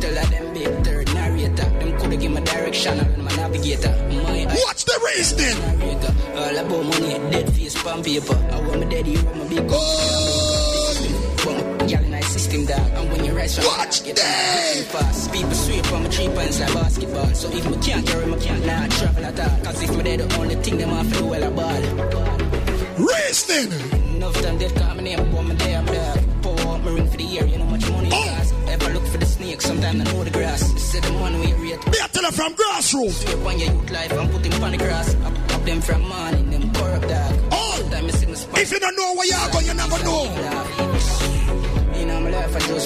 Tell 0.00 0.14
them 0.14 0.54
big 0.54 0.84
third 0.84 1.14
narrator. 1.14 1.68
Them 1.80 1.98
coulda 1.98 2.16
give 2.16 2.32
me 2.32 2.40
direction, 2.42 3.00
I'm 3.00 3.26
a 3.26 3.36
navigator. 3.36 3.94
My 4.24 4.44
What's 4.64 4.84
the 4.84 4.96
reasoning? 5.06 5.58
All 6.36 6.56
about 6.58 6.84
money, 6.90 7.14
dead 7.30 7.48
face, 7.54 7.82
pan 7.82 8.02
paper. 8.02 8.38
I 8.52 8.60
want 8.66 8.80
me 8.80 8.86
daddy, 8.86 9.12
you 9.12 9.24
want 9.24 9.38
me 9.38 9.56
big 9.56 9.68
Girl 11.84 12.02
in 12.02 12.10
my 12.10 12.20
system, 12.20 12.64
dog. 12.64 12.80
And 12.96 13.12
when 13.12 13.23
you 13.44 13.48
from 13.48 13.64
Watch 13.78 14.04
get 14.04 14.18
fast. 14.18 15.32
People 15.32 15.50
sweep 15.52 15.92
on 15.92 16.02
my 16.02 16.08
three 16.08 16.28
points 16.28 16.60
like 16.60 16.74
basketball. 16.74 17.28
So 17.34 17.48
if 17.50 17.68
me 17.68 17.76
can't 17.82 18.06
carry, 18.06 18.26
me 18.26 18.38
can't 18.40 18.64
not 18.66 18.90
travel 18.90 19.24
at 19.24 19.40
all. 19.40 19.64
Cause 19.64 19.82
if 19.82 19.96
me 19.96 20.02
dead, 20.02 20.20
the 20.20 20.36
only 20.38 20.54
thing 20.56 20.78
them 20.78 20.90
have 20.90 21.12
to 21.12 21.18
do 21.18 21.26
well 21.26 21.42
a 21.42 21.50
ball. 21.50 22.44
Reasoning. 22.98 24.14
Enough 24.16 24.40
time 24.42 24.58
they 24.58 24.68
call 24.70 24.94
my 24.94 25.02
name, 25.02 25.30
but 25.32 25.42
me 25.42 25.54
there, 25.56 25.78
I'm 25.78 25.86
there. 25.86 26.14
Pour 26.42 26.60
out 26.60 26.82
my 26.84 26.90
ring 26.92 27.10
for 27.10 27.16
the 27.16 27.24
year, 27.24 27.44
you 27.44 27.58
know 27.58 27.64
much 27.66 27.90
money 27.90 28.08
oh. 28.12 28.34
cost. 28.36 28.54
Ever 28.68 28.90
look 28.94 29.06
for 29.06 29.18
the 29.18 29.26
snake, 29.26 29.60
sometimes 29.60 30.00
I 30.00 30.04
know 30.04 30.24
the 30.24 30.30
grass. 30.30 30.60
Say 30.80 31.00
the 31.00 31.12
one 31.14 31.38
we 31.40 31.52
rate. 31.54 31.84
Me 31.90 31.98
a 32.02 32.08
tell 32.08 32.24
her 32.24 32.32
from 32.32 32.54
grassroots. 32.54 33.26
Sweep 33.26 33.44
on 33.44 33.58
your 33.58 33.72
youth 33.72 33.90
life 33.90 34.12
and 34.12 34.30
put 34.30 34.46
him 34.46 34.62
on 34.62 34.70
the 34.72 34.78
grass. 34.78 35.14
Up, 35.14 35.54
up 35.54 35.64
them 35.64 35.80
from 35.80 36.02
morning, 36.08 36.50
them 36.50 36.72
corrupt 36.72 37.08
dog. 37.08 37.34
Oh. 37.50 37.76
Sometimes 37.80 38.14
I 38.14 38.18
see 38.18 38.26
the. 38.26 38.60
If 38.60 38.70
you 38.72 38.80
don't 38.80 38.96
know 38.96 39.14
where 39.14 39.26
you're 39.26 39.50
going, 39.52 39.66
you 39.66 39.74
never 39.74 40.04
know. 40.04 40.24
You 41.98 42.06
know 42.06 42.20
my 42.20 42.30
life, 42.30 42.56
I 42.56 42.58
just 42.60 42.83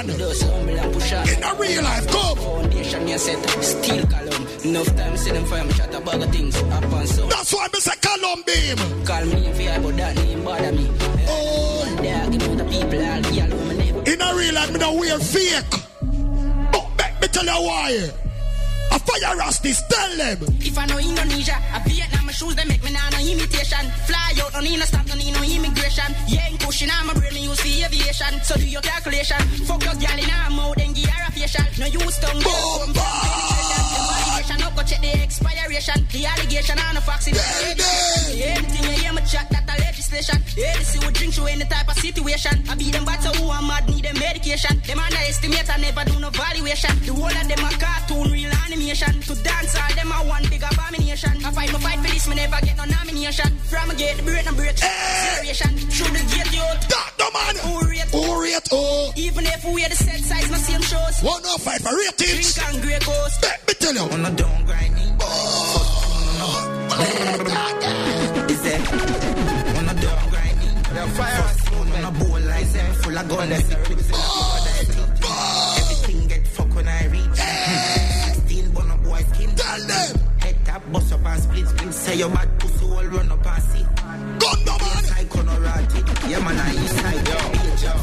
foundation. 0.00 0.18
Those 0.18 0.42
humble 0.42 0.78
and 0.78 0.92
push 0.94 1.12
on. 1.12 1.28
In 1.28 1.42
a 1.42 1.54
real 1.54 1.82
life, 1.82 2.06
come. 2.08 2.38
Foundation, 2.38 3.04
me 3.04 3.12
a 3.12 3.18
set 3.18 3.64
steel 3.64 4.06
column. 4.06 4.46
Enough 4.64 4.96
time 4.96 5.16
see 5.16 5.30
them 5.30 5.44
fire 5.46 5.64
me 5.64 5.72
chat 5.72 5.94
a 5.94 6.00
bag 6.00 6.22
of 6.22 6.30
things 6.30 6.56
up 6.56 6.84
and 6.84 7.08
so. 7.08 7.26
That's 7.26 7.52
why 7.52 7.68
me 7.72 7.80
say 7.80 7.96
column 8.00 8.42
beam. 8.46 9.04
Call 9.04 9.24
me 9.24 9.34
name 9.34 9.54
for 9.54 9.62
you, 9.62 9.80
but 9.82 9.96
that 9.96 10.16
name 10.16 10.44
bother 10.44 10.72
me. 10.72 10.90
Oh. 11.28 11.66
You 12.00 12.38
know 12.38 12.54
the 12.54 12.64
people 12.64 13.04
all 13.04 13.34
yellow 13.34 13.64
me 13.64 13.76
never. 13.76 14.10
In 14.10 14.20
a 14.20 14.34
real 14.34 14.54
life, 14.54 14.72
me 14.72 14.78
don't 14.78 14.98
wear 14.98 15.18
fake. 15.18 15.64
But 16.72 16.88
make 16.96 17.20
me 17.20 17.28
tell 17.28 17.44
you 17.44 17.66
why. 17.66 18.10
A 18.90 18.98
fire 18.98 19.36
rastis, 19.38 19.78
tell 19.88 20.16
them. 20.16 20.38
If 20.60 20.76
I 20.76 20.86
know 20.86 20.98
Indonesia, 20.98 21.56
a 21.74 21.80
Vietnam, 21.88 22.26
my 22.26 22.32
shoes 22.32 22.54
they 22.56 22.64
make 22.64 22.82
me 22.82 22.92
nah 22.92 23.08
no 23.10 23.18
imitation. 23.18 23.84
Fly 24.06 24.34
out, 24.42 24.52
no 24.52 24.60
need 24.60 24.78
no 24.78 24.84
stop, 24.84 25.06
no 25.06 25.14
need 25.14 25.32
no 25.32 25.42
immigration. 25.42 26.10
Yeah, 26.26 26.48
ain't 26.50 26.60
pushing 26.60 26.90
on 26.90 27.06
my 27.06 27.14
brain, 27.14 27.34
me 27.34 27.44
use 27.46 27.60
for 27.60 27.68
aviation. 27.68 28.42
So 28.42 28.56
do 28.56 28.66
your 28.66 28.82
calculation. 28.82 29.40
Fuck 29.66 29.84
your 29.84 29.94
gal 29.94 30.18
in 30.18 30.28
her 30.28 30.50
mouth, 30.50 30.76
then 30.76 30.92
give 30.92 31.06
her 31.06 31.22
a 31.28 31.30
facial. 31.30 31.66
No 31.78 31.86
use 31.86 32.18
tongue, 32.18 32.42
girl, 32.42 32.50
come 32.50 32.90
from 32.90 32.94
penetration. 32.98 33.84
Them 33.94 34.04
validation, 34.10 34.58
no 34.58 34.68
go 34.74 34.82
check 34.82 35.00
the 35.00 35.12
expiration. 35.22 35.98
The 36.10 36.26
allegation 36.26 36.78
on 36.78 36.96
a 36.96 37.00
foxy. 37.00 37.30
Anything 37.30 38.84
you 38.90 38.96
hear 38.98 39.12
me 39.12 39.22
chat, 39.22 39.46
that 39.50 39.70
a 39.70 39.74
legislation. 40.10 40.42
Yeah, 40.56 40.76
this 40.78 40.98
will 40.98 41.10
drink 41.12 41.36
you 41.36 41.46
any 41.46 41.64
type 41.64 41.88
of 41.88 41.96
situation. 41.98 42.62
I 42.68 42.74
be 42.74 42.90
them 42.90 43.04
bats 43.04 43.26
who 43.26 43.48
are 43.48 43.62
mad, 43.62 43.88
need 43.88 44.04
them 44.04 44.18
medication. 44.18 44.80
Them 44.86 44.98
underestimate, 44.98 45.68
I 45.68 45.70
estimate 45.70 45.70
I 45.70 45.76
never 45.78 46.04
do 46.10 46.20
no 46.20 46.30
valuation. 46.30 46.98
The 47.06 47.12
whole 47.14 47.26
of 47.26 47.48
them 47.48 47.64
a 47.64 47.70
cartoon, 47.78 48.32
real 48.32 48.50
animation. 48.66 49.20
To 49.22 49.34
dance 49.42 49.74
all 49.76 49.94
them 49.94 50.12
a 50.12 50.18
one 50.26 50.44
big 50.50 50.62
abomination. 50.62 51.32
I 51.44 51.50
fight 51.52 51.72
my 51.72 51.78
fight 51.78 51.98
for 52.00 52.10
this, 52.10 52.28
me 52.28 52.34
never 52.34 52.60
get 52.64 52.76
no 52.76 52.84
nomination. 52.84 53.50
From 53.70 53.90
a 53.90 53.94
gate, 53.94 54.16
the 54.16 54.22
break 54.22 54.46
and 54.46 54.56
break. 54.56 54.76
Acceleration. 54.76 55.72
Through 55.90 56.12
the 56.14 56.22
gate, 56.34 56.52
yo. 56.52 56.66
That 56.90 57.10
no 57.18 57.26
man. 57.30 57.54
Who 57.64 57.72
rate? 57.88 58.10
Who 58.10 58.42
rate? 58.42 58.68
Oh. 58.72 59.12
Even 59.16 59.46
if 59.46 59.64
we 59.64 59.74
wear 59.74 59.88
the 59.88 59.96
set 59.96 60.20
size, 60.20 60.50
no 60.50 60.56
same 60.56 60.82
shows. 60.82 61.20
One 61.22 61.42
no 61.42 61.56
fight 61.58 61.80
for 61.80 61.94
ratings. 61.94 62.54
Drink 62.54 62.74
and 62.74 62.82
grey 62.82 62.98
coast. 63.00 63.42
Let 63.42 63.66
me 63.66 63.74
tell 63.74 63.94
you. 63.94 64.06
On 64.10 64.22
the 64.22 64.30
down 64.30 64.64
grinding. 64.66 65.10
Is 67.00 67.79
fire 71.10 71.60
on 72.00 72.04
a 72.04 72.10
bowl 72.18 72.40
like 72.40 72.68
that, 72.72 72.96
full 72.96 73.18
of 73.18 73.28
gun. 73.28 73.52
Everything 75.80 76.26
get 76.28 76.46
fuck 76.48 76.74
when 76.74 76.88
I 76.88 77.06
reach. 77.06 77.36
16 78.46 78.70
bun 78.72 78.90
up 78.90 79.02
boy 79.02 79.22
skin. 79.32 79.54
Tell 79.56 79.86
them. 79.86 80.16
Head 80.38 80.56
tap, 80.64 80.82
bust 80.92 81.12
up 81.12 81.26
and 81.26 81.42
split 81.42 81.68
split. 81.68 81.94
Say 81.94 82.16
your 82.16 82.30
bad 82.30 82.58
pussy 82.58 82.84
all 82.86 83.04
run 83.04 83.32
up 83.32 83.46
and 83.46 83.62
see. 83.62 83.84
Gun 84.40 84.64
no 84.66 84.78
man. 84.78 85.04
Psycho 85.04 85.42
no 85.42 85.60
ratty. 85.60 86.00
Yeah 86.30 86.40
man, 86.40 86.58
I 86.58 86.72
east 86.72 86.96
side. 86.98 87.28
Yo, 87.28 87.38
yo, 87.84 87.84
yo, 87.84 87.94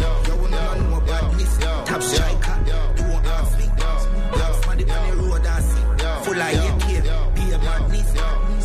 yo. 0.00 0.10
You 0.26 0.34
wanna 0.42 0.74
know 0.78 0.88
more 0.90 1.00
badness. 1.02 1.58
Top 1.86 2.02
striker. 2.02 2.54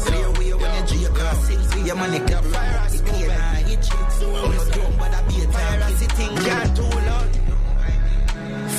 See. 0.04 0.18
You 0.64 1.08
drink 1.08 1.20
and 1.20 1.38
sing. 1.38 1.98
Money 1.98 2.20
cap 2.20 2.44
fire. 2.46 2.93
Thing 6.16 6.36
can't 6.38 6.76
do 6.76 6.84
loud. 6.84 7.30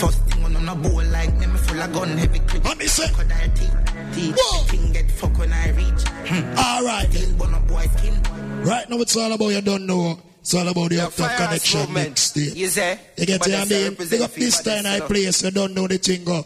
First 0.01 0.21
thing 0.27 0.45
on 0.45 0.69
a 0.69 0.75
bowl 0.75 1.05
like 1.05 1.35
me, 1.39 1.47
me 1.47 1.59
full 1.59 1.83
of 1.83 1.93
gun, 1.93 2.09
heavy 2.19 2.39
clip. 2.41 2.65
What 2.65 2.79
me 2.79 2.87
say? 2.87 3.09
Crocodile 3.13 3.51
teeth. 3.55 3.77
Teeth. 4.15 4.71
Thing 4.71 4.93
get 4.93 5.11
fuck 5.11 5.39
when 5.39 5.53
I 5.53 5.71
reach. 5.71 6.03
Hmm. 6.29 6.59
All 6.59 6.85
right. 6.85 7.13
Still 7.13 7.37
bun 7.37 7.55
up 7.55 7.67
boy 7.69 7.87
skin. 7.97 8.15
Right 8.63 8.89
now, 8.89 8.99
it's 8.99 9.17
all 9.17 9.33
about 9.33 9.49
you 9.49 9.61
don't 9.61 9.87
know. 9.87 10.19
It's 10.41 10.55
all 10.55 10.69
about 10.69 10.91
the 10.91 11.01
after 11.01 11.23
connection 11.23 11.93
next 11.95 12.33
day. 12.33 12.53
You 12.55 12.69
say? 12.69 12.99
You 13.17 13.27
get 13.27 13.41
what 13.41 13.55
I 13.55 13.65
mean? 13.65 13.95
Big 13.95 14.21
up 14.21 14.33
this 14.33 14.63
time 14.63 14.85
I 14.87 14.99
so. 14.99 15.07
place, 15.07 15.43
you 15.43 15.51
don't 15.51 15.75
know 15.75 15.87
the 15.87 15.97
thing 15.99 16.25
go. 16.25 16.45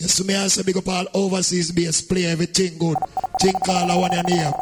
See 0.00 0.22
me 0.24 0.34
say 0.48 0.62
big 0.62 0.76
up 0.76 0.86
all 0.86 1.06
overseas 1.14 1.72
bass 1.72 2.02
play 2.02 2.26
everything 2.26 2.78
good. 2.78 2.96
Think 3.40 3.68
all 3.68 3.90
I 3.90 3.96
want 3.96 4.12
your 4.12 4.22
name. 4.24 4.52